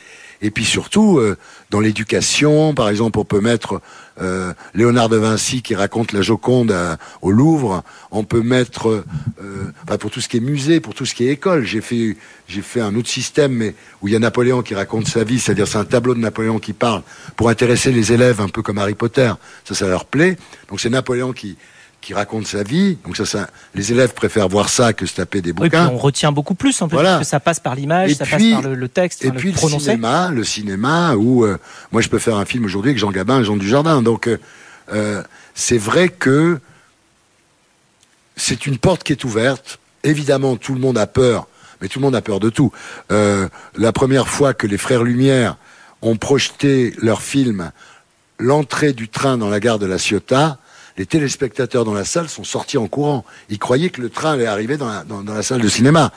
Et 0.41 0.51
puis 0.51 0.65
surtout, 0.65 1.17
euh, 1.17 1.37
dans 1.69 1.79
l'éducation, 1.79 2.73
par 2.73 2.89
exemple, 2.89 3.19
on 3.19 3.25
peut 3.25 3.41
mettre 3.41 3.81
euh, 4.21 4.53
Léonard 4.73 5.09
de 5.09 5.17
Vinci 5.17 5.61
qui 5.61 5.75
raconte 5.75 6.11
la 6.11 6.21
Joconde 6.21 6.71
à- 6.71 6.97
au 7.21 7.31
Louvre. 7.31 7.83
On 8.11 8.23
peut 8.23 8.41
mettre, 8.41 9.03
euh, 9.41 9.97
pour 9.99 10.11
tout 10.11 10.21
ce 10.21 10.27
qui 10.27 10.37
est 10.37 10.41
musée, 10.41 10.79
pour 10.79 10.93
tout 10.93 11.05
ce 11.05 11.13
qui 11.13 11.27
est 11.27 11.31
école. 11.31 11.65
J'ai 11.65 11.81
fait, 11.81 12.17
j'ai 12.47 12.61
fait 12.61 12.81
un 12.81 12.95
autre 12.95 13.09
système, 13.09 13.53
mais 13.53 13.75
où 14.01 14.07
il 14.07 14.13
y 14.13 14.15
a 14.15 14.19
Napoléon 14.19 14.61
qui 14.61 14.75
raconte 14.75 15.07
sa 15.07 15.23
vie, 15.23 15.39
c'est-à-dire 15.39 15.67
c'est 15.67 15.77
un 15.77 15.85
tableau 15.85 16.13
de 16.15 16.19
Napoléon 16.19 16.59
qui 16.59 16.73
parle 16.73 17.03
pour 17.35 17.49
intéresser 17.49 17.91
les 17.91 18.11
élèves, 18.11 18.41
un 18.41 18.49
peu 18.49 18.61
comme 18.61 18.77
Harry 18.77 18.95
Potter. 18.95 19.31
Ça, 19.65 19.75
ça 19.75 19.87
leur 19.87 20.05
plaît. 20.05 20.37
Donc 20.69 20.79
c'est 20.79 20.89
Napoléon 20.89 21.33
qui 21.33 21.57
qui 22.07 22.13
raconte 22.13 22.47
sa 22.47 22.63
vie. 22.63 22.97
Donc 23.03 23.17
ça, 23.17 23.25
ça, 23.25 23.49
les 23.75 23.91
élèves 23.91 24.13
préfèrent 24.13 24.47
voir 24.47 24.69
ça 24.69 24.93
que 24.93 25.05
se 25.05 25.13
taper 25.15 25.41
des 25.41 25.49
Oui, 25.49 25.55
puis 25.55 25.63
bouquins. 25.71 25.89
on 25.89 25.97
retient 25.97 26.31
beaucoup 26.31 26.55
plus 26.55 26.81
en 26.81 26.87
plus 26.87 26.95
Voilà. 26.95 27.15
parce 27.15 27.23
que 27.25 27.29
ça 27.29 27.41
passe 27.41 27.59
par 27.59 27.75
l'image, 27.75 28.13
ça 28.13 28.23
puis- 28.23 28.51
passe 28.53 28.61
par 28.61 28.69
le, 28.71 28.75
le 28.75 28.87
texte, 28.87 29.25
Et 29.25 29.27
enfin, 29.29 29.37
puis 29.37 29.51
le 29.51 29.57
cinéma, 29.57 30.29
le 30.31 30.45
cinéma 30.45 31.15
où 31.15 31.43
euh, 31.43 31.57
moi 31.91 32.01
je 32.01 32.07
peux 32.07 32.17
faire 32.17 32.37
un 32.37 32.45
film 32.45 32.63
aujourd'hui 32.63 32.91
avec 32.91 32.97
Jean 32.97 33.11
Gabin 33.11 33.41
et 33.41 33.43
Jean 33.43 33.57
Dujardin. 33.57 34.01
Donc 34.01 34.27
euh, 34.29 34.37
euh, 34.93 35.21
c'est 35.53 35.77
vrai 35.77 36.07
que 36.07 36.61
c'est 38.37 38.67
une 38.67 38.77
porte 38.77 39.03
qui 39.03 39.11
est 39.11 39.25
ouverte. 39.25 39.79
Évidemment, 40.05 40.55
tout 40.55 40.73
le 40.73 40.79
monde 40.79 40.97
a 40.97 41.07
peur, 41.07 41.47
mais 41.81 41.89
tout 41.89 41.99
le 41.99 42.05
monde 42.05 42.15
a 42.15 42.21
peur 42.21 42.39
de 42.39 42.49
tout. 42.49 42.71
Euh, 43.11 43.49
la 43.75 43.91
première 43.91 44.29
fois 44.29 44.53
que 44.53 44.65
les 44.65 44.77
frères 44.77 45.03
Lumière 45.03 45.57
ont 46.01 46.15
projeté 46.15 46.93
leur 47.01 47.21
film 47.21 47.71
L'entrée 48.39 48.93
du 48.93 49.09
train 49.09 49.35
dans 49.35 49.49
la 49.49 49.59
gare 49.59 49.79
de 49.79 49.87
la 49.87 49.97
Ciotat, 49.97 50.59
les 50.97 51.05
téléspectateurs 51.05 51.85
dans 51.85 51.93
la 51.93 52.05
salle 52.05 52.27
sont 52.29 52.43
sortis 52.43 52.77
en 52.77 52.87
courant. 52.87 53.23
Ils 53.49 53.59
croyaient 53.59 53.89
que 53.89 54.01
le 54.01 54.09
train 54.09 54.33
allait 54.33 54.47
arriver 54.47 54.77
dans 54.77 54.87
la, 54.87 55.03
dans- 55.03 55.21
dans 55.21 55.33
la 55.33 55.43
salle 55.43 55.61
de 55.61 55.67
cinéma. 55.69 56.11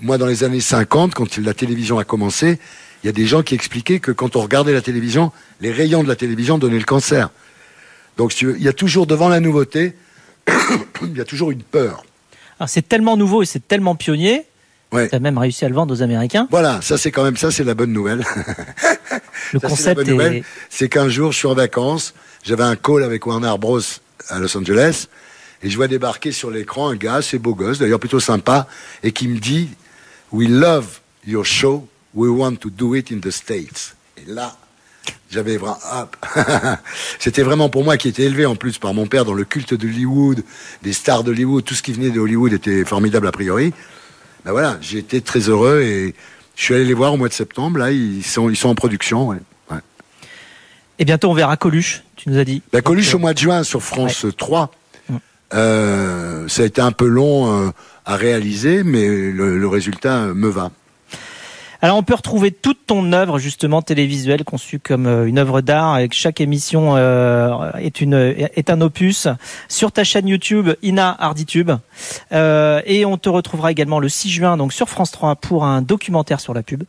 Moi, 0.00 0.16
dans 0.18 0.26
les 0.26 0.44
années 0.44 0.60
50, 0.60 1.14
quand 1.14 1.36
la 1.38 1.54
télévision 1.54 1.98
a 1.98 2.04
commencé, 2.04 2.58
il 3.02 3.06
y 3.06 3.10
a 3.10 3.12
des 3.12 3.26
gens 3.26 3.42
qui 3.42 3.54
expliquaient 3.54 3.98
que 4.00 4.12
quand 4.12 4.36
on 4.36 4.40
regardait 4.40 4.72
la 4.72 4.80
télévision, 4.80 5.32
les 5.60 5.72
rayons 5.72 6.02
de 6.02 6.08
la 6.08 6.16
télévision 6.16 6.56
donnaient 6.58 6.78
le 6.78 6.84
cancer. 6.84 7.30
Donc, 8.16 8.40
il 8.40 8.62
y 8.62 8.68
a 8.68 8.72
toujours 8.72 9.06
devant 9.06 9.28
la 9.28 9.40
nouveauté, 9.40 9.96
il 11.02 11.16
y 11.16 11.20
a 11.20 11.24
toujours 11.24 11.50
une 11.50 11.62
peur. 11.62 12.04
Alors, 12.60 12.68
c'est 12.68 12.86
tellement 12.88 13.16
nouveau 13.16 13.42
et 13.42 13.46
c'est 13.46 13.66
tellement 13.66 13.94
pionnier. 13.96 14.44
Ouais. 14.92 15.08
Tu 15.08 15.14
as 15.14 15.20
même 15.20 15.38
réussi 15.38 15.64
à 15.64 15.68
le 15.68 15.74
vendre 15.74 15.92
aux 15.94 16.02
Américains. 16.02 16.46
Voilà, 16.50 16.80
ça 16.82 16.98
c'est 16.98 17.10
quand 17.10 17.24
même 17.24 17.36
ça, 17.38 17.50
c'est 17.50 17.64
la 17.64 17.74
bonne 17.74 17.92
nouvelle. 17.92 18.22
Le 19.52 19.58
Ça, 19.60 19.68
concept 19.68 19.96
bonne 19.96 20.08
est. 20.08 20.12
nouvelle. 20.12 20.44
C'est 20.70 20.88
qu'un 20.88 21.08
jour, 21.08 21.32
je 21.32 21.38
suis 21.38 21.48
en 21.48 21.54
vacances, 21.54 22.14
j'avais 22.44 22.62
un 22.62 22.76
call 22.76 23.02
avec 23.02 23.26
Warner 23.26 23.54
Bros 23.58 23.80
à 24.28 24.38
Los 24.38 24.56
Angeles, 24.56 25.06
et 25.62 25.70
je 25.70 25.76
vois 25.76 25.88
débarquer 25.88 26.32
sur 26.32 26.50
l'écran 26.50 26.88
un 26.88 26.96
gars, 26.96 27.16
assez 27.16 27.38
beau 27.38 27.54
gosse, 27.54 27.78
d'ailleurs 27.78 28.00
plutôt 28.00 28.20
sympa, 28.20 28.66
et 29.02 29.12
qui 29.12 29.28
me 29.28 29.38
dit 29.38 29.70
We 30.32 30.48
love 30.48 31.00
your 31.26 31.44
show, 31.44 31.86
we 32.14 32.30
want 32.30 32.56
to 32.56 32.70
do 32.70 32.94
it 32.94 33.12
in 33.12 33.18
the 33.18 33.30
States. 33.30 33.94
Et 34.16 34.30
là, 34.30 34.56
j'avais 35.30 35.56
vraiment. 35.56 35.78
ah, 35.84 36.08
C'était 37.18 37.42
vraiment 37.42 37.68
pour 37.68 37.84
moi 37.84 37.96
qui 37.96 38.08
était 38.08 38.24
élevé 38.24 38.46
en 38.46 38.56
plus 38.56 38.78
par 38.78 38.94
mon 38.94 39.06
père 39.06 39.24
dans 39.24 39.34
le 39.34 39.44
culte 39.44 39.74
d'Hollywood, 39.74 40.44
des 40.82 40.92
stars 40.92 41.24
d'Hollywood, 41.24 41.64
tout 41.64 41.74
ce 41.74 41.82
qui 41.82 41.92
venait 41.92 42.10
de 42.10 42.20
Hollywood 42.20 42.52
était 42.52 42.84
formidable 42.84 43.26
a 43.26 43.32
priori. 43.32 43.72
Ben 44.44 44.50
voilà, 44.50 44.78
j'ai 44.80 44.98
été 44.98 45.20
très 45.20 45.40
heureux 45.48 45.80
et 45.82 46.14
je 46.56 46.62
suis 46.62 46.74
allé 46.74 46.84
les 46.84 46.94
voir 46.94 47.14
au 47.14 47.16
mois 47.16 47.28
de 47.28 47.32
septembre. 47.32 47.78
Là, 47.78 47.92
ils 47.92 48.24
sont, 48.24 48.50
ils 48.50 48.56
sont 48.56 48.68
en 48.68 48.74
production. 48.74 49.28
Ouais. 49.28 49.38
Et 51.02 51.04
bientôt, 51.04 51.30
on 51.30 51.34
verra 51.34 51.56
Coluche, 51.56 52.04
tu 52.14 52.30
nous 52.30 52.38
as 52.38 52.44
dit. 52.44 52.62
La 52.72 52.80
Coluche 52.80 53.12
au 53.12 53.18
mois 53.18 53.34
de 53.34 53.38
juin 53.38 53.64
sur 53.64 53.82
France 53.82 54.24
3. 54.38 54.70
Mm. 55.08 55.16
Euh, 55.52 56.46
ça 56.46 56.62
a 56.62 56.64
été 56.64 56.80
un 56.80 56.92
peu 56.92 57.08
long 57.08 57.66
euh, 57.66 57.70
à 58.06 58.14
réaliser, 58.14 58.84
mais 58.84 59.08
le, 59.08 59.58
le 59.58 59.66
résultat 59.66 60.18
euh, 60.18 60.34
me 60.34 60.46
va. 60.46 60.70
Alors, 61.80 61.96
on 61.96 62.04
peut 62.04 62.14
retrouver 62.14 62.52
toute 62.52 62.86
ton 62.86 63.12
œuvre, 63.12 63.40
justement, 63.40 63.82
télévisuelle, 63.82 64.44
conçue 64.44 64.78
comme 64.78 65.08
une 65.26 65.38
œuvre 65.38 65.60
d'art, 65.60 65.98
et 65.98 66.08
que 66.08 66.14
chaque 66.14 66.40
émission 66.40 66.96
est, 66.96 68.00
une, 68.00 68.14
est 68.14 68.70
un 68.70 68.80
opus, 68.80 69.26
sur 69.68 69.90
ta 69.90 70.04
chaîne 70.04 70.28
YouTube, 70.28 70.68
Ina 70.84 71.16
Harditube. 71.18 71.72
Et 72.30 73.04
on 73.04 73.18
te 73.18 73.28
retrouvera 73.28 73.72
également 73.72 73.98
le 73.98 74.08
6 74.08 74.30
juin, 74.30 74.56
donc 74.56 74.72
sur 74.72 74.88
France 74.88 75.10
3, 75.10 75.34
pour 75.34 75.64
un 75.64 75.82
documentaire 75.82 76.38
sur 76.38 76.54
la 76.54 76.62
pub. 76.62 76.84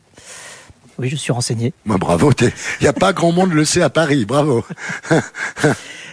Oui, 0.98 1.08
je 1.08 1.16
suis 1.16 1.32
renseigné. 1.32 1.72
Moi, 1.84 1.98
bravo. 1.98 2.30
Il 2.40 2.50
n'y 2.82 2.86
a 2.86 2.92
pas 2.92 3.12
grand 3.12 3.32
monde 3.32 3.52
le 3.52 3.64
sait 3.64 3.82
à 3.82 3.90
Paris. 3.90 4.24
Bravo. 4.24 4.64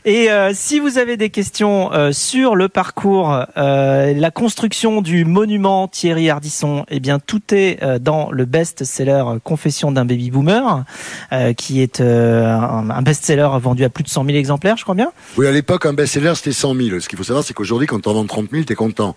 Et 0.04 0.32
euh, 0.32 0.52
si 0.56 0.80
vous 0.80 0.98
avez 0.98 1.16
des 1.16 1.30
questions 1.30 1.94
euh, 1.94 2.12
sur 2.12 2.56
le 2.56 2.70
parcours, 2.70 3.46
euh, 3.56 4.14
la 4.16 4.32
construction 4.32 5.04
du 5.04 5.26
monument 5.26 5.88
Thierry 5.88 6.28
Ardisson, 6.28 6.86
eh 6.90 7.00
bien 7.00 7.20
tout 7.20 7.42
est 7.54 7.84
euh, 7.84 8.00
dans 8.00 8.32
le 8.32 8.46
best-seller 8.46 9.24
Confession 9.44 9.92
d'un 9.92 10.06
baby 10.06 10.32
boomer, 10.32 10.86
euh, 11.32 11.54
qui 11.54 11.82
est 11.82 12.02
euh, 12.02 12.48
un, 12.48 12.90
un 12.90 13.02
best-seller 13.04 13.50
vendu 13.62 13.84
à 13.84 13.90
plus 13.90 14.04
de 14.04 14.10
100 14.10 14.26
000 14.26 14.38
exemplaires, 14.38 14.76
je 14.78 14.84
crois 14.84 14.96
bien. 14.96 15.12
Oui, 15.38 15.46
à 15.46 15.52
l'époque, 15.52 15.86
un 15.86 15.94
best-seller, 15.94 16.34
c'était 16.36 16.52
100 16.52 16.74
000. 16.74 17.00
Ce 17.00 17.08
qu'il 17.08 17.20
faut 17.20 17.24
savoir, 17.24 17.44
c'est 17.44 17.54
qu'aujourd'hui, 17.54 17.86
quand 17.86 18.08
on 18.08 18.14
vend 18.14 18.26
30 18.26 18.50
000, 18.50 18.64
t'es 18.64 18.74
content. 18.74 19.16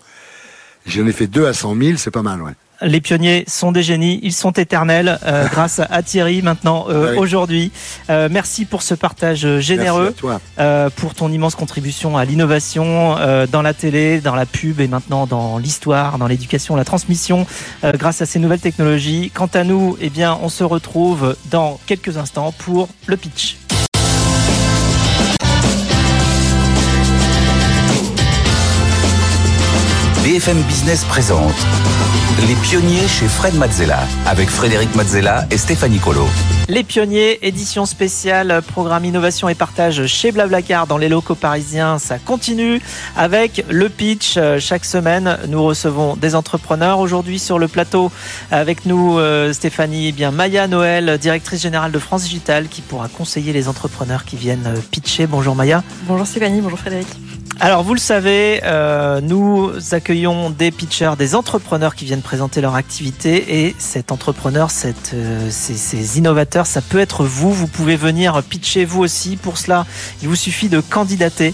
J'en 0.85 1.07
ai 1.07 1.11
fait 1.13 1.25
deux 1.25 1.47
à 1.47 1.53
100 1.53 1.75
000, 1.75 1.97
c'est 1.97 2.11
pas 2.11 2.21
mal, 2.21 2.43
ouais. 2.43 2.51
Les 2.81 2.99
pionniers 3.01 3.43
sont 3.47 3.71
des 3.71 3.83
génies, 3.83 4.19
ils 4.23 4.33
sont 4.33 4.51
éternels 4.51 5.19
euh, 5.25 5.47
grâce 5.51 5.79
à 5.89 6.03
Thierry 6.03 6.41
maintenant 6.41 6.85
euh, 6.89 7.11
Ouais. 7.11 7.17
aujourd'hui. 7.17 7.71
Euh, 8.09 8.27
merci 8.31 8.65
pour 8.65 8.81
ce 8.81 8.93
partage 8.95 9.59
généreux. 9.59 10.13
Euh, 10.59 10.89
pour 10.95 11.13
ton 11.13 11.31
immense 11.31 11.55
contribution 11.55 12.17
à 12.17 12.25
l'innovation 12.25 13.15
euh, 13.17 13.47
dans 13.47 13.61
la 13.61 13.73
télé, 13.73 14.21
dans 14.21 14.35
la 14.35 14.45
pub 14.45 14.79
et 14.79 14.87
maintenant 14.87 15.25
dans 15.27 15.57
l'histoire, 15.57 16.17
dans 16.17 16.27
l'éducation, 16.27 16.75
la 16.75 16.85
transmission 16.85 17.45
euh, 17.83 17.91
grâce 17.93 18.21
à 18.21 18.25
ces 18.25 18.39
nouvelles 18.39 18.59
technologies. 18.59 19.31
Quant 19.33 19.49
à 19.53 19.63
nous, 19.63 19.97
eh 20.01 20.09
bien, 20.09 20.37
on 20.41 20.49
se 20.49 20.63
retrouve 20.63 21.35
dans 21.51 21.79
quelques 21.85 22.17
instants 22.17 22.51
pour 22.57 22.87
le 23.05 23.17
pitch. 23.17 23.57
BFM 30.25 30.59
Business 30.63 31.03
présente 31.03 31.53
Les 32.47 32.55
pionniers 32.55 33.07
chez 33.07 33.27
Fred 33.27 33.53
Mazzella 33.53 33.99
avec 34.25 34.49
Frédéric 34.49 34.95
Mazzella 34.95 35.45
et 35.51 35.57
Stéphanie 35.59 35.99
Colo. 35.99 36.25
Les 36.67 36.83
pionniers, 36.83 37.45
édition 37.45 37.85
spéciale, 37.85 38.63
programme 38.67 39.05
innovation 39.05 39.49
et 39.49 39.53
partage 39.53 40.07
chez 40.07 40.31
Blablacar 40.31 40.87
dans 40.87 40.97
les 40.97 41.09
locaux 41.09 41.35
parisiens. 41.35 41.99
Ça 41.99 42.17
continue 42.17 42.81
avec 43.15 43.65
le 43.69 43.87
pitch. 43.87 44.37
Euh, 44.37 44.59
Chaque 44.59 44.83
semaine, 44.83 45.37
nous 45.47 45.63
recevons 45.63 46.15
des 46.15 46.33
entrepreneurs. 46.33 46.97
Aujourd'hui 46.97 47.37
sur 47.37 47.59
le 47.59 47.67
plateau, 47.67 48.11
avec 48.49 48.87
nous 48.87 49.19
euh, 49.19 49.53
Stéphanie, 49.53 50.07
eh 50.07 50.11
bien 50.11 50.31
Maya 50.31 50.67
Noël, 50.67 51.19
directrice 51.19 51.61
générale 51.61 51.91
de 51.91 51.99
France 51.99 52.23
Digital, 52.23 52.67
qui 52.67 52.81
pourra 52.81 53.09
conseiller 53.09 53.53
les 53.53 53.67
entrepreneurs 53.67 54.25
qui 54.25 54.37
viennent 54.37 54.65
euh, 54.65 54.79
pitcher. 54.89 55.27
Bonjour 55.27 55.53
Maya. 55.53 55.83
Bonjour 56.07 56.25
Stéphanie, 56.25 56.61
bonjour 56.61 56.79
Frédéric. 56.79 57.09
Alors 57.59 57.83
vous 57.83 57.93
le 57.93 57.99
savez, 57.99 58.59
euh, 58.63 59.21
nous 59.21 59.71
accueillons 59.91 60.49
des 60.49 60.71
pitchers, 60.71 61.13
des 61.17 61.35
entrepreneurs 61.35 61.95
qui 61.95 62.03
viennent 62.03 62.21
présenter 62.21 62.59
leur 62.59 62.75
activité 62.75 63.65
et 63.65 63.75
cet 63.79 64.11
entrepreneur, 64.11 64.69
euh, 65.13 65.47
ces, 65.49 66.17
innovateurs, 66.17 66.67
ça 66.67 66.81
peut 66.81 66.99
être 66.99 67.23
vous. 67.23 67.53
Vous 67.53 67.67
pouvez 67.67 67.95
venir 67.95 68.43
pitcher 68.43 68.83
vous 68.83 69.01
aussi. 69.01 69.37
Pour 69.37 69.57
cela, 69.57 69.85
il 70.21 70.27
vous 70.27 70.35
suffit 70.35 70.67
de 70.67 70.81
candidater. 70.81 71.53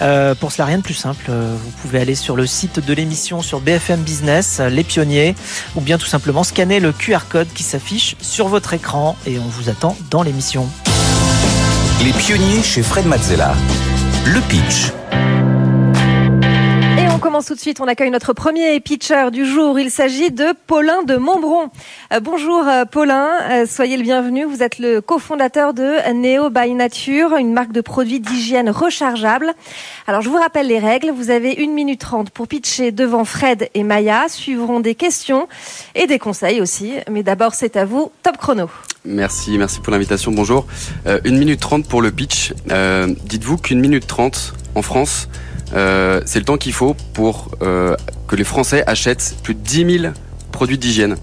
Euh, 0.00 0.34
pour 0.34 0.52
cela, 0.52 0.64
rien 0.64 0.78
de 0.78 0.82
plus 0.82 0.94
simple. 0.94 1.30
Vous 1.30 1.70
pouvez 1.82 2.00
aller 2.00 2.14
sur 2.14 2.34
le 2.34 2.46
site 2.46 2.80
de 2.80 2.94
l'émission 2.94 3.42
sur 3.42 3.60
BFM 3.60 4.00
Business, 4.00 4.60
les 4.60 4.84
pionniers, 4.84 5.34
ou 5.76 5.82
bien 5.82 5.98
tout 5.98 6.06
simplement 6.06 6.44
scanner 6.44 6.80
le 6.80 6.92
QR 6.92 7.26
code 7.28 7.48
qui 7.54 7.62
s'affiche 7.62 8.16
sur 8.22 8.48
votre 8.48 8.72
écran 8.72 9.16
et 9.26 9.38
on 9.38 9.48
vous 9.48 9.68
attend 9.68 9.96
dans 10.10 10.22
l'émission. 10.22 10.66
Les 12.02 12.12
pionniers 12.12 12.62
chez 12.62 12.82
Fred 12.82 13.06
Mazzella. 13.06 13.54
Le 14.24 14.40
pitch. 14.48 14.92
Commence 17.32 17.46
tout 17.46 17.54
de 17.54 17.60
suite. 17.60 17.80
On 17.80 17.88
accueille 17.88 18.10
notre 18.10 18.34
premier 18.34 18.78
pitcher 18.80 19.30
du 19.32 19.46
jour. 19.46 19.80
Il 19.80 19.90
s'agit 19.90 20.30
de 20.30 20.48
Paulin 20.66 21.02
de 21.02 21.16
Montbron. 21.16 21.70
Euh, 22.12 22.20
bonjour 22.20 22.68
euh, 22.68 22.84
Paulin, 22.84 23.26
Euh, 23.50 23.64
soyez 23.66 23.96
le 23.96 24.02
bienvenu. 24.02 24.44
Vous 24.44 24.62
êtes 24.62 24.78
le 24.78 25.00
cofondateur 25.00 25.72
de 25.72 26.12
Neo 26.12 26.50
by 26.50 26.74
Nature, 26.74 27.34
une 27.36 27.54
marque 27.54 27.72
de 27.72 27.80
produits 27.80 28.20
d'hygiène 28.20 28.68
rechargeable. 28.68 29.54
Alors 30.06 30.20
je 30.20 30.28
vous 30.28 30.36
rappelle 30.36 30.66
les 30.66 30.78
règles. 30.78 31.10
Vous 31.10 31.30
avez 31.30 31.52
une 31.52 31.72
minute 31.72 32.00
trente 32.00 32.28
pour 32.28 32.48
pitcher 32.48 32.92
devant 32.92 33.24
Fred 33.24 33.70
et 33.72 33.82
Maya. 33.82 34.28
Suivront 34.28 34.80
des 34.80 34.94
questions 34.94 35.48
et 35.94 36.06
des 36.06 36.18
conseils 36.18 36.60
aussi. 36.60 36.92
Mais 37.10 37.22
d'abord 37.22 37.54
c'est 37.54 37.76
à 37.76 37.86
vous. 37.86 38.12
Top 38.22 38.36
chrono. 38.36 38.68
Merci, 39.06 39.56
merci 39.56 39.80
pour 39.80 39.90
l'invitation. 39.90 40.32
Bonjour. 40.32 40.66
Euh, 41.06 41.18
une 41.24 41.38
minute 41.38 41.60
trente 41.60 41.88
pour 41.88 42.02
le 42.02 42.12
pitch. 42.12 42.52
Dites-vous 43.24 43.56
qu'une 43.56 43.80
minute 43.80 44.06
trente 44.06 44.52
en 44.74 44.82
France, 44.82 45.28
euh, 45.74 46.20
c'est 46.26 46.38
le 46.38 46.44
temps 46.44 46.56
qu'il 46.56 46.72
faut 46.72 46.94
pour 47.14 47.50
euh, 47.62 47.96
que 48.28 48.36
les 48.36 48.44
Français 48.44 48.84
achètent 48.86 49.36
plus 49.42 49.54
de 49.54 49.60
10 49.60 50.00
000 50.00 50.14
produits 50.50 50.78
d'hygiène. 50.78 51.16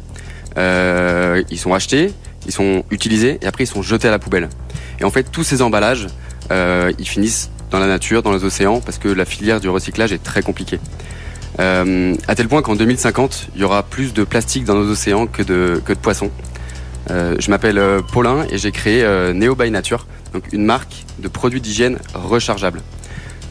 Euh, 0.58 1.44
ils 1.50 1.60
sont 1.60 1.74
achetés, 1.74 2.14
ils 2.48 2.52
sont 2.52 2.84
utilisés 2.90 3.38
et 3.42 3.46
après 3.46 3.66
ils 3.66 3.68
sont 3.68 3.82
jetés 3.82 4.08
à 4.08 4.12
la 4.12 4.20
poubelle. 4.20 4.50
Et 5.00 5.04
en 5.04 5.12
fait, 5.12 5.24
tous 5.32 5.44
ces 5.44 5.62
emballages, 5.62 6.08
ils 6.52 7.08
finissent 7.08 7.52
dans 7.70 7.80
la 7.80 7.88
nature, 7.88 8.24
dans 8.24 8.34
les 8.34 8.44
océans, 8.44 8.82
parce 8.82 8.98
que 8.98 9.08
la 9.08 9.24
filière 9.24 9.60
du 9.60 9.70
recyclage 9.70 10.12
est 10.12 10.24
très 10.24 10.42
compliquée. 10.42 10.80
À 11.60 12.36
tel 12.36 12.48
point 12.48 12.62
qu'en 12.62 12.76
2050, 12.76 13.50
il 13.56 13.62
y 13.62 13.64
aura 13.64 13.84
plus 13.84 14.14
de 14.14 14.24
plastique 14.24 14.66
dans 14.66 14.76
nos 14.76 14.90
océans 14.90 15.28
que 15.28 15.44
de, 15.44 15.82
que 15.86 15.94
de 15.94 15.98
poissons. 16.00 16.32
Je 17.08 17.50
m'appelle 17.50 17.82
Paulin 18.12 18.46
et 18.50 18.58
j'ai 18.58 18.72
créé 18.72 19.04
Neo 19.34 19.56
by 19.56 19.72
Nature, 19.72 20.08
donc 20.34 20.52
une 20.52 20.66
marque 20.66 21.06
de 21.20 21.28
produits 21.28 21.62
d'hygiène 21.62 22.00
rechargeables. 22.14 22.82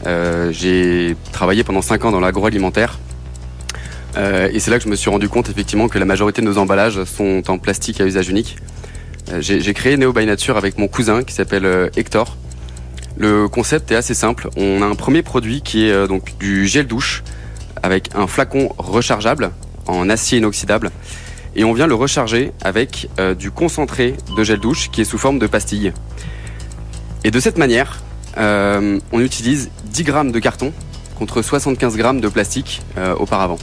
Euh, 0.07 0.51
j'ai 0.51 1.15
travaillé 1.31 1.63
pendant 1.63 1.81
5 1.81 2.05
ans 2.05 2.11
dans 2.11 2.19
l'agroalimentaire 2.19 2.99
euh, 4.17 4.49
et 4.51 4.59
c'est 4.59 4.71
là 4.71 4.77
que 4.77 4.83
je 4.85 4.89
me 4.89 4.95
suis 4.95 5.09
rendu 5.09 5.27
compte 5.27 5.49
effectivement 5.49 5.87
que 5.87 5.99
la 5.99 6.05
majorité 6.05 6.41
de 6.41 6.47
nos 6.47 6.57
emballages 6.57 7.03
sont 7.03 7.43
en 7.49 7.57
plastique 7.57 7.99
à 8.01 8.05
usage 8.05 8.29
unique. 8.29 8.57
Euh, 9.31 9.41
j'ai 9.41 9.73
créé 9.73 9.97
Neo 9.97 10.13
by 10.13 10.25
Nature 10.25 10.57
avec 10.57 10.77
mon 10.77 10.87
cousin 10.87 11.23
qui 11.23 11.33
s'appelle 11.33 11.91
Hector. 11.95 12.37
Le 13.17 13.49
concept 13.49 13.91
est 13.91 13.95
assez 13.95 14.13
simple. 14.13 14.49
On 14.55 14.81
a 14.81 14.85
un 14.85 14.95
premier 14.95 15.21
produit 15.21 15.61
qui 15.61 15.87
est 15.87 16.07
donc 16.07 16.37
du 16.39 16.67
gel 16.67 16.87
douche 16.87 17.23
avec 17.83 18.09
un 18.15 18.27
flacon 18.27 18.73
rechargeable 18.77 19.51
en 19.87 20.09
acier 20.09 20.37
inoxydable 20.37 20.91
et 21.55 21.63
on 21.65 21.73
vient 21.73 21.87
le 21.87 21.95
recharger 21.95 22.53
avec 22.61 23.09
du 23.37 23.51
concentré 23.51 24.15
de 24.37 24.43
gel 24.43 24.59
douche 24.59 24.89
qui 24.91 25.01
est 25.01 25.05
sous 25.05 25.17
forme 25.17 25.37
de 25.37 25.47
pastilles. 25.47 25.91
Et 27.25 27.31
de 27.31 27.39
cette 27.41 27.57
manière, 27.57 27.99
euh, 28.39 28.99
on 29.11 29.19
utilise 29.19 29.69
10 29.85 30.03
grammes 30.03 30.31
de 30.31 30.39
carton 30.39 30.71
contre 31.17 31.41
75 31.41 31.97
grammes 31.97 32.21
de 32.21 32.29
plastique 32.29 32.81
euh, 32.97 33.13
auparavant. 33.15 33.57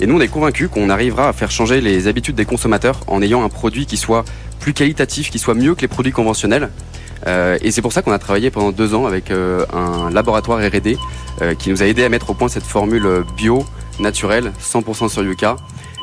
Et 0.00 0.06
nous, 0.06 0.16
on 0.16 0.20
est 0.20 0.28
convaincus 0.28 0.68
qu'on 0.68 0.90
arrivera 0.90 1.28
à 1.28 1.32
faire 1.32 1.50
changer 1.50 1.80
les 1.80 2.06
habitudes 2.06 2.36
des 2.36 2.44
consommateurs 2.44 3.00
en 3.06 3.22
ayant 3.22 3.42
un 3.42 3.48
produit 3.48 3.86
qui 3.86 3.96
soit 3.96 4.24
plus 4.60 4.74
qualitatif, 4.74 5.30
qui 5.30 5.38
soit 5.38 5.54
mieux 5.54 5.74
que 5.74 5.80
les 5.80 5.88
produits 5.88 6.12
conventionnels. 6.12 6.70
Euh, 7.26 7.58
et 7.62 7.70
c'est 7.70 7.82
pour 7.82 7.92
ça 7.92 8.02
qu'on 8.02 8.12
a 8.12 8.18
travaillé 8.18 8.50
pendant 8.50 8.72
deux 8.72 8.94
ans 8.94 9.06
avec 9.06 9.30
un 9.30 10.10
laboratoire 10.10 10.60
R&D 10.60 10.96
qui 11.58 11.70
nous 11.70 11.82
a 11.82 11.86
aidé 11.86 12.04
à 12.04 12.08
mettre 12.08 12.30
au 12.30 12.34
point 12.34 12.48
cette 12.48 12.64
formule 12.64 13.24
bio, 13.36 13.64
naturelle, 13.98 14.52
100% 14.60 15.08
sur 15.08 15.22
Yucca, 15.22 15.56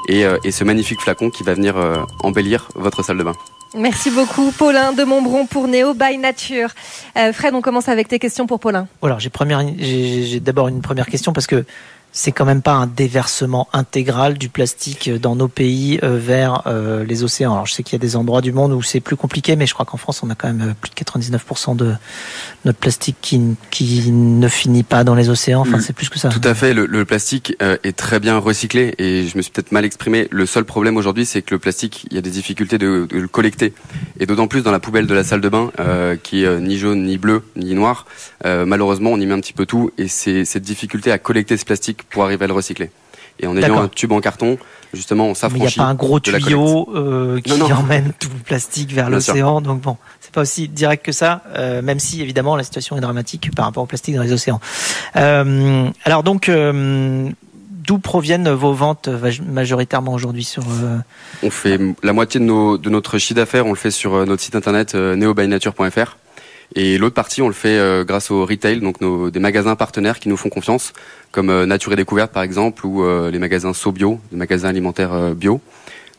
et, 0.10 0.26
ce 0.52 0.64
magnifique 0.64 1.02
flacon 1.02 1.30
qui 1.30 1.44
va 1.44 1.54
venir 1.54 1.76
embellir 2.20 2.68
votre 2.76 3.04
salle 3.04 3.18
de 3.18 3.24
bain. 3.24 3.34
Merci 3.76 4.12
beaucoup, 4.12 4.52
Paulin 4.52 4.94
de 4.94 5.04
Montbron 5.04 5.48
pour 5.48 5.68
Néo 5.68 5.94
by 5.94 6.18
Nature. 6.20 6.70
Euh, 7.18 7.34
Fred, 7.34 7.56
on 7.56 7.62
commence 7.62 7.90
avec 7.90 8.08
tes 8.08 8.20
questions 8.20 8.46
pour 8.46 8.60
Paulin. 8.60 8.88
Alors 9.02 9.20
première, 9.32 9.62
j'ai 9.80 10.24
j'ai 10.24 10.40
d'abord 10.40 10.68
une 10.68 10.82
première 10.82 11.08
question 11.08 11.34
parce 11.34 11.48
que 11.48 11.66
c'est 12.14 12.32
quand 12.32 12.46
même 12.46 12.62
pas 12.62 12.74
un 12.74 12.88
déversement 12.88 13.68
intégral 13.74 14.38
du 14.38 14.48
plastique 14.48 15.12
dans 15.12 15.36
nos 15.36 15.50
pays 15.50 16.00
euh, 16.04 16.18
vers 16.18 16.64
euh, 16.66 17.04
les 17.04 17.24
océans. 17.24 17.54
Alors 17.54 17.66
je 17.66 17.74
sais 17.74 17.84
qu'il 17.84 17.94
y 17.94 18.02
a 18.02 18.06
des 18.06 18.16
endroits 18.16 18.42
du 18.42 18.54
monde 18.54 18.72
où 18.72 18.82
c'est 18.82 19.02
plus 19.02 19.18
compliqué, 19.18 19.58
mais 19.58 19.68
je 19.68 19.74
crois 19.74 19.86
qu'en 19.86 19.98
France 19.98 20.24
on 20.24 20.30
a 20.30 20.36
quand 20.36 20.48
même 20.48 20.70
euh, 20.70 20.74
plus 20.80 20.90
de 20.90 20.96
99% 20.96 21.76
de 21.76 21.94
notre 22.64 22.80
plastique 22.80 23.18
qui, 23.22 23.42
qui 23.70 24.12
ne 24.12 24.48
finit 24.48 24.84
pas 24.84 25.04
dans 25.04 25.16
les 25.16 25.30
océans. 25.30 25.62
Enfin 25.62 25.74
Mm. 25.78 25.82
c'est 25.82 25.94
plus 25.94 26.10
que 26.10 26.20
ça. 26.20 26.30
Tout 26.30 26.42
à 26.44 26.54
fait, 26.54 26.74
le, 26.74 26.86
le 26.86 27.06
plastique 27.06 27.56
euh, 27.62 27.78
est 27.84 27.96
très 27.96 28.20
bien 28.20 28.38
recyclé 28.38 28.94
et 28.98 29.28
je 29.28 29.38
me 29.38 29.42
suis 29.42 29.52
peut-être 29.52 29.72
mal 29.72 29.86
exprimé. 29.86 30.28
Le 30.32 30.46
seul 30.46 30.66
problème 30.66 30.98
aujourd'hui, 30.98 31.26
c'est 31.26 31.42
que 31.42 31.54
le 31.54 31.60
plastique, 31.60 32.06
il 32.10 32.16
y 32.16 32.18
a 32.18 32.22
des 32.22 32.30
difficultés 32.30 32.78
de, 32.78 33.08
de 33.10 33.18
le 33.18 33.28
collecter. 33.28 33.74
Et 34.20 34.26
d'autant 34.26 34.48
plus 34.48 34.62
dans 34.64 34.72
la 34.72 34.80
poubelle 34.80 35.08
de 35.08 35.14
la 35.14 35.24
salle 35.24 35.42
de 35.42 35.50
bain, 35.50 35.72
euh, 35.80 36.16
qui 36.22 36.44
est 36.44 36.48
euh, 36.48 36.60
ni 36.60 36.78
jaune, 36.78 37.04
ni 37.04 37.18
bleu, 37.18 37.44
ni 37.56 37.74
noir. 37.74 38.06
Euh, 38.46 38.66
malheureusement, 38.66 39.12
on 39.12 39.20
y 39.20 39.26
met 39.26 39.34
un 39.34 39.40
petit 39.40 39.54
peu 39.54 39.66
tout 39.66 39.92
et 39.98 40.08
c'est 40.08 40.46
cette 40.46 40.64
difficulté 40.64 41.12
à 41.12 41.18
collecter 41.18 41.58
ce 41.58 41.66
plastique 41.66 42.03
pour 42.10 42.24
arriver 42.24 42.46
à 42.46 42.48
le 42.48 42.54
recycler. 42.54 42.92
Et 43.40 43.48
en 43.48 43.58
ayant 43.58 43.82
un 43.82 43.88
tube 43.88 44.12
en 44.12 44.22
carton, 44.22 44.58
justement, 44.94 45.26
on 45.26 45.34
Mais 45.34 45.34
il 45.34 45.56
n'y 45.56 45.62
a 45.66 45.70
s'affranchit. 45.70 45.80
pas 45.80 45.86
un 45.86 45.96
gros 45.96 46.20
tuyau 46.20 46.88
euh, 46.96 47.42
qui 47.42 47.50
Non, 47.50 47.68
non. 47.68 47.76
emmène 47.76 48.14
tout 48.20 48.30
le 48.32 48.40
plastique 48.44 48.94
vers 48.94 49.10
l'océan. 49.10 49.60
Donc 49.60 49.82
bon, 49.82 49.98
c'est 50.22 50.32
pas 50.32 50.42
aussi 50.42 50.68
direct 50.68 51.04
que 51.04 51.12
ça, 51.12 51.42
euh, 51.56 51.82
même 51.82 52.00
si 52.00 52.22
évidemment 52.22 52.56
la 52.56 52.64
situation 52.64 52.96
est 52.96 53.02
dramatique 53.02 53.50
par 53.56 53.66
rapport 53.66 53.84
au 53.84 53.88
plastique 53.88 54.16
dans 54.16 54.22
les 54.22 54.34
océans. 54.34 54.62
Euh, 55.16 55.90
alors 56.06 56.22
donc, 56.22 56.50
d'où 56.52 57.98
proviennent 57.98 58.50
vos 58.52 58.74
ventes 58.74 59.10
majoritairement 59.52 60.14
aujourd'hui 60.14 60.44
sur 60.44 60.64
On 61.42 61.50
fait 61.50 61.80
la 62.04 62.14
moitié 62.14 62.40
de, 62.40 62.46
nos, 62.46 62.78
de 62.78 62.90
notre 62.92 63.18
chiffre 63.18 63.36
d'affaires, 63.36 63.66
on 63.66 63.72
le 63.72 63.76
fait 63.78 63.92
sur 63.92 64.26
notre 64.28 64.44
site 64.44 64.56
internet 64.56 64.94
neobynature.fr. 64.94 66.18
Et 66.76 66.98
l'autre 66.98 67.16
partie, 67.16 67.42
on 67.42 67.48
le 67.48 67.54
fait 67.54 67.78
euh, 67.78 68.04
grâce 68.04 68.32
au 68.32 68.46
retail, 68.46 68.80
donc 68.80 69.00
nos, 69.00 69.30
des 69.30 69.40
magasins 69.40 69.76
partenaires 69.76 70.20
qui 70.20 70.30
nous 70.30 70.38
font 70.38 70.50
confiance, 70.50 70.94
comme 71.32 71.50
euh, 71.50 71.66
Nature 71.66 71.94
et 71.94 71.96
Découverte 71.96 72.32
par 72.32 72.44
exemple, 72.44 72.86
ou 72.86 73.04
euh, 73.04 73.30
les 73.30 73.40
magasins 73.40 73.74
So 73.74 73.92
Bio, 73.92 74.20
les 74.32 74.38
magasins 74.38 74.70
alimentaires 74.70 75.14
euh, 75.14 75.34
bio. 75.34 75.62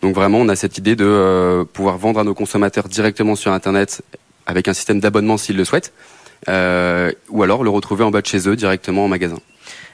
Donc 0.02 0.14
vraiment, 0.14 0.38
on 0.38 0.48
a 0.48 0.56
cette 0.56 0.78
idée 0.78 0.96
de 0.96 1.04
euh, 1.06 1.64
pouvoir 1.64 1.98
vendre 1.98 2.20
à 2.20 2.24
nos 2.24 2.34
consommateurs 2.34 2.88
directement 2.88 3.36
sur 3.36 3.52
Internet 3.52 4.02
avec 4.46 4.68
un 4.68 4.74
système 4.74 5.00
d'abonnement 5.00 5.38
s'ils 5.38 5.56
le 5.56 5.64
souhaitent, 5.64 5.92
euh, 6.48 7.10
ou 7.30 7.42
alors 7.42 7.64
le 7.64 7.70
retrouver 7.70 8.04
en 8.04 8.10
bas 8.10 8.20
de 8.20 8.26
chez 8.26 8.48
eux 8.48 8.54
directement 8.54 9.06
en 9.06 9.08
magasin. 9.08 9.38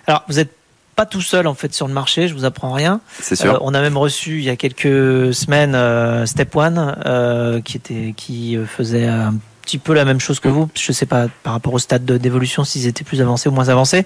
Alors, 0.07 0.25
vous 0.29 0.41
êtes 0.41 0.51
pas 0.97 1.07
tout 1.07 1.23
seul 1.23 1.47
en 1.47 1.55
fait 1.55 1.73
sur 1.73 1.89
le 1.89 1.95
marché, 1.95 2.29
je 2.29 2.35
vous 2.35 2.45
apprends 2.45 2.73
rien. 2.73 3.01
C'est 3.21 3.37
sûr. 3.37 3.55
Euh, 3.55 3.59
on 3.63 3.73
a 3.73 3.81
même 3.81 3.97
reçu 3.97 4.39
il 4.39 4.45
y 4.45 4.51
a 4.51 4.57
quelques 4.57 5.33
semaines 5.33 5.75
euh, 5.75 6.27
Step 6.27 6.55
One 6.55 6.97
euh, 7.07 7.61
qui 7.61 7.77
était 7.77 8.13
qui 8.17 8.59
faisait 8.67 9.07
un 9.07 9.35
petit 9.63 9.79
peu 9.79 9.93
la 9.95 10.05
même 10.05 10.21
chose 10.21 10.41
que 10.41 10.49
vous. 10.49 10.69
Je 10.75 10.93
sais 10.93 11.07
pas 11.07 11.27
par 11.43 11.53
rapport 11.53 11.73
au 11.75 11.79
stade 11.79 12.05
de- 12.05 12.19
d'évolution 12.19 12.65
s'ils 12.65 12.87
étaient 12.87 13.05
plus 13.05 13.21
avancés 13.21 13.49
ou 13.49 13.53
moins 13.53 13.69
avancés. 13.69 14.05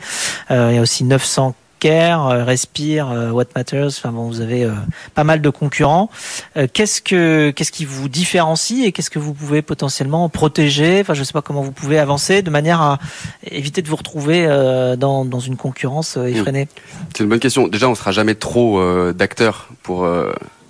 Euh, 0.50 0.68
il 0.72 0.76
y 0.76 0.78
a 0.78 0.82
aussi 0.82 1.04
900 1.04 1.54
Care, 1.80 2.28
euh, 2.28 2.44
Respire, 2.44 3.10
euh, 3.10 3.30
What 3.30 3.44
Matters. 3.54 3.88
Enfin 3.88 4.10
bon, 4.10 4.26
vous 4.26 4.40
avez 4.40 4.64
euh, 4.64 4.70
pas 5.14 5.24
mal 5.24 5.42
de 5.42 5.50
concurrents. 5.50 6.08
Euh, 6.56 6.66
qu'est-ce 6.72 7.02
que 7.02 7.50
qu'est-ce 7.50 7.72
qui 7.72 7.84
vous 7.84 8.08
différencie 8.08 8.86
et 8.86 8.92
qu'est-ce 8.92 9.10
que 9.10 9.18
vous 9.18 9.34
pouvez 9.34 9.60
potentiellement 9.60 10.30
protéger? 10.30 11.00
Enfin, 11.02 11.12
je 11.12 11.22
sais 11.24 11.34
pas 11.34 11.42
comment 11.42 11.60
vous 11.60 11.72
pouvez 11.72 11.98
avancer 11.98 12.40
de 12.40 12.48
manière 12.48 12.80
à 12.80 12.98
éviter 13.50 13.82
de 13.82 13.88
vous 13.88 13.96
retrouver 13.96 14.46
dans 14.98 15.26
dans 15.26 15.40
une 15.40 15.56
concurrence 15.56 16.16
effrénée. 16.16 16.68
C'est 17.14 17.24
une 17.24 17.28
bonne 17.28 17.40
question. 17.40 17.68
Déjà, 17.68 17.88
on 17.90 17.94
sera 17.94 18.12
jamais 18.12 18.34
trop 18.34 18.80
d'acteurs 19.12 19.68
pour 19.82 20.08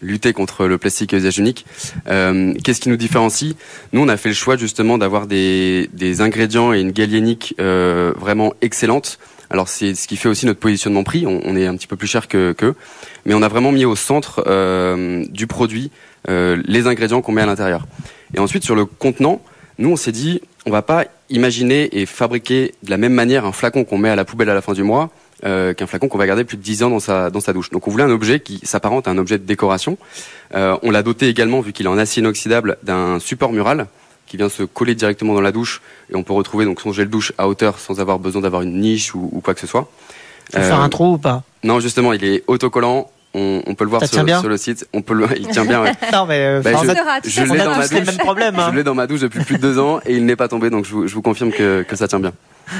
lutter 0.04 0.32
contre 0.32 0.66
le 0.66 0.78
plastique 0.78 1.14
à 1.14 1.16
usage 1.16 1.38
unique. 1.38 1.66
Euh, 2.08 2.54
Qu'est-ce 2.62 2.80
qui 2.80 2.88
nous 2.88 2.96
différencie? 2.96 3.54
Nous, 3.92 4.00
on 4.00 4.08
a 4.08 4.16
fait 4.16 4.28
le 4.28 4.34
choix 4.34 4.56
justement 4.56 4.98
d'avoir 4.98 5.26
des, 5.26 5.88
des 5.92 6.20
ingrédients 6.20 6.72
et 6.72 6.80
une 6.80 6.92
galénique 6.92 7.54
euh, 7.60 8.12
vraiment 8.18 8.52
excellente. 8.60 9.18
Alors 9.50 9.68
c'est 9.68 9.94
ce 9.94 10.08
qui 10.08 10.16
fait 10.16 10.28
aussi 10.28 10.46
notre 10.46 10.60
positionnement 10.60 11.04
prix. 11.04 11.26
On, 11.26 11.56
est 11.56 11.66
un 11.66 11.76
petit 11.76 11.86
peu 11.86 11.96
plus 11.96 12.08
cher 12.08 12.28
que 12.28 12.52
qu'eux, 12.52 12.74
mais 13.24 13.34
on 13.34 13.42
a 13.42 13.48
vraiment 13.48 13.72
mis 13.72 13.84
au 13.84 13.94
centre 13.94 14.42
euh, 14.46 15.24
du 15.30 15.46
produit 15.46 15.90
euh, 16.28 16.60
les 16.66 16.86
ingrédients 16.86 17.22
qu'on 17.22 17.32
met 17.32 17.42
à 17.42 17.46
l'intérieur. 17.46 17.86
Et 18.34 18.40
ensuite 18.40 18.64
sur 18.64 18.74
le 18.74 18.84
contenant, 18.84 19.40
nous 19.78 19.90
on 19.90 19.96
s'est 19.96 20.12
dit 20.12 20.40
on 20.66 20.70
va 20.70 20.82
pas 20.82 21.04
imaginer 21.30 22.00
et 22.00 22.06
fabriquer 22.06 22.74
de 22.82 22.90
la 22.90 22.96
même 22.96 23.12
manière 23.12 23.44
un 23.44 23.52
flacon 23.52 23.84
qu'on 23.84 23.98
met 23.98 24.08
à 24.08 24.16
la 24.16 24.24
poubelle 24.24 24.48
à 24.48 24.54
la 24.54 24.62
fin 24.62 24.72
du 24.72 24.82
mois 24.82 25.10
euh, 25.44 25.74
qu'un 25.74 25.86
flacon 25.86 26.08
qu'on 26.08 26.18
va 26.18 26.26
garder 26.26 26.44
plus 26.44 26.56
de 26.56 26.62
10 26.62 26.82
ans 26.84 26.90
dans 26.90 27.00
sa, 27.00 27.30
dans 27.30 27.40
sa 27.40 27.52
douche. 27.52 27.70
Donc 27.70 27.86
on 27.88 27.90
voulait 27.90 28.04
un 28.04 28.10
objet 28.10 28.40
qui 28.40 28.60
s'apparente 28.64 29.08
à 29.08 29.10
un 29.10 29.18
objet 29.18 29.38
de 29.38 29.44
décoration. 29.44 29.98
Euh, 30.54 30.76
on 30.82 30.90
l'a 30.90 31.02
doté 31.02 31.28
également, 31.28 31.60
vu 31.60 31.72
qu'il 31.72 31.86
est 31.86 31.88
en 31.88 31.98
acier 31.98 32.20
inoxydable, 32.22 32.76
d'un 32.82 33.18
support 33.18 33.52
mural 33.52 33.86
qui 34.26 34.36
vient 34.38 34.48
se 34.48 34.62
coller 34.62 34.94
directement 34.94 35.34
dans 35.34 35.40
la 35.42 35.52
douche 35.52 35.82
et 36.10 36.16
on 36.16 36.22
peut 36.22 36.32
retrouver 36.32 36.64
donc 36.64 36.80
son 36.80 36.92
gel 36.92 37.08
douche 37.10 37.32
à 37.38 37.46
hauteur 37.48 37.78
sans 37.78 38.00
avoir 38.00 38.18
besoin 38.18 38.40
d'avoir 38.42 38.62
une 38.62 38.80
niche 38.80 39.14
ou, 39.14 39.28
ou 39.32 39.40
quoi 39.40 39.54
que 39.54 39.60
ce 39.60 39.66
soit. 39.66 39.90
Faire 40.52 40.80
un 40.80 40.88
trou 40.88 41.14
ou 41.14 41.18
pas? 41.18 41.42
Non, 41.62 41.80
justement, 41.80 42.12
il 42.12 42.24
est 42.24 42.44
autocollant. 42.46 43.10
On, 43.36 43.62
on 43.66 43.74
peut 43.74 43.82
le 43.82 43.90
voir 43.90 44.00
sur, 44.02 44.10
tient 44.12 44.22
bien? 44.24 44.38
sur 44.38 44.48
le 44.48 44.56
site. 44.56 44.86
On 44.92 45.02
peut 45.02 45.12
le, 45.14 45.26
il 45.36 45.48
tient 45.48 45.64
bien. 45.64 45.82
Ouais. 45.82 45.92
Non 46.12 46.24
mais 46.24 46.38
euh, 46.46 46.62
Bah, 46.62 46.70
je- 46.80 46.86
l'ai 46.86 46.94
dans 46.94 47.04
ma 47.04 47.20
douche. 47.20 47.36
hein. 47.36 48.70
Je 48.70 48.76
l'ai 48.76 48.84
dans 48.84 48.94
ma 48.94 49.06
douche 49.08 49.20
depuis 49.20 49.42
plus 49.44 49.56
de 49.56 49.60
deux 49.62 49.78
ans 49.80 49.98
et 50.06 50.14
il 50.14 50.24
n'est 50.24 50.36
pas 50.36 50.46
tombé, 50.46 50.70
donc 50.70 50.84
je 50.84 50.92
vous, 50.92 51.08
je 51.08 51.14
vous 51.14 51.22
confirme 51.22 51.50
que, 51.50 51.82
que 51.82 51.96
ça 51.96 52.06
tient 52.06 52.20
bien. 52.20 52.32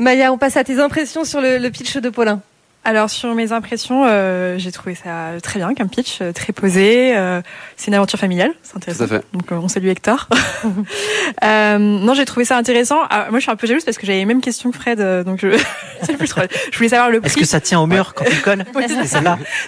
Maya, 0.00 0.32
on 0.32 0.38
passe 0.38 0.56
à 0.56 0.64
tes 0.64 0.80
impressions 0.80 1.24
sur 1.24 1.42
le, 1.42 1.68
pitch 1.68 1.98
de 1.98 2.08
Paulin. 2.08 2.40
Alors 2.82 3.10
sur 3.10 3.34
mes 3.34 3.52
impressions, 3.52 4.04
euh, 4.06 4.56
j'ai 4.58 4.72
trouvé 4.72 4.94
ça 4.94 5.32
très 5.42 5.60
bien 5.60 5.74
comme 5.74 5.90
pitch, 5.90 6.18
euh, 6.22 6.32
très 6.32 6.52
posé. 6.54 7.14
euh, 7.14 7.42
c'est 7.76 7.88
une 7.88 7.94
aventure 7.94 8.18
familiale, 8.18 8.52
c'est 8.62 8.74
intéressant. 8.76 9.06
Tout 9.06 9.14
à 9.14 9.18
fait. 9.18 9.24
Donc 9.34 9.52
euh, 9.52 9.56
on 9.56 9.68
salue 9.68 9.88
Hector. 9.88 10.28
euh, 11.44 11.78
non, 11.78 12.14
j'ai 12.14 12.24
trouvé 12.24 12.44
ça 12.46 12.56
intéressant. 12.56 12.96
Ah, 13.10 13.26
moi, 13.30 13.38
je 13.38 13.42
suis 13.42 13.50
un 13.50 13.56
peu 13.56 13.66
jalouse 13.66 13.84
parce 13.84 13.98
que 13.98 14.06
j'avais 14.06 14.18
les 14.18 14.24
mêmes 14.24 14.40
questions 14.40 14.70
que 14.70 14.76
Fred, 14.78 15.00
euh, 15.00 15.22
donc 15.24 15.40
je, 15.40 15.48
c'est 16.02 16.16
plus 16.16 16.28
trop- 16.28 16.40
je 16.72 16.76
voulais 16.76 16.88
savoir 16.88 17.10
le 17.10 17.20
prix. 17.20 17.28
Est-ce 17.30 17.36
que 17.36 17.44
ça 17.46 17.60
tient 17.60 17.80
au 17.80 17.86
mur 17.86 18.14
quand 18.14 18.24
tu 18.24 18.36
colles 18.40 18.64
Oui. 18.74 18.84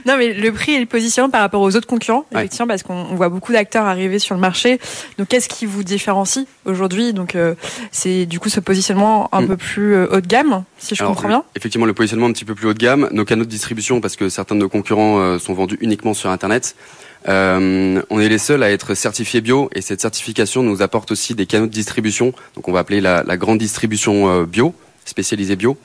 Non, 0.07 0.17
mais 0.17 0.33
le 0.33 0.51
prix 0.53 0.73
et 0.73 0.81
le 0.81 0.87
positionnement 0.87 1.31
par 1.31 1.43
rapport 1.43 1.61
aux 1.61 1.77
autres 1.77 1.87
concurrents, 1.87 2.25
Ouais. 2.33 2.41
effectivement, 2.41 2.67
parce 2.67 2.83
qu'on 2.83 2.95
on 3.11 3.15
voit 3.15 3.29
beaucoup 3.29 3.53
d'acteurs 3.53 3.85
arriver 3.85 4.19
sur 4.19 4.35
le 4.35 4.41
marché. 4.41 4.81
Donc, 5.19 5.29
qu'est-ce 5.29 5.49
qui 5.49 5.67
vous 5.67 5.83
différencie 5.85 6.47
aujourd'hui? 6.65 7.13
Donc, 7.13 7.35
euh, 7.35 7.55
c'est 7.91 8.27
du 8.27 8.41
coup 8.41 8.49
ce 8.49 8.61
positionnement 8.61 9.29
un 9.33 9.43
Mm. 9.43 9.47
peu 9.49 9.57
plus 9.57 9.97
haut 10.07 10.21
de 10.21 10.27
gamme, 10.27 10.65
si 10.83 10.95
je 10.95 11.03
Alors, 11.03 11.15
comprends 11.15 11.29
bien. 11.29 11.45
Effectivement, 11.55 11.87
le 11.87 11.95
positionnement 11.95 12.27
un 12.27 12.33
petit 12.33 12.45
peu 12.45 12.55
plus 12.55 12.69
haut 12.69 12.75
de 12.75 12.79
gamme, 12.79 13.09
nos 13.13 13.25
canaux 13.25 13.45
de 13.45 13.51
distribution, 13.51 14.01
parce 14.01 14.17
que 14.17 14.29
certains 14.29 14.57
de 14.57 14.61
nos 14.61 14.69
concurrents 14.69 15.21
euh, 15.21 15.39
sont 15.39 15.55
vendus 15.55 15.79
uniquement 15.81 16.13
sur 16.13 16.31
Internet. 16.31 16.75
Euh, 17.29 18.03
on 18.11 18.21
est 18.21 18.29
les 18.29 18.39
seuls 18.39 18.65
à 18.65 18.71
être 18.71 18.95
certifiés 18.95 19.41
bio 19.41 19.71
et 19.75 19.81
cette 19.81 20.01
certification 20.01 20.65
nous 20.65 20.83
apporte 20.83 21.13
aussi 21.13 21.37
des 21.37 21.47
canaux 21.47 21.67
de 21.67 21.73
distribution, 21.73 22.33
donc 22.57 22.67
on 22.67 22.73
va 22.73 22.81
appeler 22.81 23.01
la, 23.01 23.23
la 23.23 23.37
grande 23.37 23.59
distribution 23.59 24.29
euh, 24.29 24.45
bio, 24.45 24.75
spécialisée 25.05 25.55
bio, 25.55 25.77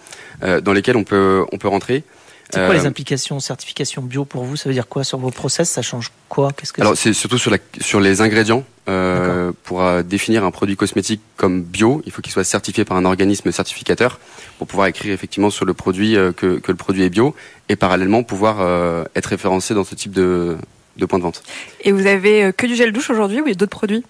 euh, 0.41 0.61
dans 0.61 0.73
lesquels 0.73 0.97
on 0.97 1.03
peut 1.03 1.45
on 1.51 1.59
peut 1.59 1.67
rentrer. 1.67 2.03
C'est 2.49 2.59
quoi 2.59 2.69
Euh, 2.69 2.73
les 2.73 2.85
implications 2.85 3.39
certification 3.39 4.01
bio 4.01 4.23
pour 4.25 4.43
vous? 4.43 4.55
Ça 4.55 4.69
veut 4.69 4.73
dire 4.73 4.87
quoi 4.87 5.03
sur 5.03 5.17
vos 5.19 5.31
process? 5.31 5.69
Ça 5.69 5.81
change 5.81 6.11
quoi? 6.29 6.51
Qu'est-ce 6.55 6.71
que 6.73 6.81
Alors 6.81 6.95
c'est? 6.97 7.13
surtout 7.13 7.37
sur, 7.37 7.51
la, 7.51 7.57
sur 7.81 7.99
les 7.99 8.21
ingrédients. 8.21 8.63
Euh, 8.89 9.51
pour 9.65 9.81
euh, 9.83 10.01
définir 10.01 10.45
un 10.45 10.51
produit 10.51 10.77
cosmétique 10.77 11.19
comme 11.35 11.61
bio, 11.61 12.01
il 12.05 12.11
faut 12.13 12.21
qu'il 12.21 12.31
soit 12.31 12.45
certifié 12.45 12.85
par 12.85 12.95
un 12.95 13.03
organisme 13.03 13.51
certificateur 13.51 14.17
pour 14.59 14.67
pouvoir 14.67 14.87
écrire 14.87 15.11
effectivement 15.13 15.49
sur 15.49 15.65
le 15.65 15.73
produit 15.73 16.15
euh, 16.15 16.31
que, 16.31 16.59
que 16.59 16.71
le 16.71 16.77
produit 16.77 17.03
est 17.03 17.09
bio 17.09 17.35
et 17.67 17.75
parallèlement 17.75 18.23
pouvoir 18.23 18.59
euh, 18.61 19.03
être 19.13 19.25
référencé 19.25 19.73
dans 19.73 19.83
ce 19.83 19.93
type 19.93 20.13
de, 20.13 20.55
de 20.97 21.05
point 21.05 21.19
de 21.19 21.23
vente. 21.23 21.43
Et 21.81 21.91
vous 21.91 22.07
avez 22.07 22.45
euh, 22.45 22.51
que 22.51 22.65
du 22.65 22.75
gel 22.75 22.91
douche 22.91 23.09
aujourd'hui 23.09 23.41
ou 23.41 23.45
il 23.45 23.49
y 23.49 23.51
a 23.51 23.55
d'autres 23.55 23.77
produits? 23.77 24.03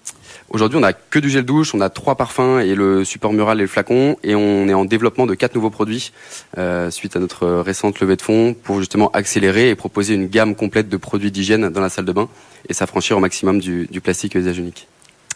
Aujourd'hui, 0.50 0.78
on 0.78 0.82
a 0.82 0.94
que 0.94 1.18
du 1.18 1.28
gel 1.28 1.44
douche, 1.44 1.74
on 1.74 1.80
a 1.80 1.90
trois 1.90 2.14
parfums 2.14 2.60
et 2.60 2.74
le 2.74 3.04
support 3.04 3.32
mural 3.34 3.58
et 3.58 3.62
le 3.62 3.68
flacon, 3.68 4.16
et 4.22 4.34
on 4.34 4.66
est 4.66 4.74
en 4.74 4.86
développement 4.86 5.26
de 5.26 5.34
quatre 5.34 5.54
nouveaux 5.54 5.68
produits 5.68 6.12
euh, 6.56 6.90
suite 6.90 7.16
à 7.16 7.18
notre 7.18 7.46
récente 7.46 8.00
levée 8.00 8.16
de 8.16 8.22
fonds 8.22 8.54
pour 8.54 8.78
justement 8.78 9.10
accélérer 9.10 9.68
et 9.68 9.74
proposer 9.74 10.14
une 10.14 10.26
gamme 10.26 10.54
complète 10.54 10.88
de 10.88 10.96
produits 10.96 11.30
d'hygiène 11.30 11.68
dans 11.68 11.82
la 11.82 11.90
salle 11.90 12.06
de 12.06 12.12
bain 12.12 12.28
et 12.68 12.72
s'affranchir 12.72 13.18
au 13.18 13.20
maximum 13.20 13.60
du, 13.60 13.86
du 13.90 14.00
plastique 14.00 14.34
usage 14.36 14.58
unique. 14.58 14.88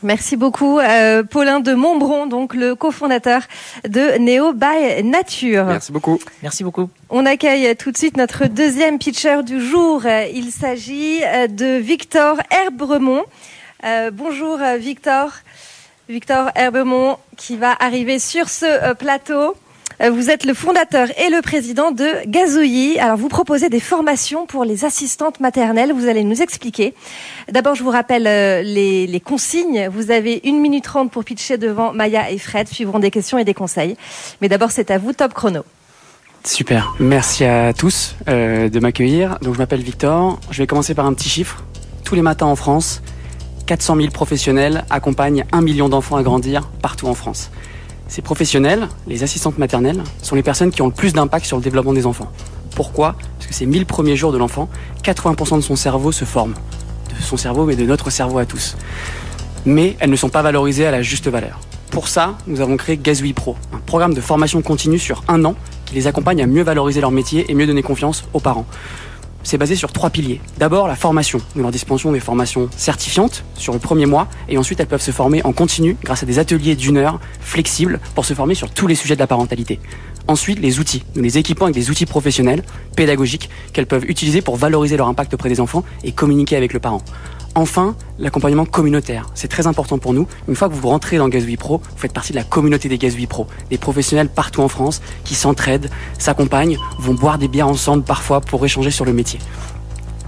Merci 0.03 0.37
beaucoup, 0.37 0.79
euh, 0.79 1.23
Paulin 1.23 1.61
de 1.61 1.75
Montbron, 1.75 2.27
donc 2.27 2.55
le 2.55 2.75
cofondateur 2.75 3.43
de 3.89 4.19
Neo 4.19 4.53
by 4.53 5.05
Nature. 5.05 5.65
Merci 5.67 5.93
beaucoup. 5.93 6.19
Merci 6.43 6.65
beaucoup. 6.65 6.91
On 7.11 7.25
accueille 7.25 7.77
tout 7.77 7.93
de 7.93 7.97
suite 7.97 8.17
notre 8.17 8.47
deuxième 8.47 8.99
pitcher 8.99 9.43
du 9.43 9.61
jour. 9.61 10.05
Il 10.35 10.51
s'agit 10.51 11.23
euh, 11.25 11.47
de 11.47 11.77
Victor 11.79 12.39
Herbremont. 12.51 13.25
Euh, 13.85 14.11
bonjour 14.13 14.59
Victor. 14.79 15.33
Victor 16.09 16.51
Herbemont 16.57 17.17
qui 17.37 17.57
va 17.57 17.75
arriver 17.79 18.19
sur 18.19 18.49
ce 18.49 18.67
euh, 18.67 18.95
plateau. 18.95 19.57
Euh, 20.01 20.11
Vous 20.11 20.31
êtes 20.31 20.45
le 20.45 20.55
fondateur 20.55 21.09
et 21.19 21.31
le 21.31 21.43
président 21.43 21.91
de 21.91 22.07
Gazouillis. 22.27 22.99
Alors, 22.99 23.17
vous 23.17 23.29
proposez 23.29 23.69
des 23.69 23.81
formations 23.81 24.47
pour 24.47 24.65
les 24.65 24.85
assistantes 24.85 25.41
maternelles. 25.41 25.93
Vous 25.93 26.09
allez 26.09 26.25
nous 26.25 26.43
expliquer. 26.43 26.95
D'abord, 27.51 27.75
je 27.75 27.83
vous 27.83 27.91
rappelle 27.91 28.27
euh, 28.27 28.63
les, 28.63 29.21
consignes. 29.21 29.89
Vous 29.93 30.11
avez 30.11 30.41
une 30.45 30.61
minute 30.61 30.85
trente 30.85 31.11
pour 31.11 31.25
pitcher 31.25 31.59
devant 31.59 31.93
Maya 31.93 32.31
et 32.31 32.39
Fred. 32.39 32.69
Suivront 32.69 32.99
des 32.99 33.11
questions 33.11 33.39
et 33.39 33.45
des 33.45 33.55
conseils. 33.55 33.97
Mais 34.41 34.49
d'abord, 34.49 34.71
c'est 34.71 34.91
à 34.91 34.99
vous, 34.99 35.13
top 35.13 35.35
chrono. 35.35 35.63
Super, 36.45 36.95
merci 36.99 37.45
à 37.45 37.73
tous 37.73 38.17
euh, 38.29 38.69
de 38.69 38.81
m'accueillir. 38.81 39.39
Donc 39.43 39.55
je 39.55 39.59
m'appelle 39.59 39.83
Victor, 39.83 40.41
je 40.51 40.59
vais 40.59 40.67
commencer 40.67 40.93
par 40.93 41.07
un 41.07 41.15
petit 41.15 41.29
chiffre. 41.29 41.63
Tous 42.05 42.17
les 42.17 42.23
matins 42.23 42.47
en 42.47 42.57
France, 42.57 43.01
400 43.67 43.97
000 43.97 44.09
professionnels 44.09 44.85
accompagnent 44.91 45.45
un 45.53 45.61
million 45.61 45.89
d'enfants 45.89 46.17
à 46.17 46.23
grandir 46.25 46.69
partout 46.83 47.07
en 47.07 47.15
France. 47.15 47.53
Ces 48.13 48.21
professionnels, 48.21 48.89
les 49.07 49.23
assistantes 49.23 49.57
maternelles, 49.57 50.03
sont 50.21 50.35
les 50.35 50.43
personnes 50.43 50.71
qui 50.71 50.83
ont 50.83 50.87
le 50.89 50.93
plus 50.93 51.15
d'impact 51.15 51.47
sur 51.47 51.57
le 51.57 51.63
développement 51.63 51.95
des 51.95 52.05
enfants. 52.05 52.31
Pourquoi? 52.77 53.17
Parce 53.39 53.47
que 53.47 53.55
ces 53.55 53.65
1000 53.65 53.87
premiers 53.87 54.17
jours 54.17 54.33
de 54.33 54.37
l'enfant, 54.37 54.69
80% 55.03 55.57
de 55.57 55.61
son 55.63 55.77
cerveau 55.77 56.13
se 56.13 56.27
forme. 56.27 56.53
De 57.19 57.23
son 57.23 57.39
cerveau, 57.39 57.65
mais 57.65 57.75
de 57.75 57.87
notre 57.87 58.11
cerveau 58.11 58.37
à 58.37 58.45
tous. 58.45 58.77
Mais 59.65 59.97
elles 59.99 60.11
ne 60.11 60.17
sont 60.17 60.29
pas 60.29 60.43
valorisées 60.43 60.85
à 60.85 60.91
la 60.91 61.01
juste 61.01 61.29
valeur. 61.29 61.59
Pour 61.91 62.07
ça, 62.07 62.37
nous 62.47 62.61
avons 62.61 62.77
créé 62.77 62.99
Gazouille 62.99 63.33
Pro, 63.33 63.57
un 63.73 63.79
programme 63.79 64.13
de 64.13 64.21
formation 64.21 64.61
continue 64.61 64.99
sur 64.99 65.25
un 65.29 65.43
an 65.47 65.55
qui 65.87 65.95
les 65.95 66.07
accompagne 66.07 66.43
à 66.43 66.47
mieux 66.47 66.65
valoriser 66.65 67.01
leur 67.01 67.13
métier 67.13 67.51
et 67.51 67.55
mieux 67.55 67.67
donner 67.67 67.83
confiance 67.83 68.25
aux 68.35 68.41
parents. 68.41 68.67
C'est 69.45 69.59
basé 69.59 69.75
sur 69.77 69.93
trois 69.93 70.11
piliers. 70.11 70.41
D'abord, 70.59 70.87
la 70.87 70.95
formation. 70.95 71.41
Nous 71.57 71.63
leur 71.63 71.71
dispensons 71.71 72.13
des 72.13 72.21
formations 72.21 72.69
certifiantes 72.77 73.45
sur 73.57 73.73
le 73.73 73.79
premier 73.79 74.07
mois 74.07 74.29
et 74.49 74.59
ensuite 74.59 74.81
elles 74.81 74.87
peuvent 74.87 75.03
se 75.03 75.11
former 75.11 75.45
en 75.45 75.53
continu 75.53 75.97
grâce 76.03 76.23
à 76.23 76.27
des 76.27 76.39
ateliers 76.39 76.77
d'une 76.77 76.97
heure 76.97 77.21
flexibles 77.41 78.01
pour 78.15 78.25
se 78.25 78.35
former 78.35 78.55
sur 78.55 78.71
tous 78.71 78.87
les 78.87 78.95
sujets 78.95 79.15
de 79.15 79.21
la 79.21 79.27
parentalité. 79.27 79.81
Ensuite, 80.29 80.61
les 80.61 80.79
outils. 80.79 81.03
Nous 81.17 81.23
les 81.23 81.39
équipons 81.39 81.65
avec 81.65 81.75
des 81.75 81.91
outils 81.91 82.07
professionnels, 82.07 82.63
pédagogiques, 82.97 83.51
qu'elles 83.73 83.87
peuvent 83.87 84.05
utiliser 84.09 84.41
pour 84.41 84.57
valoriser 84.57 84.97
leur 84.97 85.09
impact 85.09 85.35
auprès 85.35 85.49
des 85.49 85.61
enfants 85.61 85.85
et 86.05 86.13
communiquer 86.13 86.57
avec 86.57 86.73
le 86.73 86.79
parent. 86.79 87.03
Enfin, 87.55 87.95
l'accompagnement 88.19 88.65
communautaire. 88.65 89.27
C'est 89.35 89.49
très 89.49 89.67
important 89.67 89.99
pour 89.99 90.15
nous. 90.15 90.27
Une 90.49 90.57
fois 90.57 90.71
que 90.71 90.75
vous 90.75 90.89
rentrez 90.89 91.19
dans 91.19 91.29
Gazouille 91.29 91.59
Pro, 91.59 91.79
vous 91.79 91.99
faites 91.99 92.15
partie 92.15 92.33
de 92.33 92.39
la 92.39 92.45
communauté 92.45 92.89
des 92.89 92.97
Gazouille 92.97 93.27
Pro. 93.27 93.47
Des 93.69 93.77
professionnels 93.77 94.31
partout 94.31 94.63
en 94.63 94.69
France 94.69 95.03
qui 95.25 95.35
s'entraident, 95.35 95.91
s'accompagnent, 96.19 96.79
vont 96.99 97.13
boire 97.13 97.37
des 97.37 97.49
bières 97.49 97.69
ensemble 97.69 98.05
parfois 98.05 98.41
pour 98.41 98.65
échanger 98.65 98.91
sur 98.91 99.05
le 99.05 99.13
métier. 99.13 99.39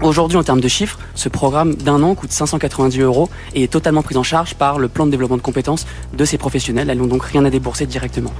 Aujourd'hui, 0.01 0.37
en 0.37 0.43
termes 0.43 0.59
de 0.59 0.67
chiffres, 0.67 0.99
ce 1.15 1.29
programme 1.29 1.73
d'un 1.73 2.03
an 2.03 2.15
coûte 2.15 2.31
590 2.31 2.99
euros 2.99 3.29
et 3.55 3.63
est 3.63 3.71
totalement 3.71 4.03
pris 4.03 4.17
en 4.17 4.23
charge 4.23 4.53
par 4.53 4.77
le 4.77 4.87
plan 4.89 5.05
de 5.05 5.11
développement 5.11 5.37
de 5.37 5.41
compétences 5.41 5.87
de 6.13 6.25
ces 6.25 6.37
professionnels. 6.37 6.89
Elles 6.89 6.97
n'ont 6.97 7.07
donc 7.07 7.23
rien 7.23 7.45
à 7.45 7.49
débourser 7.49 7.85
directement. 7.87 8.33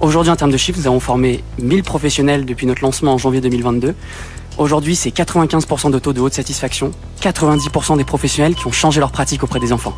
Aujourd'hui, 0.00 0.30
en 0.30 0.36
termes 0.36 0.52
de 0.52 0.58
chiffres, 0.58 0.78
nous 0.78 0.86
avons 0.86 1.00
formé 1.00 1.42
1000 1.58 1.82
professionnels 1.82 2.44
depuis 2.44 2.66
notre 2.66 2.82
lancement 2.82 3.14
en 3.14 3.18
janvier 3.18 3.40
2022. 3.40 3.94
Aujourd'hui, 4.60 4.94
c'est 4.94 5.08
95% 5.08 5.90
de 5.90 5.98
taux 5.98 6.12
de 6.12 6.20
haute 6.20 6.34
satisfaction, 6.34 6.92
90% 7.22 7.96
des 7.96 8.04
professionnels 8.04 8.54
qui 8.54 8.66
ont 8.66 8.72
changé 8.72 9.00
leur 9.00 9.10
pratique 9.10 9.42
auprès 9.42 9.58
des 9.58 9.72
enfants. 9.72 9.94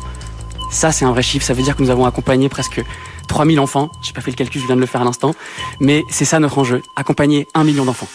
Ça, 0.71 0.93
c'est 0.93 1.03
un 1.03 1.11
vrai 1.11 1.21
chiffre. 1.21 1.45
Ça 1.45 1.53
veut 1.53 1.63
dire 1.63 1.75
que 1.75 1.83
nous 1.83 1.89
avons 1.89 2.05
accompagné 2.05 2.47
presque 2.47 2.81
3000 3.27 3.59
enfants. 3.59 3.89
J'ai 4.01 4.13
pas 4.13 4.21
fait 4.21 4.31
le 4.31 4.37
calcul, 4.37 4.61
je 4.61 4.65
viens 4.65 4.77
de 4.77 4.79
le 4.79 4.87
faire 4.87 5.01
à 5.01 5.03
l'instant. 5.03 5.35
Mais 5.81 6.03
c'est 6.09 6.23
ça 6.23 6.39
notre 6.39 6.59
enjeu. 6.59 6.81
Accompagner 6.95 7.45
un 7.53 7.65
million 7.65 7.83
d'enfants. 7.83 8.07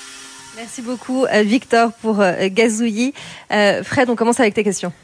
Merci 0.57 0.81
beaucoup, 0.81 1.27
euh, 1.27 1.43
Victor, 1.43 1.93
pour 2.01 2.23
euh, 2.23 2.49
Gazouillis. 2.51 3.13
Euh, 3.53 3.85
Fred, 3.85 4.09
on 4.09 4.17
commence 4.17 4.41
avec 4.41 4.55
tes 4.55 4.65
questions. 4.65 4.95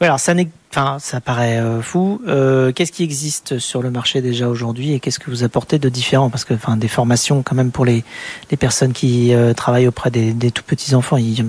Ouais, 0.00 0.06
alors 0.06 0.20
ça, 0.20 0.32
enfin, 0.70 0.98
ça 1.00 1.20
paraît 1.20 1.58
euh, 1.58 1.82
fou. 1.82 2.20
Euh, 2.28 2.70
qu'est-ce 2.72 2.92
qui 2.92 3.02
existe 3.02 3.58
sur 3.58 3.82
le 3.82 3.90
marché 3.90 4.20
déjà 4.22 4.48
aujourd'hui 4.48 4.92
et 4.92 5.00
qu'est-ce 5.00 5.18
que 5.18 5.28
vous 5.30 5.42
apportez 5.42 5.78
de 5.80 5.88
différent? 5.88 6.30
Parce 6.30 6.44
que, 6.44 6.54
enfin, 6.54 6.76
des 6.76 6.86
formations 6.86 7.42
quand 7.42 7.56
même 7.56 7.72
pour 7.72 7.84
les, 7.84 8.04
les 8.50 8.56
personnes 8.56 8.92
qui 8.92 9.34
euh, 9.34 9.54
travaillent 9.54 9.88
auprès 9.88 10.10
des, 10.12 10.32
des 10.32 10.52
tout 10.52 10.62
petits 10.62 10.94
enfants, 10.94 11.16
il, 11.16 11.40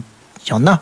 y- 0.48 0.54
en 0.54 0.66
a. 0.66 0.82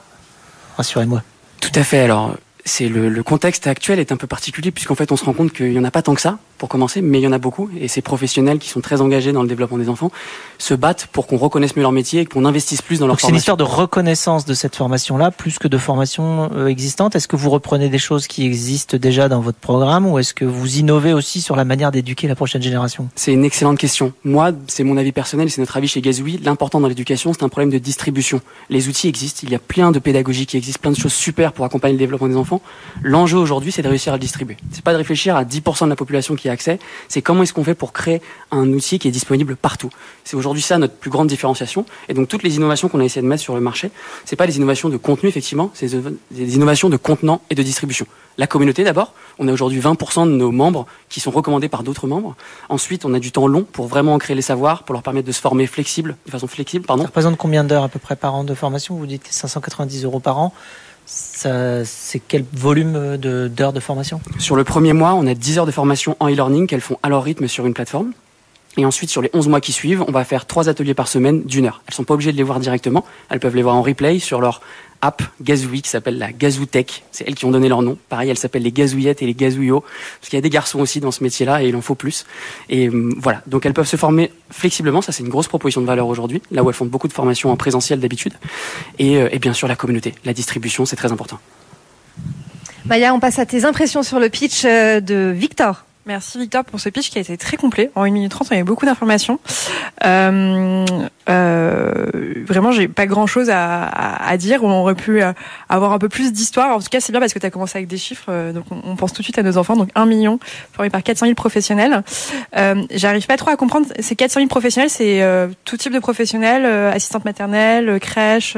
Rassurez-moi. 0.77 1.23
Tout 1.59 1.71
à 1.75 1.83
fait. 1.83 1.99
Alors, 1.99 2.37
c'est 2.63 2.87
le, 2.87 3.09
le 3.09 3.23
contexte 3.23 3.67
actuel 3.67 3.99
est 3.99 4.13
un 4.13 4.17
peu 4.17 4.27
particulier 4.27 4.71
puisqu'en 4.71 4.95
fait, 4.95 5.11
on 5.11 5.17
se 5.17 5.25
rend 5.25 5.33
compte 5.33 5.51
qu'il 5.51 5.73
y 5.73 5.79
en 5.79 5.83
a 5.83 5.91
pas 5.91 6.01
tant 6.01 6.15
que 6.15 6.21
ça 6.21 6.37
pour 6.57 6.69
commencer, 6.69 7.01
mais 7.01 7.19
il 7.19 7.23
y 7.23 7.27
en 7.27 7.31
a 7.31 7.37
beaucoup. 7.37 7.69
Et 7.79 7.87
ces 7.87 8.01
professionnels 8.01 8.59
qui 8.59 8.69
sont 8.69 8.81
très 8.81 9.01
engagés 9.01 9.31
dans 9.31 9.41
le 9.41 9.47
développement 9.47 9.77
des 9.77 9.89
enfants 9.89 10.11
se 10.57 10.73
battent 10.73 11.07
pour 11.11 11.27
qu'on 11.27 11.37
reconnaisse 11.37 11.75
mieux 11.75 11.81
leur 11.81 11.91
métier 11.91 12.21
et 12.21 12.25
qu'on 12.25 12.45
investisse 12.45 12.81
plus 12.81 12.99
dans 12.99 13.07
leur 13.07 13.15
Donc 13.15 13.21
c'est 13.21 13.27
une 13.27 13.39
formation. 13.39 13.39
histoire 13.39 13.57
de 13.57 13.63
reconnaissance 13.63 14.45
de 14.45 14.53
cette 14.53 14.75
formation-là, 14.75 15.31
plus 15.31 15.59
que 15.59 15.67
de 15.67 15.77
formation 15.77 16.49
euh, 16.53 16.67
existante. 16.67 17.15
Est-ce 17.15 17.27
que 17.27 17.35
vous 17.35 17.49
reprenez 17.49 17.89
des 17.89 17.97
choses 17.97 18.27
qui 18.27 18.45
existent 18.45 18.97
déjà 18.97 19.29
dans 19.29 19.41
votre 19.41 19.57
programme 19.57 20.07
ou 20.07 20.19
est-ce 20.19 20.33
que 20.33 20.45
vous 20.45 20.77
innovez 20.77 21.13
aussi 21.13 21.41
sur 21.41 21.55
la 21.55 21.65
manière 21.65 21.91
d'éduquer 21.91 22.27
la 22.27 22.35
prochaine 22.35 22.61
génération? 22.61 23.09
C'est 23.15 23.33
une 23.33 23.45
excellente 23.45 23.77
question. 23.77 24.13
Moi, 24.23 24.51
c'est 24.67 24.83
mon 24.83 24.97
avis 24.97 25.11
personnel, 25.11 25.49
c'est 25.49 25.61
notre 25.61 25.77
avis 25.77 25.87
chez 25.87 26.01
Gazouille. 26.01 26.39
L'important 26.43 26.79
dans 26.79 26.87
l'éducation, 26.87 27.33
c'est 27.33 27.43
un 27.43 27.49
problème 27.49 27.69
de 27.69 27.77
distribution. 27.77 28.41
Les 28.69 28.87
outils 28.87 29.07
existent, 29.07 29.41
il 29.43 29.51
y 29.51 29.55
a 29.55 29.59
plein 29.59 29.91
de 29.91 29.99
pédagogies 29.99 30.45
qui 30.45 30.57
existent, 30.57 30.79
plein 30.81 30.91
de 30.91 30.97
choses 30.97 31.13
super 31.13 31.53
pour 31.53 31.65
accompagner 31.65 31.93
le 31.93 31.99
développement 31.99 32.27
des 32.27 32.37
enfants. 32.37 32.61
L'enjeu 33.01 33.37
aujourd'hui, 33.37 33.71
c'est 33.71 33.81
de 33.81 33.87
réussir 33.87 34.13
à 34.13 34.15
le 34.15 34.21
distribuer. 34.21 34.57
C'est 34.71 34.83
pas 34.83 34.93
de 34.93 34.97
réfléchir 34.97 35.35
à 35.35 35.43
10% 35.43 35.85
de 35.85 35.89
la 35.89 35.95
population 35.95 36.35
qui 36.35 36.46
accès, 36.49 36.79
c'est 37.07 37.21
comment 37.21 37.43
est-ce 37.43 37.53
qu'on 37.53 37.63
fait 37.63 37.75
pour 37.75 37.93
créer 37.93 38.21
un 38.51 38.67
outil 38.73 38.99
qui 38.99 39.07
est 39.07 39.11
disponible 39.11 39.55
partout. 39.55 39.89
C'est 40.23 40.35
aujourd'hui 40.35 40.61
ça 40.61 40.77
notre 40.77 40.95
plus 40.95 41.09
grande 41.09 41.27
différenciation. 41.27 41.85
Et 42.09 42.13
donc 42.13 42.27
toutes 42.27 42.43
les 42.43 42.55
innovations 42.55 42.89
qu'on 42.89 42.99
a 42.99 43.03
essayé 43.03 43.21
de 43.21 43.27
mettre 43.27 43.43
sur 43.43 43.55
le 43.55 43.61
marché, 43.61 43.91
c'est 44.25 44.35
pas 44.35 44.47
des 44.47 44.57
innovations 44.57 44.89
de 44.89 44.97
contenu 44.97 45.29
effectivement, 45.29 45.71
c'est 45.73 45.89
des 46.31 46.55
innovations 46.55 46.89
de 46.89 46.97
contenant 46.97 47.41
et 47.49 47.55
de 47.55 47.63
distribution. 47.63 48.05
La 48.37 48.45
communauté 48.45 48.83
d'abord, 48.83 49.13
on 49.39 49.47
a 49.47 49.51
aujourd'hui 49.51 49.79
20% 49.79 50.25
de 50.25 50.31
nos 50.31 50.51
membres 50.51 50.85
qui 51.09 51.19
sont 51.19 51.31
recommandés 51.31 51.69
par 51.69 51.81
d'autres 51.81 52.05
membres. 52.05 52.35
Ensuite, 52.69 53.03
on 53.03 53.13
a 53.15 53.19
du 53.19 53.31
temps 53.31 53.47
long 53.47 53.63
pour 53.63 53.87
vraiment 53.87 54.13
ancrer 54.13 54.35
les 54.35 54.43
savoirs, 54.43 54.83
pour 54.83 54.93
leur 54.93 55.01
permettre 55.01 55.27
de 55.27 55.31
se 55.31 55.41
former 55.41 55.65
flexible, 55.65 56.17
de 56.25 56.31
façon 56.31 56.45
flexible, 56.45 56.85
pardon. 56.85 57.03
Ça 57.03 57.07
représente 57.07 57.37
combien 57.37 57.63
d'heures 57.63 57.83
à 57.83 57.89
peu 57.89 57.97
près 57.97 58.15
par 58.15 58.35
an 58.35 58.43
de 58.43 58.53
formation? 58.53 58.95
Vous 58.95 59.07
dites 59.07 59.27
590 59.27 60.05
euros 60.05 60.19
par 60.19 60.37
an. 60.37 60.53
C'est 61.09 62.21
quel 62.27 62.43
volume 62.53 63.15
de- 63.17 63.47
d'heures 63.47 63.71
de 63.73 63.79
formation? 63.79 64.19
Sur 64.39 64.55
le 64.57 64.63
premier 64.65 64.91
mois, 64.93 65.13
on 65.13 65.25
a 65.25 65.33
10 65.33 65.57
heures 65.57 65.65
de 65.65 65.71
formation 65.71 66.17
en 66.19 66.27
e-learning 66.29 66.67
qu'elles 66.67 66.81
font 66.81 66.97
à 67.01 67.09
leur 67.09 67.23
rythme 67.23 67.47
sur 67.47 67.65
une 67.65 67.73
plateforme. 67.73 68.11
Et 68.77 68.85
ensuite, 68.85 69.09
sur 69.09 69.23
les 69.23 69.31
11 69.33 69.47
mois 69.47 69.59
qui 69.59 69.71
suivent, 69.71 70.03
on 70.07 70.11
va 70.11 70.23
faire 70.23 70.45
trois 70.45 70.69
ateliers 70.69 70.93
par 70.93 71.07
semaine 71.07 71.43
d'une 71.43 71.65
heure. 71.65 71.81
Elles 71.87 71.95
sont 71.95 72.03
pas 72.03 72.13
obligées 72.13 72.31
de 72.31 72.37
les 72.37 72.43
voir 72.43 72.59
directement. 72.59 73.03
Elles 73.29 73.39
peuvent 73.39 73.55
les 73.55 73.63
voir 73.63 73.75
en 73.75 73.81
replay 73.81 74.19
sur 74.19 74.39
leur 74.39 74.61
app 75.01 75.23
Gazouille 75.41 75.81
qui 75.81 75.89
s'appelle 75.89 76.17
la 76.19 76.31
Gazoutech. 76.31 77.03
C'est 77.11 77.27
elles 77.27 77.35
qui 77.35 77.45
ont 77.45 77.51
donné 77.51 77.69
leur 77.69 77.81
nom. 77.81 77.97
Pareil, 78.09 78.29
elles 78.29 78.37
s'appellent 78.37 78.63
les 78.63 78.71
Gazouillettes 78.71 79.23
et 79.23 79.25
les 79.25 79.33
Gazouillots. 79.33 79.81
Parce 79.81 80.29
qu'il 80.29 80.37
y 80.37 80.39
a 80.39 80.41
des 80.41 80.49
garçons 80.49 80.79
aussi 80.79 80.99
dans 80.99 81.11
ce 81.11 81.23
métier-là 81.23 81.63
et 81.63 81.69
il 81.69 81.75
en 81.75 81.81
faut 81.81 81.95
plus. 81.95 82.25
Et 82.69 82.89
hum, 82.89 83.15
voilà. 83.17 83.41
Donc 83.47 83.65
elles 83.65 83.73
peuvent 83.73 83.87
se 83.87 83.97
former 83.97 84.31
flexiblement. 84.51 85.01
Ça, 85.01 85.11
c'est 85.11 85.23
une 85.23 85.29
grosse 85.29 85.47
proposition 85.47 85.81
de 85.81 85.87
valeur 85.87 86.07
aujourd'hui. 86.07 86.41
Là 86.51 86.63
où 86.63 86.69
elles 86.69 86.75
font 86.75 86.85
beaucoup 86.85 87.07
de 87.07 87.13
formations 87.13 87.51
en 87.51 87.57
présentiel 87.57 87.99
d'habitude. 87.99 88.33
Et, 88.99 89.17
euh, 89.17 89.29
et 89.31 89.39
bien 89.39 89.53
sûr, 89.53 89.67
la 89.67 89.75
communauté. 89.75 90.13
La 90.23 90.33
distribution, 90.33 90.85
c'est 90.85 90.95
très 90.95 91.11
important. 91.11 91.39
Maya, 92.85 93.13
on 93.13 93.19
passe 93.19 93.39
à 93.39 93.45
tes 93.45 93.65
impressions 93.65 94.03
sur 94.03 94.19
le 94.19 94.29
pitch 94.29 94.63
euh, 94.65 95.01
de 95.01 95.33
Victor. 95.35 95.86
Merci 96.07 96.39
Victor 96.39 96.63
pour 96.63 96.79
ce 96.79 96.87
pitch 96.87 97.09
qui 97.09 97.17
a 97.17 97.21
été 97.21 97.35
très 97.35 97.57
complet. 97.57 97.91
En 97.93 98.03
1 98.03 98.11
minute 98.11 98.31
30, 98.31 98.47
on 98.51 98.55
a 98.55 98.59
eu 98.59 98.63
beaucoup 98.63 98.85
d'informations. 98.85 99.41
Euh, 100.05 100.85
euh, 101.29 102.05
vraiment, 102.45 102.71
j'ai 102.71 102.87
pas 102.87 103.05
grand 103.05 103.27
chose 103.27 103.49
à, 103.49 103.83
à, 103.83 104.29
à 104.29 104.37
dire. 104.37 104.63
On 104.63 104.71
aurait 104.71 104.95
pu 104.95 105.21
euh, 105.21 105.33
avoir 105.67 105.91
un 105.91 105.99
peu 105.99 106.07
plus 106.07 106.31
d'histoire. 106.31 106.77
En 106.77 106.79
tout 106.79 106.87
cas, 106.89 107.01
c'est 107.01 107.11
bien 107.11 107.19
parce 107.19 107.33
que 107.33 107.39
tu 107.39 107.45
as 107.45 107.49
commencé 107.49 107.77
avec 107.77 107.89
des 107.89 107.97
chiffres. 107.97 108.27
euh, 108.29 108.53
donc, 108.53 108.63
on, 108.71 108.95
pense 108.95 109.11
tout 109.11 109.19
de 109.21 109.23
suite 109.25 109.37
à 109.37 109.43
nos 109.43 109.57
enfants. 109.57 109.75
Donc, 109.75 109.89
1 109.95 110.05
million 110.05 110.39
formés 110.71 110.89
par 110.89 111.03
400 111.03 111.25
000 111.25 111.35
professionnels. 111.35 112.01
Euh, 112.55 112.81
J'arrive 112.91 113.27
pas 113.27 113.35
trop 113.35 113.49
à 113.49 113.57
comprendre. 113.57 113.87
Ces 113.99 114.15
400 114.15 114.39
000 114.39 114.47
professionnels, 114.47 114.89
c'est 114.89 115.21
euh, 115.21 115.49
tout 115.65 115.75
type 115.75 115.91
de 115.91 115.99
professionnels, 115.99 116.65
assistante 116.65 117.25
maternelle, 117.25 117.99
crèche. 117.99 118.55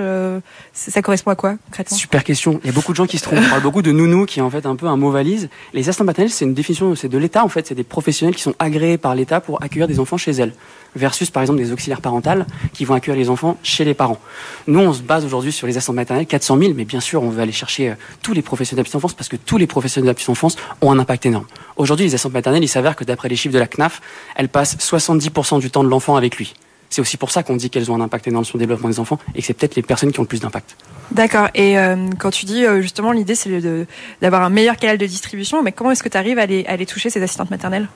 ça 0.74 1.02
correspond 1.02 1.32
à 1.32 1.36
quoi 1.36 1.56
concrètement? 1.66 1.98
Super 1.98 2.24
question. 2.24 2.60
Il 2.64 2.68
y 2.68 2.70
a 2.70 2.74
beaucoup 2.74 2.92
de 2.92 2.98
gens 2.98 3.08
qui 3.08 3.18
se 3.18 3.24
trompent. 3.24 3.40
On 3.44 3.50
parle 3.50 3.64
beaucoup 3.64 3.82
de 3.82 3.92
nounou, 3.92 4.28
qui 4.28 4.38
est 4.38 4.44
en 4.44 4.52
fait 4.52 4.68
un 4.68 4.76
peu 4.76 4.86
un 4.86 4.98
mot 4.98 5.10
valise. 5.10 5.50
Les 5.74 5.82
assistants 5.90 6.04
maternels, 6.04 6.30
c'est 6.32 6.46
une 6.46 6.54
définition, 6.54 6.94
c'est 6.94 7.10
de 7.10 7.18
l'État 7.18 7.39
en 7.44 7.50
fait. 7.50 7.68
C'est 7.68 7.76
des 7.76 7.84
professionnels 7.84 8.36
qui 8.36 8.42
sont 8.42 8.56
agréés 8.60 8.98
par 8.98 9.16
l'État 9.16 9.42
pour 9.42 9.62
accueillir 9.64 9.88
des 9.88 10.00
enfants 10.00 10.18
chez 10.18 10.32
elles. 10.32 10.54
Versus 10.96 11.30
par 11.30 11.44
exemple 11.44 11.60
des 11.60 11.72
auxiliaires 11.72 12.02
parentales 12.02 12.48
qui 12.74 12.84
vont 12.86 12.96
accueillir 12.96 13.20
les 13.20 13.30
enfants 13.30 13.58
chez 13.62 13.86
les 13.86 13.94
parents. 13.94 14.20
Nous, 14.68 14.80
on 14.80 14.94
se 14.94 15.02
base 15.02 15.24
aujourd'hui 15.24 15.52
sur 15.52 15.68
les 15.68 15.78
assistants 15.78 15.94
maternels, 15.94 16.26
400 16.26 16.58
000, 16.58 16.74
mais 16.76 16.86
bien 16.86 17.00
sûr, 17.00 17.22
on 17.22 17.30
veut 17.30 17.42
aller 17.42 17.52
chercher 17.52 17.90
euh, 17.90 17.96
tous 18.24 18.34
les 18.34 18.42
professionnels 18.42 18.78
de 18.78 18.82
la 18.82 18.84
petite 18.86 18.96
enfance 18.96 19.14
parce 19.14 19.30
que 19.30 19.36
tous 19.36 19.58
les 19.58 19.68
professionnels 19.68 20.06
de 20.06 20.10
la 20.10 20.16
petite 20.16 20.30
enfance 20.30 20.56
ont 20.82 20.92
un 20.92 21.00
impact 21.00 21.26
énorme. 21.26 21.46
Aujourd'hui, 21.78 22.06
les 22.06 22.16
assistantes 22.16 22.34
maternelles, 22.34 22.64
il 22.64 22.68
s'avère 22.68 22.96
que 22.96 23.04
d'après 23.04 23.30
les 23.30 23.36
chiffres 23.36 23.54
de 23.54 23.60
la 23.60 23.68
CNAF, 23.68 24.02
elles 24.36 24.50
passent 24.50 24.78
70% 24.78 25.60
du 25.60 25.70
temps 25.70 25.84
de 25.84 25.90
l'enfant 25.90 26.16
avec 26.16 26.38
lui. 26.38 26.54
C'est 26.90 27.02
aussi 27.02 27.18
pour 27.18 27.30
ça 27.32 27.44
qu'on 27.44 27.56
dit 27.56 27.70
qu'elles 27.70 27.92
ont 27.92 27.96
un 27.96 28.02
impact 28.02 28.28
énorme 28.28 28.46
sur 28.46 28.58
le 28.58 28.62
développement 28.62 28.90
des 28.90 29.00
enfants 29.00 29.20
et 29.36 29.42
que 29.42 29.46
c'est 29.46 29.54
peut-être 29.54 29.76
les 29.76 29.84
personnes 29.84 30.12
qui 30.12 30.20
ont 30.20 30.24
le 30.24 30.28
plus 30.28 30.40
d'impact. 30.42 30.76
D'accord. 31.12 31.50
Et 31.54 31.78
euh, 31.78 31.96
quand 32.18 32.32
tu 32.32 32.46
dis 32.46 32.66
euh, 32.66 32.82
justement 32.82 33.12
l'idée 33.12 33.36
c'est 33.36 33.62
de- 33.62 33.86
d'avoir 34.22 34.42
un 34.44 34.50
meilleur 34.50 34.78
canal 34.78 34.98
de 34.98 35.06
distribution, 35.06 35.62
mais 35.62 35.72
comment 35.72 35.92
est-ce 35.92 36.02
que 36.04 36.10
tu 36.10 36.18
arrives 36.18 36.40
à 36.40 36.46
les, 36.46 36.66
à 36.66 36.76
les 36.78 36.86
toucher 36.86 37.10
ces 37.10 37.22
assistantes 37.22 37.52
maternelles? 37.52 37.88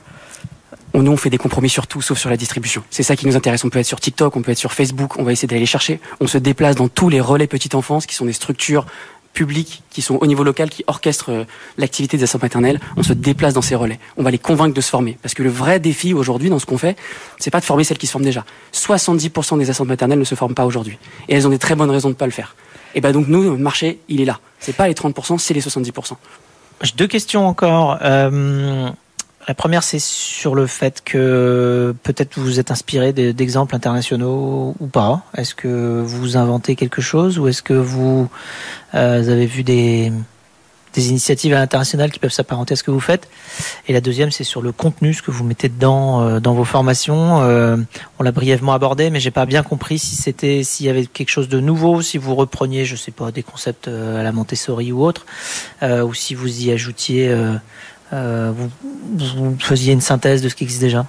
On, 0.96 1.02
nous, 1.02 1.12
on 1.12 1.18
fait 1.18 1.32
des 1.32 1.40
compromis 1.40 1.70
sur 1.70 1.88
tout, 1.88 2.04
sauf 2.04 2.20
sur 2.20 2.30
la 2.30 2.38
distribution. 2.38 2.84
C'est 2.92 3.02
ça 3.02 3.16
qui 3.16 3.26
nous 3.26 3.36
intéresse. 3.36 3.64
On 3.64 3.70
peut 3.72 3.80
être 3.80 3.86
sur 3.88 4.00
TikTok, 4.00 4.36
on 4.36 4.44
peut 4.44 4.52
être 4.52 4.60
sur 4.60 4.74
Facebook, 4.74 5.18
on 5.18 5.24
va 5.24 5.32
essayer 5.32 5.48
d'aller 5.48 5.62
les 5.62 5.66
chercher. 5.66 6.00
On 6.20 6.28
se 6.28 6.38
déplace 6.38 6.76
dans 6.76 6.88
tous 6.88 7.10
les 7.10 7.20
relais 7.20 7.48
petite 7.48 7.74
enfance, 7.74 8.06
qui 8.06 8.14
sont 8.14 8.26
des 8.26 8.34
structures 8.34 8.86
publics 9.34 9.84
qui 9.90 10.02
sont 10.02 10.16
au 10.16 10.26
niveau 10.26 10.44
local, 10.44 10.70
qui 10.70 10.84
orchestrent 10.88 11.32
euh, 11.32 11.44
l'activité 11.78 12.18
des 12.18 12.24
assistantes 12.24 12.44
maternelles. 12.44 12.80
On 12.98 13.04
se 13.04 13.14
déplace 13.14 13.54
dans 13.54 13.62
ces 13.62 13.76
relais. 13.76 14.00
On 14.18 14.24
va 14.24 14.32
les 14.32 14.38
convaincre 14.38 14.74
de 14.74 14.82
se 14.82 14.90
former. 14.90 15.18
Parce 15.22 15.34
que 15.34 15.44
le 15.44 15.50
vrai 15.50 15.80
défi 15.80 16.14
aujourd'hui 16.14 16.50
dans 16.50 16.60
ce 16.60 16.66
qu'on 16.66 16.78
fait, 16.78 16.98
c'est 17.40 17.52
pas 17.52 17.60
de 17.60 17.66
former 17.66 17.84
celles 17.84 17.98
qui 17.98 18.08
se 18.08 18.12
forment 18.12 18.26
déjà. 18.26 18.46
70% 18.74 19.58
des 19.58 19.70
assistantes 19.70 19.88
maternelles 19.88 20.20
ne 20.20 20.24
se 20.24 20.36
forment 20.36 20.56
pas 20.56 20.66
aujourd'hui. 20.66 20.98
Et 21.28 21.36
elles 21.36 21.48
ont 21.48 21.52
des 21.52 21.60
très 21.60 21.76
bonnes 21.76 21.92
raisons 21.92 22.10
de 22.10 22.16
pas 22.16 22.26
le 22.26 22.32
faire. 22.32 22.56
Et 22.96 23.02
ben 23.02 23.12
donc 23.12 23.28
nous, 23.28 23.42
le 23.42 23.58
marché, 23.58 24.00
il 24.08 24.22
est 24.22 24.26
là. 24.26 24.40
C'est 24.60 24.76
pas 24.76 24.88
les 24.88 24.94
30%, 24.94 25.40
c'est 25.40 25.54
les 25.54 25.62
70%. 25.62 26.14
J'ai 26.84 26.94
deux 26.96 27.08
questions 27.08 27.48
encore. 27.48 27.98
Euh, 28.02 28.90
la 29.48 29.54
première, 29.54 29.84
c'est 29.84 30.00
sur 30.00 30.56
le 30.56 30.68
fait 30.68 31.02
que 31.04 31.94
peut-être 32.04 32.38
vous 32.38 32.44
vous 32.46 32.60
êtes 32.60 32.72
inspiré 32.72 33.14
de- 33.14 33.32
d'exemples 33.32 33.76
internationaux 33.76 34.76
ou 34.80 34.88
pas. 34.88 35.24
Est-ce 35.36 35.54
que 35.56 36.02
vous 36.06 36.38
inventez 36.38 36.76
quelque 36.76 37.02
chose 37.02 37.40
ou 37.40 37.48
est-ce 37.48 37.62
que 37.62 37.74
vous, 37.74 38.30
euh, 38.96 39.32
avez 39.32 39.46
vu 39.46 39.64
des, 39.64 40.12
des 40.94 41.10
initiatives 41.10 41.54
internationales 41.54 42.12
qui 42.12 42.20
peuvent 42.20 42.32
s'apparenter 42.32 42.74
à 42.74 42.76
ce 42.78 42.84
que 42.84 42.92
vous 42.92 43.00
faites? 43.02 43.28
Et 43.88 43.94
la 43.94 44.00
deuxième, 44.02 44.32
c'est 44.32 44.44
sur 44.46 44.62
le 44.62 44.72
contenu, 44.72 45.14
ce 45.14 45.22
que 45.22 45.32
vous 45.32 45.44
mettez 45.44 45.68
dedans 45.68 46.22
euh, 46.22 46.40
dans 46.40 46.54
vos 46.54 46.66
formations. 46.66 47.42
Euh, 47.42 47.76
on 48.20 48.24
l'a 48.24 48.32
brièvement 48.32 48.74
abordé, 48.74 49.10
mais 49.10 49.20
j'ai 49.20 49.32
pas 49.32 49.46
bien 49.46 49.64
compris 49.64 50.00
si 50.00 50.16
c'était 50.16 50.64
s'il 50.64 50.86
y 50.86 50.90
avait 50.90 51.06
quelque 51.06 51.30
chose 51.32 51.50
de 51.50 51.60
nouveau, 51.60 52.02
si 52.02 52.18
vous 52.18 52.36
repreniez, 52.36 52.86
je 52.86 52.96
sais 52.96 53.12
pas, 53.12 53.32
des 53.32 53.44
concepts 53.44 53.88
à 53.90 54.24
la 54.24 54.32
Montessori 54.32 54.92
ou 54.94 55.04
autre, 55.04 55.26
ou 55.82 56.14
si 56.14 56.34
vous 56.34 56.62
y 56.62 56.72
ajoutiez. 56.72 57.36
Euh, 58.14 58.52
euh, 58.52 58.52
vous, 58.56 58.70
vous 59.36 59.58
faisiez 59.60 59.94
une 59.94 60.02
synthèse 60.02 60.42
de 60.42 60.50
ce 60.50 60.56
qui 60.56 60.64
existe 60.64 60.82
déjà 60.82 61.06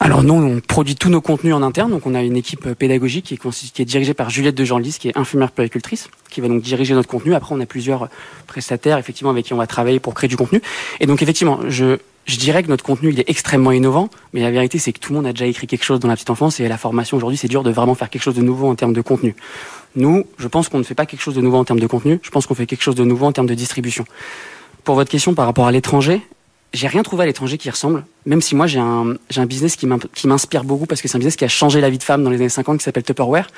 Alors 0.00 0.22
nous, 0.22 0.34
on 0.34 0.60
produit 0.60 0.94
tous 0.94 1.08
nos 1.08 1.20
contenus 1.20 1.54
en 1.54 1.62
interne. 1.62 1.90
Donc 1.90 2.06
on 2.06 2.14
a 2.14 2.22
une 2.22 2.36
équipe 2.36 2.72
pédagogique 2.74 3.24
qui 3.24 3.82
est, 3.82 3.84
dirigée 3.84 4.14
par 4.14 4.30
Juliette 4.30 4.54
de 4.54 4.64
Genlis, 4.64 4.96
qui 4.98 5.08
est 5.08 5.16
infirmière 5.16 5.50
puéricultrice, 5.50 6.08
qui 6.30 6.40
va 6.40 6.48
donc 6.48 6.62
diriger 6.62 6.94
notre 6.94 7.08
contenu. 7.08 7.34
Après, 7.34 7.54
on 7.54 7.60
a 7.60 7.66
plusieurs 7.66 8.08
prestataires, 8.46 8.98
effectivement, 8.98 9.30
avec 9.30 9.46
qui 9.46 9.52
on 9.52 9.58
va 9.58 9.66
travailler 9.66 10.00
pour 10.00 10.14
créer 10.14 10.28
du 10.28 10.36
contenu. 10.36 10.60
Et 11.00 11.06
donc 11.06 11.22
effectivement, 11.22 11.60
je 11.68 11.98
dirais 12.38 12.62
que 12.62 12.68
notre 12.68 12.84
contenu 12.84 13.10
il 13.10 13.20
est 13.20 13.30
extrêmement 13.30 13.72
innovant, 13.72 14.10
mais 14.32 14.42
la 14.42 14.50
vérité 14.50 14.78
c'est 14.78 14.92
que 14.92 14.98
tout 14.98 15.12
le 15.12 15.18
monde 15.18 15.26
a 15.26 15.32
déjà 15.32 15.46
écrit 15.46 15.66
quelque 15.66 15.84
chose 15.84 16.00
dans 16.00 16.08
la 16.08 16.14
petite 16.14 16.30
enfance 16.30 16.60
et 16.60 16.68
la 16.68 16.76
formation 16.76 17.16
aujourd'hui 17.16 17.36
c'est 17.36 17.48
dur 17.48 17.62
de 17.62 17.70
vraiment 17.70 17.94
faire 17.94 18.10
quelque 18.10 18.22
chose 18.22 18.34
de 18.34 18.42
nouveau 18.42 18.68
en 18.68 18.74
termes 18.74 18.92
de 18.92 19.00
contenu. 19.00 19.36
Nous, 19.94 20.24
je 20.36 20.48
pense 20.48 20.68
qu'on 20.68 20.78
ne 20.78 20.82
fait 20.82 20.94
pas 20.94 21.06
quelque 21.06 21.22
chose 21.22 21.34
de 21.34 21.40
nouveau 21.40 21.56
en 21.56 21.64
termes 21.64 21.80
de 21.80 21.86
contenu, 21.86 22.18
je 22.22 22.30
pense 22.30 22.46
qu'on 22.46 22.54
fait 22.54 22.66
quelque 22.66 22.82
chose 22.82 22.96
de 22.96 23.04
nouveau 23.04 23.26
en 23.26 23.32
termes 23.32 23.46
de 23.46 23.54
distribution. 23.54 24.04
Pour 24.86 24.94
votre 24.94 25.10
question 25.10 25.34
par 25.34 25.46
rapport 25.46 25.66
à 25.66 25.72
l'étranger, 25.72 26.22
j'ai 26.72 26.86
rien 26.86 27.02
trouvé 27.02 27.24
à 27.24 27.26
l'étranger 27.26 27.58
qui 27.58 27.68
ressemble, 27.68 28.04
même 28.24 28.40
si 28.40 28.54
moi 28.54 28.68
j'ai 28.68 28.78
un, 28.78 29.16
j'ai 29.30 29.40
un 29.40 29.44
business 29.46 29.74
qui 29.74 29.88
m'inspire 30.28 30.62
beaucoup 30.62 30.86
parce 30.86 31.02
que 31.02 31.08
c'est 31.08 31.16
un 31.16 31.18
business 31.18 31.34
qui 31.34 31.44
a 31.44 31.48
changé 31.48 31.80
la 31.80 31.90
vie 31.90 31.98
de 31.98 32.04
femme 32.04 32.22
dans 32.22 32.30
les 32.30 32.36
années 32.36 32.48
50 32.48 32.78
qui 32.78 32.84
s'appelle 32.84 33.02
Tupperware, 33.02 33.48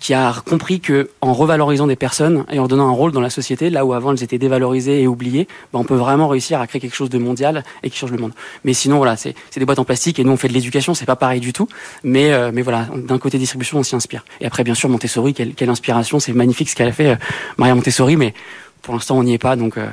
qui 0.00 0.14
a 0.14 0.34
compris 0.44 0.80
que 0.80 1.10
en 1.20 1.32
revalorisant 1.32 1.86
des 1.86 1.94
personnes 1.94 2.44
et 2.50 2.58
en 2.58 2.66
donnant 2.66 2.88
un 2.88 2.92
rôle 2.92 3.12
dans 3.12 3.20
la 3.20 3.30
société, 3.30 3.70
là 3.70 3.84
où 3.84 3.92
avant 3.92 4.10
elles 4.10 4.24
étaient 4.24 4.38
dévalorisées 4.38 5.00
et 5.00 5.06
oubliées, 5.06 5.46
ben, 5.72 5.78
on 5.78 5.84
peut 5.84 5.94
vraiment 5.94 6.26
réussir 6.26 6.60
à 6.60 6.66
créer 6.66 6.80
quelque 6.80 6.96
chose 6.96 7.10
de 7.10 7.18
mondial 7.18 7.62
et 7.84 7.88
qui 7.88 7.96
change 7.96 8.10
le 8.10 8.18
monde. 8.18 8.32
Mais 8.64 8.72
sinon 8.72 8.96
voilà, 8.96 9.16
c'est 9.16 9.36
c'est 9.52 9.60
des 9.60 9.66
boîtes 9.66 9.78
en 9.78 9.84
plastique 9.84 10.18
et 10.18 10.24
nous 10.24 10.32
on 10.32 10.36
fait 10.36 10.48
de 10.48 10.54
l'éducation, 10.54 10.94
c'est 10.94 11.06
pas 11.06 11.14
pareil 11.14 11.38
du 11.38 11.52
tout, 11.52 11.68
mais 12.02 12.32
euh, 12.32 12.50
mais 12.52 12.62
voilà, 12.62 12.88
d'un 12.96 13.18
côté 13.18 13.38
distribution 13.38 13.78
on 13.78 13.84
s'y 13.84 13.94
inspire. 13.94 14.24
Et 14.40 14.46
après 14.46 14.64
bien 14.64 14.74
sûr 14.74 14.88
Montessori, 14.88 15.34
quelle, 15.34 15.54
quelle 15.54 15.70
inspiration, 15.70 16.18
c'est 16.18 16.32
magnifique 16.32 16.68
ce 16.68 16.74
qu'elle 16.74 16.88
a 16.88 16.92
fait 16.92 17.10
euh, 17.10 17.16
Maria 17.58 17.76
Montessori, 17.76 18.16
mais 18.16 18.34
pour 18.82 18.94
l'instant 18.94 19.16
on 19.16 19.22
n'y 19.22 19.34
est 19.34 19.38
pas, 19.38 19.54
donc 19.54 19.78
euh, 19.78 19.86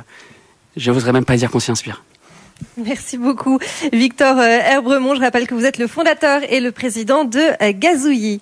je 0.76 0.90
n'oserais 0.90 1.12
même 1.12 1.24
pas 1.24 1.36
dire 1.36 1.50
qu'on 1.50 1.60
s'y 1.60 1.70
inspire. 1.70 2.02
Merci 2.76 3.18
beaucoup, 3.18 3.58
Victor 3.92 4.38
euh, 4.38 4.42
Herbremont. 4.42 5.14
Je 5.14 5.20
rappelle 5.20 5.46
que 5.46 5.54
vous 5.54 5.64
êtes 5.64 5.78
le 5.78 5.86
fondateur 5.86 6.40
et 6.48 6.60
le 6.60 6.72
président 6.72 7.24
de 7.24 7.40
euh, 7.40 7.72
Gazouillis. 7.74 8.40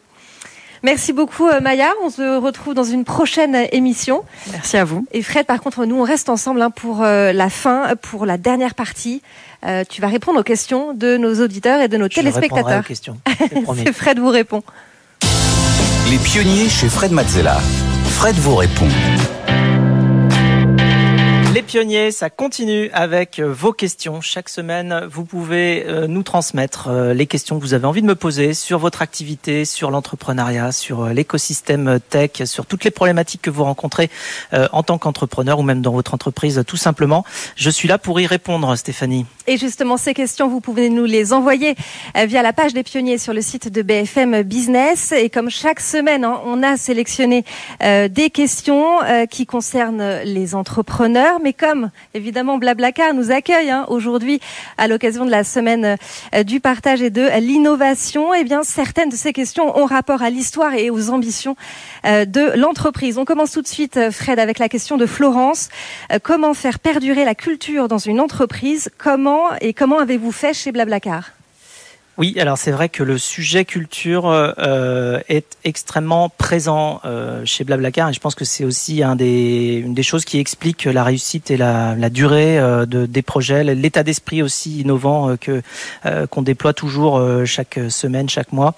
Merci 0.82 1.12
beaucoup, 1.12 1.46
euh, 1.46 1.60
Maya. 1.60 1.92
On 2.02 2.10
se 2.10 2.38
retrouve 2.38 2.74
dans 2.74 2.84
une 2.84 3.04
prochaine 3.04 3.56
émission. 3.72 4.24
Merci 4.52 4.76
à 4.78 4.84
vous. 4.84 5.06
Et 5.12 5.22
Fred, 5.22 5.46
par 5.46 5.60
contre, 5.60 5.84
nous, 5.84 5.96
on 5.96 6.04
reste 6.04 6.28
ensemble 6.28 6.62
hein, 6.62 6.70
pour 6.70 7.02
la 7.02 7.50
fin, 7.50 7.94
pour 8.00 8.24
la 8.24 8.38
dernière 8.38 8.74
partie. 8.74 9.20
Tu 9.90 10.00
vas 10.00 10.08
répondre 10.08 10.40
aux 10.40 10.44
questions 10.44 10.94
de 10.94 11.18
nos 11.18 11.42
auditeurs 11.42 11.82
et 11.82 11.88
de 11.88 11.98
nos 11.98 12.08
Je 12.10 12.16
répondrai 12.16 12.30
aux 12.30 12.40
téléspectateurs. 12.40 12.86
questions. 12.86 13.18
C'est 13.76 13.92
Fred 13.92 14.18
vous 14.18 14.30
répond. 14.30 14.62
Les 16.10 16.16
pionniers 16.16 16.70
chez 16.70 16.88
Fred 16.88 17.12
Mazzella. 17.12 17.60
Fred 18.08 18.36
vous 18.36 18.56
répond. 18.56 18.88
Les 21.60 21.66
pionniers, 21.66 22.10
ça 22.10 22.30
continue 22.30 22.88
avec 22.94 23.38
euh, 23.38 23.52
vos 23.52 23.74
questions. 23.74 24.22
Chaque 24.22 24.48
semaine, 24.48 25.06
vous 25.12 25.26
pouvez 25.26 25.84
euh, 25.86 26.06
nous 26.06 26.22
transmettre 26.22 26.88
euh, 26.88 27.12
les 27.12 27.26
questions 27.26 27.58
que 27.58 27.62
vous 27.62 27.74
avez 27.74 27.84
envie 27.84 28.00
de 28.00 28.06
me 28.06 28.14
poser 28.14 28.54
sur 28.54 28.78
votre 28.78 29.02
activité, 29.02 29.66
sur 29.66 29.90
l'entrepreneuriat, 29.90 30.72
sur 30.72 31.08
l'écosystème 31.08 32.00
tech, 32.08 32.44
sur 32.46 32.64
toutes 32.64 32.84
les 32.84 32.90
problématiques 32.90 33.42
que 33.42 33.50
vous 33.50 33.64
rencontrez 33.64 34.08
en 34.72 34.82
tant 34.82 34.96
qu'entrepreneur 34.96 35.58
ou 35.58 35.62
même 35.62 35.82
dans 35.82 35.92
votre 35.92 36.14
entreprise, 36.14 36.62
tout 36.66 36.78
simplement. 36.78 37.26
Je 37.56 37.68
suis 37.68 37.88
là 37.88 37.98
pour 37.98 38.18
y 38.20 38.26
répondre, 38.26 38.74
Stéphanie. 38.76 39.26
Et 39.46 39.58
justement, 39.58 39.98
ces 39.98 40.14
questions, 40.14 40.48
vous 40.48 40.60
pouvez 40.60 40.88
nous 40.88 41.04
les 41.04 41.34
envoyer 41.34 41.74
via 42.14 42.42
la 42.42 42.52
page 42.52 42.72
des 42.72 42.82
pionniers 42.82 43.18
sur 43.18 43.34
le 43.34 43.42
site 43.42 43.68
de 43.68 43.82
BFM 43.82 44.42
Business. 44.42 45.12
Et 45.12 45.28
comme 45.28 45.50
chaque 45.50 45.80
semaine, 45.80 46.24
hein, 46.24 46.40
on 46.46 46.62
a 46.62 46.76
sélectionné 46.76 47.44
des 47.80 48.30
questions 48.32 48.98
qui 49.30 49.44
concernent 49.44 50.20
les 50.24 50.54
entrepreneurs. 50.54 51.38
Mais 51.42 51.49
comme, 51.52 51.90
évidemment, 52.14 52.58
Blablacar 52.58 53.14
nous 53.14 53.30
accueille 53.30 53.70
hein, 53.70 53.86
aujourd'hui 53.88 54.40
à 54.78 54.88
l'occasion 54.88 55.24
de 55.24 55.30
la 55.30 55.44
semaine 55.44 55.96
euh, 56.34 56.42
du 56.42 56.60
partage 56.60 57.02
et 57.02 57.10
de 57.10 57.28
l'innovation, 57.40 58.34
eh 58.34 58.44
bien, 58.44 58.62
certaines 58.62 59.08
de 59.08 59.16
ces 59.16 59.32
questions 59.32 59.76
ont 59.78 59.86
rapport 59.86 60.22
à 60.22 60.30
l'histoire 60.30 60.74
et 60.74 60.90
aux 60.90 61.10
ambitions 61.10 61.56
euh, 62.04 62.24
de 62.24 62.56
l'entreprise. 62.56 63.18
On 63.18 63.24
commence 63.24 63.52
tout 63.52 63.62
de 63.62 63.68
suite, 63.68 63.96
euh, 63.96 64.10
Fred, 64.10 64.38
avec 64.38 64.58
la 64.58 64.68
question 64.68 64.96
de 64.96 65.06
Florence. 65.06 65.68
Comment 66.22 66.54
faire 66.54 66.78
perdurer 66.78 67.24
la 67.24 67.34
culture 67.34 67.88
dans 67.88 67.98
une 67.98 68.20
entreprise? 68.20 68.90
Comment 68.98 69.54
et 69.60 69.72
comment 69.72 69.98
avez-vous 69.98 70.32
fait 70.32 70.54
chez 70.54 70.72
Blablacar? 70.72 71.39
Oui, 72.20 72.36
alors 72.38 72.58
c'est 72.58 72.70
vrai 72.70 72.90
que 72.90 73.02
le 73.02 73.16
sujet 73.16 73.64
culture 73.64 74.26
euh, 74.28 75.20
est 75.30 75.56
extrêmement 75.64 76.28
présent 76.28 77.00
euh, 77.06 77.46
chez 77.46 77.64
Blablacar 77.64 78.10
et 78.10 78.12
je 78.12 78.20
pense 78.20 78.34
que 78.34 78.44
c'est 78.44 78.62
aussi 78.62 79.02
un 79.02 79.16
des, 79.16 79.80
une 79.82 79.94
des 79.94 80.02
choses 80.02 80.26
qui 80.26 80.38
explique 80.38 80.84
la 80.84 81.02
réussite 81.02 81.50
et 81.50 81.56
la, 81.56 81.94
la 81.94 82.10
durée 82.10 82.58
euh, 82.58 82.84
de, 82.84 83.06
des 83.06 83.22
projets, 83.22 83.64
l'état 83.64 84.02
d'esprit 84.02 84.42
aussi 84.42 84.80
innovant 84.80 85.30
euh, 85.30 85.36
que 85.36 85.62
euh, 86.04 86.26
qu'on 86.26 86.42
déploie 86.42 86.74
toujours 86.74 87.16
euh, 87.16 87.46
chaque 87.46 87.80
semaine, 87.88 88.28
chaque 88.28 88.52
mois. 88.52 88.74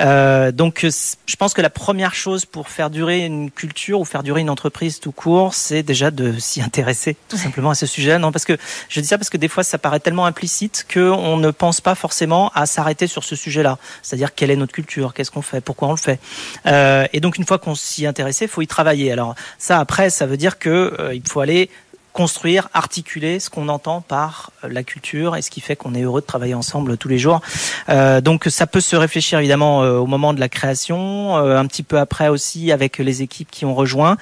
Euh, 0.00 0.50
donc 0.50 0.82
euh, 0.82 0.90
je 1.26 1.36
pense 1.36 1.54
que 1.54 1.62
la 1.62 1.70
première 1.70 2.16
chose 2.16 2.44
pour 2.44 2.70
faire 2.70 2.90
durer 2.90 3.24
une 3.24 3.52
culture 3.52 4.00
ou 4.00 4.04
faire 4.04 4.24
durer 4.24 4.40
une 4.40 4.50
entreprise 4.50 4.98
tout 4.98 5.12
court, 5.12 5.54
c'est 5.54 5.84
déjà 5.84 6.10
de 6.10 6.36
s'y 6.40 6.60
intéresser 6.60 7.16
tout 7.28 7.36
simplement 7.36 7.70
à 7.70 7.76
ce 7.76 7.86
sujet. 7.86 8.18
Non, 8.18 8.32
parce 8.32 8.44
que 8.44 8.56
je 8.88 9.00
dis 9.00 9.06
ça 9.06 9.16
parce 9.16 9.30
que 9.30 9.38
des 9.38 9.46
fois 9.46 9.62
ça 9.62 9.78
paraît 9.78 10.00
tellement 10.00 10.26
implicite 10.26 10.88
qu'on 10.92 11.36
ne 11.36 11.52
pense 11.52 11.80
pas 11.80 11.94
forcément 11.94 12.50
à 12.56 12.66
s'arrêter 12.80 13.06
sur 13.06 13.24
ce 13.24 13.36
sujet-là. 13.36 13.76
C'est-à-dire 14.02 14.34
quelle 14.34 14.50
est 14.50 14.56
notre 14.56 14.72
culture, 14.72 15.12
qu'est-ce 15.12 15.30
qu'on 15.30 15.42
fait, 15.42 15.60
pourquoi 15.60 15.88
on 15.88 15.92
le 15.92 15.98
fait. 15.98 16.18
Euh, 16.66 17.06
et 17.12 17.20
donc 17.20 17.36
une 17.36 17.44
fois 17.44 17.58
qu'on 17.58 17.74
s'y 17.74 18.06
intéressait, 18.06 18.46
il 18.46 18.50
faut 18.50 18.62
y 18.62 18.66
travailler. 18.66 19.12
Alors 19.12 19.34
ça 19.58 19.78
après, 19.78 20.08
ça 20.08 20.24
veut 20.24 20.38
dire 20.38 20.58
que 20.58 20.94
euh, 20.98 21.18
faut 21.28 21.40
aller 21.40 21.68
construire, 22.12 22.68
articuler 22.74 23.40
ce 23.40 23.50
qu'on 23.50 23.68
entend 23.68 24.00
par 24.00 24.50
euh, 24.64 24.68
la 24.68 24.82
culture 24.82 25.36
et 25.36 25.42
ce 25.42 25.50
qui 25.50 25.60
fait 25.60 25.76
qu'on 25.76 25.94
est 25.94 26.02
heureux 26.02 26.20
de 26.20 26.26
travailler 26.26 26.54
ensemble 26.54 26.96
tous 26.96 27.08
les 27.08 27.18
jours. 27.18 27.40
Euh, 27.88 28.20
donc 28.20 28.46
ça 28.48 28.66
peut 28.66 28.80
se 28.80 28.96
réfléchir 28.96 29.38
évidemment 29.38 29.82
euh, 29.82 29.98
au 29.98 30.06
moment 30.06 30.34
de 30.34 30.40
la 30.40 30.48
création, 30.48 31.36
euh, 31.38 31.58
un 31.58 31.66
petit 31.66 31.82
peu 31.82 31.98
après 31.98 32.28
aussi 32.28 32.72
avec 32.72 32.98
les 32.98 33.22
équipes 33.22 33.50
qui 33.50 33.64
ont 33.64 33.74
rejoint. 33.74 34.16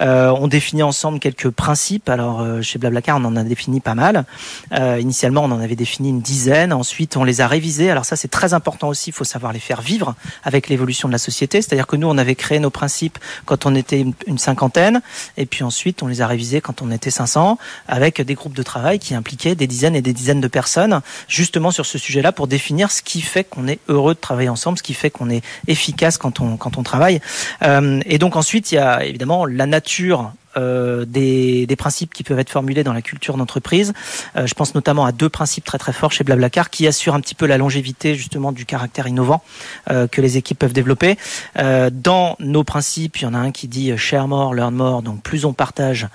Euh, 0.00 0.34
on 0.38 0.48
définit 0.48 0.82
ensemble 0.82 1.18
quelques 1.18 1.50
principes. 1.50 2.08
Alors 2.08 2.40
euh, 2.40 2.62
chez 2.62 2.78
Blablacar, 2.78 3.18
on 3.18 3.24
en 3.24 3.36
a 3.36 3.44
défini 3.44 3.80
pas 3.80 3.94
mal. 3.94 4.24
Initialement, 4.72 5.44
on 5.44 5.50
en 5.50 5.60
avait 5.60 5.76
défini 5.76 6.08
une 6.10 6.20
dizaine. 6.20 6.72
Ensuite, 6.72 7.16
on 7.16 7.24
les 7.24 7.40
a 7.40 7.46
révisés. 7.46 7.90
Alors 7.90 8.04
ça, 8.04 8.16
c'est 8.16 8.28
très 8.28 8.54
important 8.54 8.88
aussi. 8.88 9.10
Il 9.10 9.12
faut 9.12 9.24
savoir 9.24 9.52
les 9.52 9.60
faire 9.60 9.80
vivre 9.80 10.14
avec 10.44 10.68
l'évolution 10.68 11.08
de 11.08 11.12
la 11.12 11.18
société. 11.18 11.62
C'est-à-dire 11.62 11.86
que 11.86 11.96
nous, 11.96 12.08
on 12.08 12.18
avait 12.18 12.34
créé 12.34 12.58
nos 12.58 12.70
principes 12.70 13.18
quand 13.44 13.66
on 13.66 13.74
était 13.74 14.04
une 14.26 14.38
cinquantaine, 14.38 15.02
et 15.36 15.46
puis 15.46 15.64
ensuite, 15.64 16.02
on 16.02 16.06
les 16.06 16.20
a 16.22 16.26
révisés 16.26 16.60
quand 16.60 16.82
on 16.82 16.90
était 16.90 17.10
500, 17.10 17.43
avec 17.88 18.20
des 18.20 18.34
groupes 18.34 18.54
de 18.54 18.62
travail 18.62 18.98
qui 18.98 19.14
impliquaient 19.14 19.54
des 19.54 19.66
dizaines 19.66 19.96
et 19.96 20.02
des 20.02 20.12
dizaines 20.12 20.40
de 20.40 20.48
personnes, 20.48 21.00
justement 21.28 21.70
sur 21.70 21.86
ce 21.86 21.98
sujet-là, 21.98 22.32
pour 22.32 22.46
définir 22.46 22.90
ce 22.90 23.02
qui 23.02 23.20
fait 23.20 23.44
qu'on 23.44 23.68
est 23.68 23.80
heureux 23.88 24.14
de 24.14 24.20
travailler 24.20 24.48
ensemble, 24.48 24.78
ce 24.78 24.82
qui 24.82 24.94
fait 24.94 25.10
qu'on 25.10 25.30
est 25.30 25.42
efficace 25.66 26.18
quand 26.18 26.40
on 26.40 26.56
quand 26.56 26.78
on 26.78 26.82
travaille. 26.82 27.20
Euh, 27.62 28.00
et 28.06 28.18
donc 28.18 28.36
ensuite, 28.36 28.72
il 28.72 28.76
y 28.76 28.78
a 28.78 29.04
évidemment 29.04 29.46
la 29.46 29.66
nature 29.66 30.32
euh, 30.56 31.04
des, 31.04 31.66
des 31.66 31.76
principes 31.76 32.12
qui 32.12 32.22
peuvent 32.22 32.38
être 32.38 32.50
formulés 32.50 32.84
dans 32.84 32.92
la 32.92 33.02
culture 33.02 33.36
d'entreprise. 33.36 33.92
Euh, 34.36 34.46
je 34.46 34.54
pense 34.54 34.74
notamment 34.74 35.04
à 35.04 35.12
deux 35.12 35.28
principes 35.28 35.64
très 35.64 35.78
très 35.78 35.92
forts 35.92 36.12
chez 36.12 36.24
Blablacar 36.24 36.70
qui 36.70 36.86
assurent 36.86 37.14
un 37.14 37.20
petit 37.20 37.34
peu 37.34 37.46
la 37.46 37.58
longévité 37.58 38.14
justement 38.14 38.52
du 38.52 38.66
caractère 38.66 39.06
innovant 39.06 39.42
euh, 39.90 40.06
que 40.06 40.20
les 40.20 40.36
équipes 40.36 40.58
peuvent 40.58 40.72
développer. 40.72 41.16
Dans 41.54 42.36
nos 42.38 42.64
principes, 42.64 43.18
il 43.18 43.24
y 43.24 43.26
en 43.26 43.34
a 43.34 43.38
un 43.38 43.50
qui 43.50 43.68
dit 43.68 43.96
share 43.96 44.28
more, 44.28 44.54
learn 44.54 44.74
more. 44.74 45.02
Donc 45.02 45.22
plus 45.22 45.44
on 45.44 45.52
partage, 45.52 46.08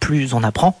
plus 0.00 0.34
on 0.34 0.42
apprend. 0.42 0.78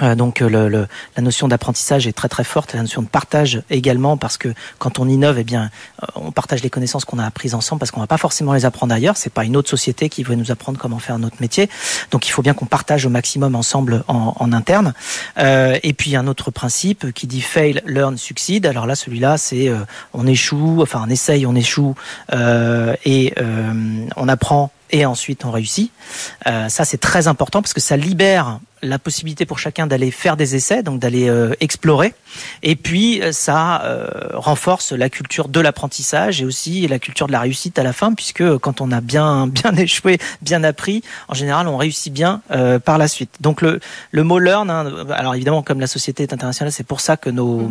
Euh, 0.00 0.14
donc 0.14 0.40
le, 0.40 0.68
le, 0.68 0.86
la 1.16 1.22
notion 1.22 1.48
d'apprentissage 1.48 2.06
est 2.06 2.12
très 2.12 2.28
très 2.28 2.44
forte, 2.44 2.72
la 2.72 2.80
notion 2.80 3.02
de 3.02 3.08
partage 3.08 3.62
également 3.68 4.16
parce 4.16 4.38
que 4.38 4.54
quand 4.78 4.98
on 4.98 5.08
innove, 5.08 5.38
eh 5.38 5.44
bien, 5.44 5.70
euh, 6.02 6.06
on 6.14 6.32
partage 6.32 6.62
les 6.62 6.70
connaissances 6.70 7.04
qu'on 7.04 7.18
a 7.18 7.26
apprises 7.26 7.54
ensemble 7.54 7.80
parce 7.80 7.90
qu'on 7.90 8.00
va 8.00 8.06
pas 8.06 8.16
forcément 8.16 8.54
les 8.54 8.64
apprendre 8.64 8.94
ailleurs. 8.94 9.16
C'est 9.16 9.32
pas 9.32 9.44
une 9.44 9.56
autre 9.56 9.68
société 9.68 10.08
qui 10.08 10.22
va 10.22 10.34
nous 10.34 10.50
apprendre 10.50 10.78
comment 10.78 10.98
faire 10.98 11.18
notre 11.18 11.36
métier. 11.40 11.68
Donc 12.10 12.26
il 12.26 12.30
faut 12.30 12.42
bien 12.42 12.54
qu'on 12.54 12.66
partage 12.66 13.04
au 13.06 13.10
maximum 13.10 13.54
ensemble 13.54 14.04
en, 14.08 14.34
en 14.38 14.52
interne. 14.52 14.94
Euh, 15.38 15.78
et 15.82 15.92
puis 15.92 16.16
un 16.16 16.26
autre 16.26 16.50
principe 16.50 17.12
qui 17.12 17.26
dit 17.26 17.42
fail, 17.42 17.82
learn, 17.86 18.16
succeed. 18.16 18.66
Alors 18.66 18.86
là, 18.86 18.94
celui-là, 18.94 19.36
c'est 19.36 19.68
euh, 19.68 19.78
on 20.14 20.26
échoue, 20.26 20.80
enfin 20.82 21.04
on 21.06 21.10
essaye, 21.10 21.46
on 21.46 21.54
échoue 21.54 21.94
euh, 22.32 22.94
et 23.04 23.34
on 24.16 24.28
apprend 24.28 24.70
et 24.92 25.06
ensuite 25.06 25.44
on 25.44 25.50
réussit. 25.50 25.90
Euh, 26.46 26.68
ça 26.68 26.84
c'est 26.84 26.98
très 26.98 27.26
important 27.26 27.62
parce 27.62 27.72
que 27.72 27.80
ça 27.80 27.96
libère 27.96 28.60
la 28.82 28.98
possibilité 28.98 29.46
pour 29.46 29.58
chacun 29.58 29.86
d'aller 29.86 30.10
faire 30.10 30.36
des 30.36 30.56
essais, 30.56 30.82
donc 30.82 30.98
d'aller 30.98 31.28
euh, 31.28 31.54
explorer. 31.60 32.14
Et 32.62 32.76
puis 32.76 33.22
euh, 33.22 33.32
ça 33.32 33.82
euh, 33.84 34.08
renforce 34.34 34.92
la 34.92 35.08
culture 35.08 35.48
de 35.48 35.60
l'apprentissage 35.60 36.42
et 36.42 36.44
aussi 36.44 36.86
la 36.88 36.98
culture 36.98 37.26
de 37.26 37.32
la 37.32 37.40
réussite 37.40 37.78
à 37.78 37.82
la 37.82 37.92
fin, 37.92 38.12
puisque 38.14 38.58
quand 38.58 38.80
on 38.80 38.90
a 38.90 39.00
bien 39.00 39.46
bien 39.62 39.74
échoué, 39.76 40.18
bien 40.40 40.64
appris, 40.64 41.02
en 41.28 41.34
général 41.34 41.68
on 41.68 41.76
réussit 41.76 42.12
bien 42.12 42.42
euh, 42.50 42.78
par 42.78 42.98
la 42.98 43.08
suite. 43.08 43.36
Donc 43.40 43.62
le 43.62 43.80
le 44.10 44.24
mot 44.24 44.38
learn, 44.38 44.70
hein, 44.70 45.06
alors 45.10 45.34
évidemment 45.34 45.62
comme 45.62 45.80
la 45.80 45.86
société 45.86 46.22
est 46.24 46.32
internationale, 46.32 46.72
c'est 46.72 46.86
pour 46.86 47.00
ça 47.00 47.16
que 47.16 47.30
nos 47.30 47.70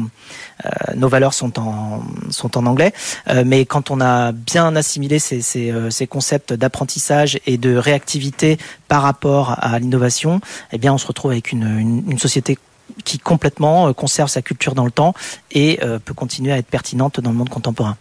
euh, 0.66 0.70
nos 0.96 1.10
valeurs 1.10 1.34
sont 1.34 1.60
en 1.60 2.04
sont 2.30 2.58
en 2.58 2.66
anglais. 2.66 2.94
Euh, 3.28 3.44
mais 3.46 3.66
quand 3.66 3.92
on 3.92 4.02
a 4.02 4.32
bien 4.32 4.76
assimilé 4.76 5.20
ces 5.20 5.42
ces, 5.42 5.74
ces 5.90 6.08
concepts 6.08 6.54
d'apprentissage 6.54 7.40
et 7.46 7.58
de 7.58 7.76
réactivité 7.76 8.58
par 8.92 9.04
rapport 9.04 9.56
à 9.58 9.80
l'innovation, 9.80 10.42
eh 10.74 10.78
bien 10.78 10.94
on 10.94 10.98
se 10.98 11.08
retrouve 11.08 11.32
avec 11.32 11.54
une, 11.54 12.04
une, 12.10 12.20
société 12.20 12.58
qui 13.06 13.20
complètement 13.20 13.94
conserve 13.94 14.28
sa 14.28 14.42
culture 14.42 14.76
dans 14.76 14.84
le 14.84 14.92
temps 14.92 15.14
et 15.50 15.80
euh, 15.82 15.98
peut 15.98 16.14
continuer 16.14 16.52
à 16.52 16.58
être 16.58 16.68
pertinente 16.68 17.22
dans 17.22 17.32
le 17.32 17.38
monde 17.38 17.48
contemporain. 17.48 17.96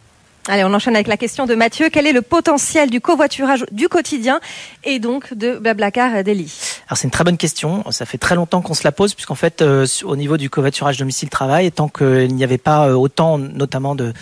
Allez, 0.52 0.64
on 0.64 0.74
enchaîne 0.74 0.96
avec 0.96 1.06
la 1.06 1.16
question 1.16 1.46
de 1.46 1.54
Mathieu. 1.54 1.90
Quel 1.92 2.08
est 2.08 2.12
le 2.12 2.22
potentiel 2.22 2.90
du 2.90 3.00
covoiturage 3.00 3.64
du 3.70 3.88
quotidien 3.88 4.40
et 4.82 4.98
donc 4.98 5.32
de 5.32 5.56
Blablacar 5.56 6.24
Delhi 6.24 6.52
Alors 6.88 6.98
c'est 6.98 7.04
une 7.04 7.12
très 7.12 7.22
bonne 7.22 7.36
question. 7.36 7.84
Ça 7.92 8.04
fait 8.04 8.18
très 8.18 8.34
longtemps 8.34 8.60
qu'on 8.60 8.74
se 8.74 8.82
la 8.82 8.90
pose 8.90 9.14
puisqu'en 9.14 9.36
fait, 9.36 9.62
euh, 9.62 9.86
au 10.02 10.16
niveau 10.16 10.38
du 10.38 10.50
covoiturage 10.50 10.96
domicile-travail, 10.96 11.70
tant 11.70 11.88
qu'il 11.88 12.34
n'y 12.34 12.42
avait 12.42 12.58
pas 12.58 12.88
euh, 12.88 12.94
autant, 12.94 13.38
notamment 13.38 13.94
de, 13.94 14.12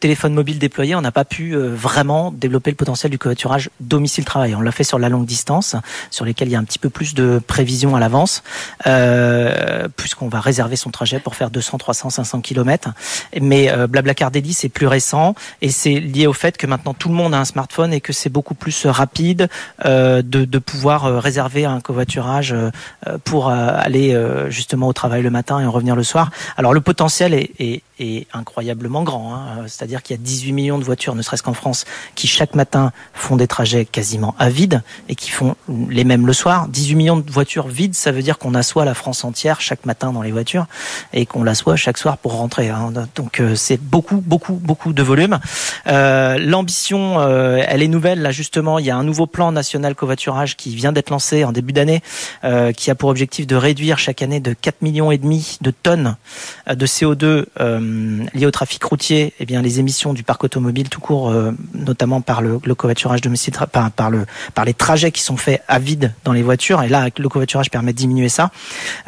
téléphones 0.00 0.34
mobiles 0.34 0.58
déployés, 0.58 0.96
on 0.96 1.00
n'a 1.00 1.12
pas 1.12 1.24
pu 1.24 1.52
euh, 1.52 1.72
vraiment 1.72 2.32
développer 2.32 2.72
le 2.72 2.76
potentiel 2.76 3.12
du 3.12 3.18
covoiturage 3.18 3.70
domicile-travail. 3.78 4.56
On 4.56 4.60
l'a 4.60 4.72
fait 4.72 4.82
sur 4.82 4.98
la 4.98 5.08
longue 5.08 5.26
distance, 5.26 5.76
sur 6.10 6.24
lesquels 6.24 6.48
il 6.48 6.52
y 6.52 6.56
a 6.56 6.58
un 6.58 6.64
petit 6.64 6.80
peu 6.80 6.90
plus 6.90 7.14
de 7.14 7.40
prévision 7.46 7.94
à 7.94 8.00
l'avance, 8.00 8.42
euh, 8.88 9.86
puisqu'on 9.96 10.26
va 10.26 10.40
réserver 10.40 10.74
son 10.74 10.90
trajet 10.90 11.20
pour 11.20 11.36
faire 11.36 11.50
200, 11.52 11.78
300, 11.78 12.10
500 12.10 12.40
km. 12.40 12.90
Mais 13.40 13.70
euh, 13.70 13.86
Blablacar 13.86 14.32
Delhi, 14.32 14.54
c'est 14.54 14.68
plus 14.68 14.88
récent 14.88 15.36
et 15.62 15.67
c'est 15.70 16.00
lié 16.00 16.26
au 16.26 16.32
fait 16.32 16.56
que 16.56 16.66
maintenant 16.66 16.94
tout 16.94 17.08
le 17.08 17.14
monde 17.14 17.34
a 17.34 17.38
un 17.38 17.44
smartphone 17.44 17.92
et 17.92 18.00
que 18.00 18.12
c'est 18.12 18.30
beaucoup 18.30 18.54
plus 18.54 18.86
rapide 18.86 19.48
euh, 19.84 20.22
de, 20.22 20.58
pouvoir 20.58 21.04
euh, 21.04 21.18
réserver 21.18 21.64
un 21.64 21.80
covoiturage 21.80 22.52
euh, 22.52 22.70
pour 23.24 23.48
aller 23.48 24.16
justement 24.48 24.88
au 24.88 24.92
travail 24.92 25.22
le 25.22 25.30
matin 25.30 25.60
et 25.60 25.66
en 25.66 25.70
revenir 25.70 25.96
le 25.96 26.02
soir. 26.02 26.30
Alors 26.56 26.74
le 26.74 26.80
potentiel 26.80 27.34
est, 27.34 27.82
est 27.98 28.26
incroyablement 28.32 29.02
grand, 29.02 29.34
hein. 29.34 29.64
c'est-à-dire 29.66 30.02
qu'il 30.02 30.16
y 30.16 30.18
a 30.18 30.22
18 30.22 30.52
millions 30.52 30.78
de 30.78 30.84
voitures, 30.84 31.14
ne 31.14 31.22
serait-ce 31.22 31.42
qu'en 31.42 31.54
France, 31.54 31.84
qui 32.14 32.26
chaque 32.26 32.54
matin 32.54 32.92
font 33.12 33.36
des 33.36 33.46
trajets 33.46 33.84
quasiment 33.84 34.34
à 34.38 34.48
vide 34.50 34.82
et 35.08 35.14
qui 35.14 35.30
font 35.30 35.56
les 35.88 36.04
mêmes 36.04 36.26
le 36.26 36.32
soir. 36.32 36.68
18 36.68 36.94
millions 36.94 37.16
de 37.16 37.30
voitures 37.30 37.68
vides, 37.68 37.94
ça 37.94 38.12
veut 38.12 38.22
dire 38.22 38.38
qu'on 38.38 38.54
assoit 38.54 38.84
la 38.84 38.94
France 38.94 39.24
entière 39.24 39.60
chaque 39.60 39.84
matin 39.86 40.12
dans 40.12 40.22
les 40.22 40.32
voitures 40.32 40.66
et 41.12 41.26
qu'on 41.26 41.42
l'assoit 41.42 41.76
chaque 41.76 41.98
soir 41.98 42.18
pour 42.18 42.32
rentrer. 42.32 42.68
Hein. 42.68 42.92
Donc 43.14 43.42
c'est 43.54 43.80
beaucoup, 43.80 44.20
beaucoup, 44.20 44.54
beaucoup 44.54 44.92
de 44.92 45.02
volume. 45.02 45.38
Euh, 45.86 46.38
L'ambition, 46.38 47.20
euh, 47.20 47.62
elle 47.66 47.82
est 47.82 47.88
nouvelle. 47.88 48.22
Là, 48.22 48.30
justement, 48.30 48.78
il 48.78 48.86
y 48.86 48.90
a 48.90 48.96
un 48.96 49.04
nouveau 49.04 49.26
plan 49.26 49.52
national 49.52 49.94
covoiturage 49.94 50.56
qui 50.56 50.74
vient 50.74 50.92
d'être 50.92 51.10
lancé 51.10 51.44
en 51.44 51.52
début 51.52 51.72
d'année, 51.72 52.02
euh, 52.44 52.72
qui 52.72 52.90
a 52.90 52.94
pour 52.94 53.10
objectif 53.10 53.46
de 53.46 53.56
réduire 53.56 53.98
chaque 53.98 54.22
année 54.22 54.40
de 54.40 54.52
4 54.52 54.82
millions 54.82 55.10
et 55.10 55.18
demi 55.18 55.58
de 55.60 55.70
tonnes 55.70 56.16
de 56.68 56.86
CO2 56.86 57.44
euh, 57.60 57.80
liées 58.34 58.46
au 58.46 58.50
trafic 58.50 58.82
routier. 58.84 59.32
Eh 59.40 59.46
bien, 59.46 59.62
les 59.62 59.80
émissions 59.80 60.12
du 60.12 60.22
parc 60.22 60.44
automobile 60.44 60.88
tout 60.88 61.00
court, 61.00 61.30
euh, 61.30 61.52
notamment 61.74 62.20
par 62.20 62.42
le, 62.42 62.60
le 62.64 63.20
domicile, 63.20 63.54
par, 63.72 63.90
par 63.90 64.10
le 64.10 64.26
par 64.54 64.64
les 64.64 64.74
trajets 64.74 65.12
qui 65.12 65.22
sont 65.22 65.36
faits 65.36 65.62
à 65.68 65.78
vide 65.78 66.12
dans 66.24 66.32
les 66.32 66.42
voitures. 66.42 66.82
Et 66.82 66.88
là, 66.88 67.08
le 67.16 67.28
covoiturage 67.28 67.70
permet 67.70 67.92
de 67.92 67.98
diminuer 67.98 68.28
ça. 68.28 68.50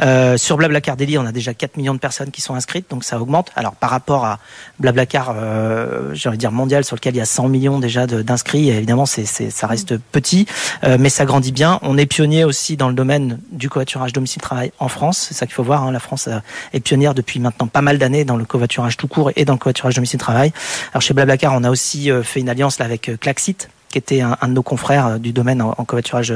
Euh, 0.00 0.36
sur 0.36 0.56
Blablacar 0.56 0.96
Daily, 0.96 1.18
on 1.18 1.26
a 1.26 1.32
déjà 1.32 1.54
4 1.54 1.76
millions 1.76 1.94
de 1.94 1.98
personnes 1.98 2.30
qui 2.30 2.40
sont 2.40 2.54
inscrites, 2.54 2.90
donc 2.90 3.04
ça 3.04 3.20
augmente. 3.20 3.50
Alors, 3.56 3.74
par 3.74 3.90
rapport 3.90 4.24
à 4.24 4.38
Blablacar, 4.78 5.34
euh, 5.36 6.14
j'ai 6.14 6.28
envie 6.28 6.38
de 6.38 6.40
dire 6.40 6.52
mondial 6.52 6.84
sur 6.84 6.96
lequel 6.96 7.14
il 7.14 7.18
y 7.18 7.22
a 7.22 7.26
100 7.26 7.48
millions 7.48 7.78
déjà 7.78 8.06
d'inscrits. 8.06 8.70
Évidemment, 8.70 9.06
c'est 9.06 9.24
ça 9.24 9.66
reste 9.66 9.96
petit, 9.96 10.46
euh, 10.84 10.96
mais 10.98 11.08
ça 11.08 11.24
grandit 11.24 11.52
bien. 11.52 11.78
On 11.82 11.98
est 11.98 12.06
pionnier 12.06 12.44
aussi 12.44 12.76
dans 12.76 12.88
le 12.88 12.94
domaine 12.94 13.38
du 13.52 13.68
covoiturage 13.68 14.12
domicile-travail 14.12 14.72
en 14.78 14.88
France. 14.88 15.26
C'est 15.28 15.34
ça 15.34 15.46
qu'il 15.46 15.54
faut 15.54 15.62
voir. 15.62 15.84
Hein. 15.84 15.92
La 15.92 16.00
France 16.00 16.28
est 16.72 16.80
pionnière 16.80 17.14
depuis 17.14 17.40
maintenant 17.40 17.66
pas 17.66 17.82
mal 17.82 17.98
d'années 17.98 18.24
dans 18.24 18.36
le 18.36 18.44
covoiturage 18.44 18.69
tout 18.96 19.08
court 19.08 19.30
et 19.36 19.44
dans 19.44 19.54
le 19.54 19.58
covoiturage 19.58 19.94
domicile-travail. 19.94 20.52
Alors 20.92 21.02
chez 21.02 21.14
Blablacar, 21.14 21.52
on 21.54 21.64
a 21.64 21.70
aussi 21.70 22.10
fait 22.22 22.40
une 22.40 22.48
alliance 22.48 22.80
avec 22.80 23.10
Klaxit 23.20 23.68
qui 23.90 23.98
était 23.98 24.20
un, 24.20 24.36
de 24.42 24.52
nos 24.52 24.62
confrères 24.62 25.18
du 25.18 25.32
domaine 25.32 25.60
en, 25.60 25.74
en 25.76 25.84
covoiturage 25.84 26.32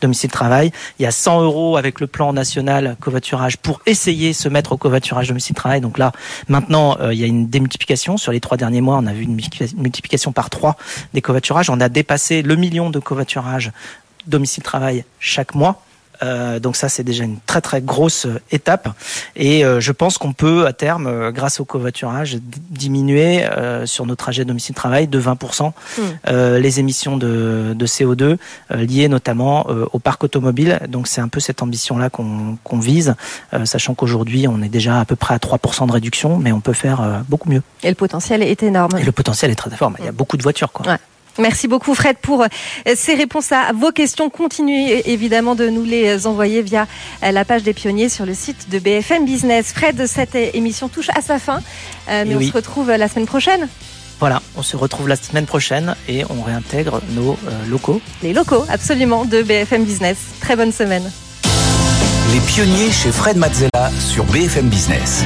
domicile-travail. 0.00 0.72
Il 0.98 1.04
y 1.04 1.06
a 1.06 1.10
100 1.10 1.42
euros 1.42 1.76
avec 1.76 2.00
le 2.00 2.06
plan 2.06 2.32
national 2.32 2.96
covoiturage 3.00 3.56
pour 3.56 3.80
essayer 3.86 4.32
se 4.32 4.48
mettre 4.48 4.72
au 4.72 4.76
covoiturage 4.76 5.28
domicile-travail. 5.28 5.80
Donc 5.80 5.98
là, 5.98 6.12
maintenant, 6.48 6.96
euh, 7.00 7.14
il 7.14 7.20
y 7.20 7.24
a 7.24 7.26
une 7.26 7.48
démultiplication. 7.48 8.16
Sur 8.16 8.32
les 8.32 8.40
trois 8.40 8.56
derniers 8.56 8.80
mois, 8.80 8.98
on 9.00 9.06
a 9.06 9.12
vu 9.12 9.22
une 9.22 9.34
multiplication 9.34 10.32
par 10.32 10.50
trois 10.50 10.76
des 11.14 11.22
covoiturages. 11.22 11.70
On 11.70 11.80
a 11.80 11.88
dépassé 11.88 12.42
le 12.42 12.56
million 12.56 12.90
de 12.90 12.98
covoiturages 12.98 13.70
domicile-travail 14.26 15.04
chaque 15.20 15.54
mois. 15.54 15.85
Euh, 16.22 16.58
donc 16.58 16.76
ça, 16.76 16.88
c'est 16.88 17.04
déjà 17.04 17.24
une 17.24 17.38
très 17.46 17.60
très 17.60 17.80
grosse 17.80 18.26
étape. 18.50 18.88
Et 19.34 19.64
euh, 19.64 19.80
je 19.80 19.92
pense 19.92 20.18
qu'on 20.18 20.32
peut 20.32 20.66
à 20.66 20.72
terme, 20.72 21.06
euh, 21.06 21.30
grâce 21.30 21.60
au 21.60 21.64
covoiturage, 21.64 22.38
diminuer 22.70 23.44
euh, 23.44 23.86
sur 23.86 24.06
nos 24.06 24.16
trajets 24.16 24.44
domicile-travail 24.44 25.08
de 25.08 25.20
20% 25.20 25.72
mmh. 25.72 26.02
les 26.58 26.80
émissions 26.80 27.16
de, 27.16 27.74
de 27.74 27.86
CO2 27.86 28.36
liées 28.70 29.08
notamment 29.08 29.66
au 29.92 29.98
parc 29.98 30.24
automobile. 30.24 30.80
Donc 30.88 31.06
c'est 31.06 31.20
un 31.20 31.28
peu 31.28 31.40
cette 31.40 31.62
ambition-là 31.62 32.10
qu'on 32.10 32.58
qu 32.64 32.76
vise, 32.80 33.14
sachant 33.64 33.94
qu'aujourd'hui 33.94 34.48
on 34.48 34.62
est 34.62 34.68
déjà 34.68 35.00
à 35.00 35.04
peu 35.04 35.16
près 35.16 35.34
à 35.34 35.38
3% 35.38 35.86
de 35.86 35.92
réduction, 35.92 36.38
mais 36.38 36.52
on 36.52 36.60
peut 36.60 36.72
faire 36.72 37.22
beaucoup 37.28 37.48
mieux. 37.48 37.62
Et 37.82 37.88
le 37.88 37.94
potentiel 37.94 38.42
est 38.42 38.62
énorme. 38.62 38.96
Et 38.98 39.04
le 39.04 39.12
potentiel 39.12 39.50
est 39.50 39.54
très 39.54 39.70
fort. 39.70 39.92
Il 39.98 40.04
y 40.04 40.08
a 40.08 40.12
beaucoup 40.12 40.36
de 40.36 40.42
voitures. 40.42 40.72
Quoi. 40.72 40.86
Ouais. 40.86 40.98
Merci 41.38 41.68
beaucoup 41.68 41.94
Fred 41.94 42.16
pour 42.18 42.44
ces 42.94 43.14
réponses 43.14 43.52
à 43.52 43.72
vos 43.74 43.92
questions. 43.92 44.30
Continuez 44.30 45.10
évidemment 45.10 45.54
de 45.54 45.68
nous 45.68 45.84
les 45.84 46.26
envoyer 46.26 46.62
via 46.62 46.86
la 47.22 47.44
page 47.44 47.62
des 47.62 47.74
pionniers 47.74 48.08
sur 48.08 48.26
le 48.26 48.34
site 48.34 48.70
de 48.70 48.78
BFM 48.78 49.24
Business. 49.24 49.72
Fred, 49.72 50.06
cette 50.06 50.34
émission 50.34 50.88
touche 50.88 51.10
à 51.14 51.20
sa 51.20 51.38
fin, 51.38 51.60
mais 52.08 52.28
et 52.28 52.34
on 52.34 52.38
oui. 52.38 52.48
se 52.48 52.52
retrouve 52.52 52.90
la 52.90 53.08
semaine 53.08 53.26
prochaine. 53.26 53.68
Voilà, 54.18 54.40
on 54.56 54.62
se 54.62 54.76
retrouve 54.76 55.08
la 55.08 55.16
semaine 55.16 55.44
prochaine 55.44 55.94
et 56.08 56.24
on 56.30 56.42
réintègre 56.42 57.02
nos 57.10 57.32
euh, 57.32 57.66
locaux. 57.68 58.00
Les 58.22 58.32
locaux, 58.32 58.64
absolument, 58.70 59.24
de 59.26 59.42
BFM 59.42 59.84
Business. 59.84 60.16
Très 60.40 60.56
bonne 60.56 60.72
semaine. 60.72 61.10
Les 62.32 62.40
pionniers 62.40 62.90
chez 62.90 63.12
Fred 63.12 63.36
Mazzella 63.36 63.90
sur 63.98 64.24
BFM 64.24 64.68
Business. 64.68 65.24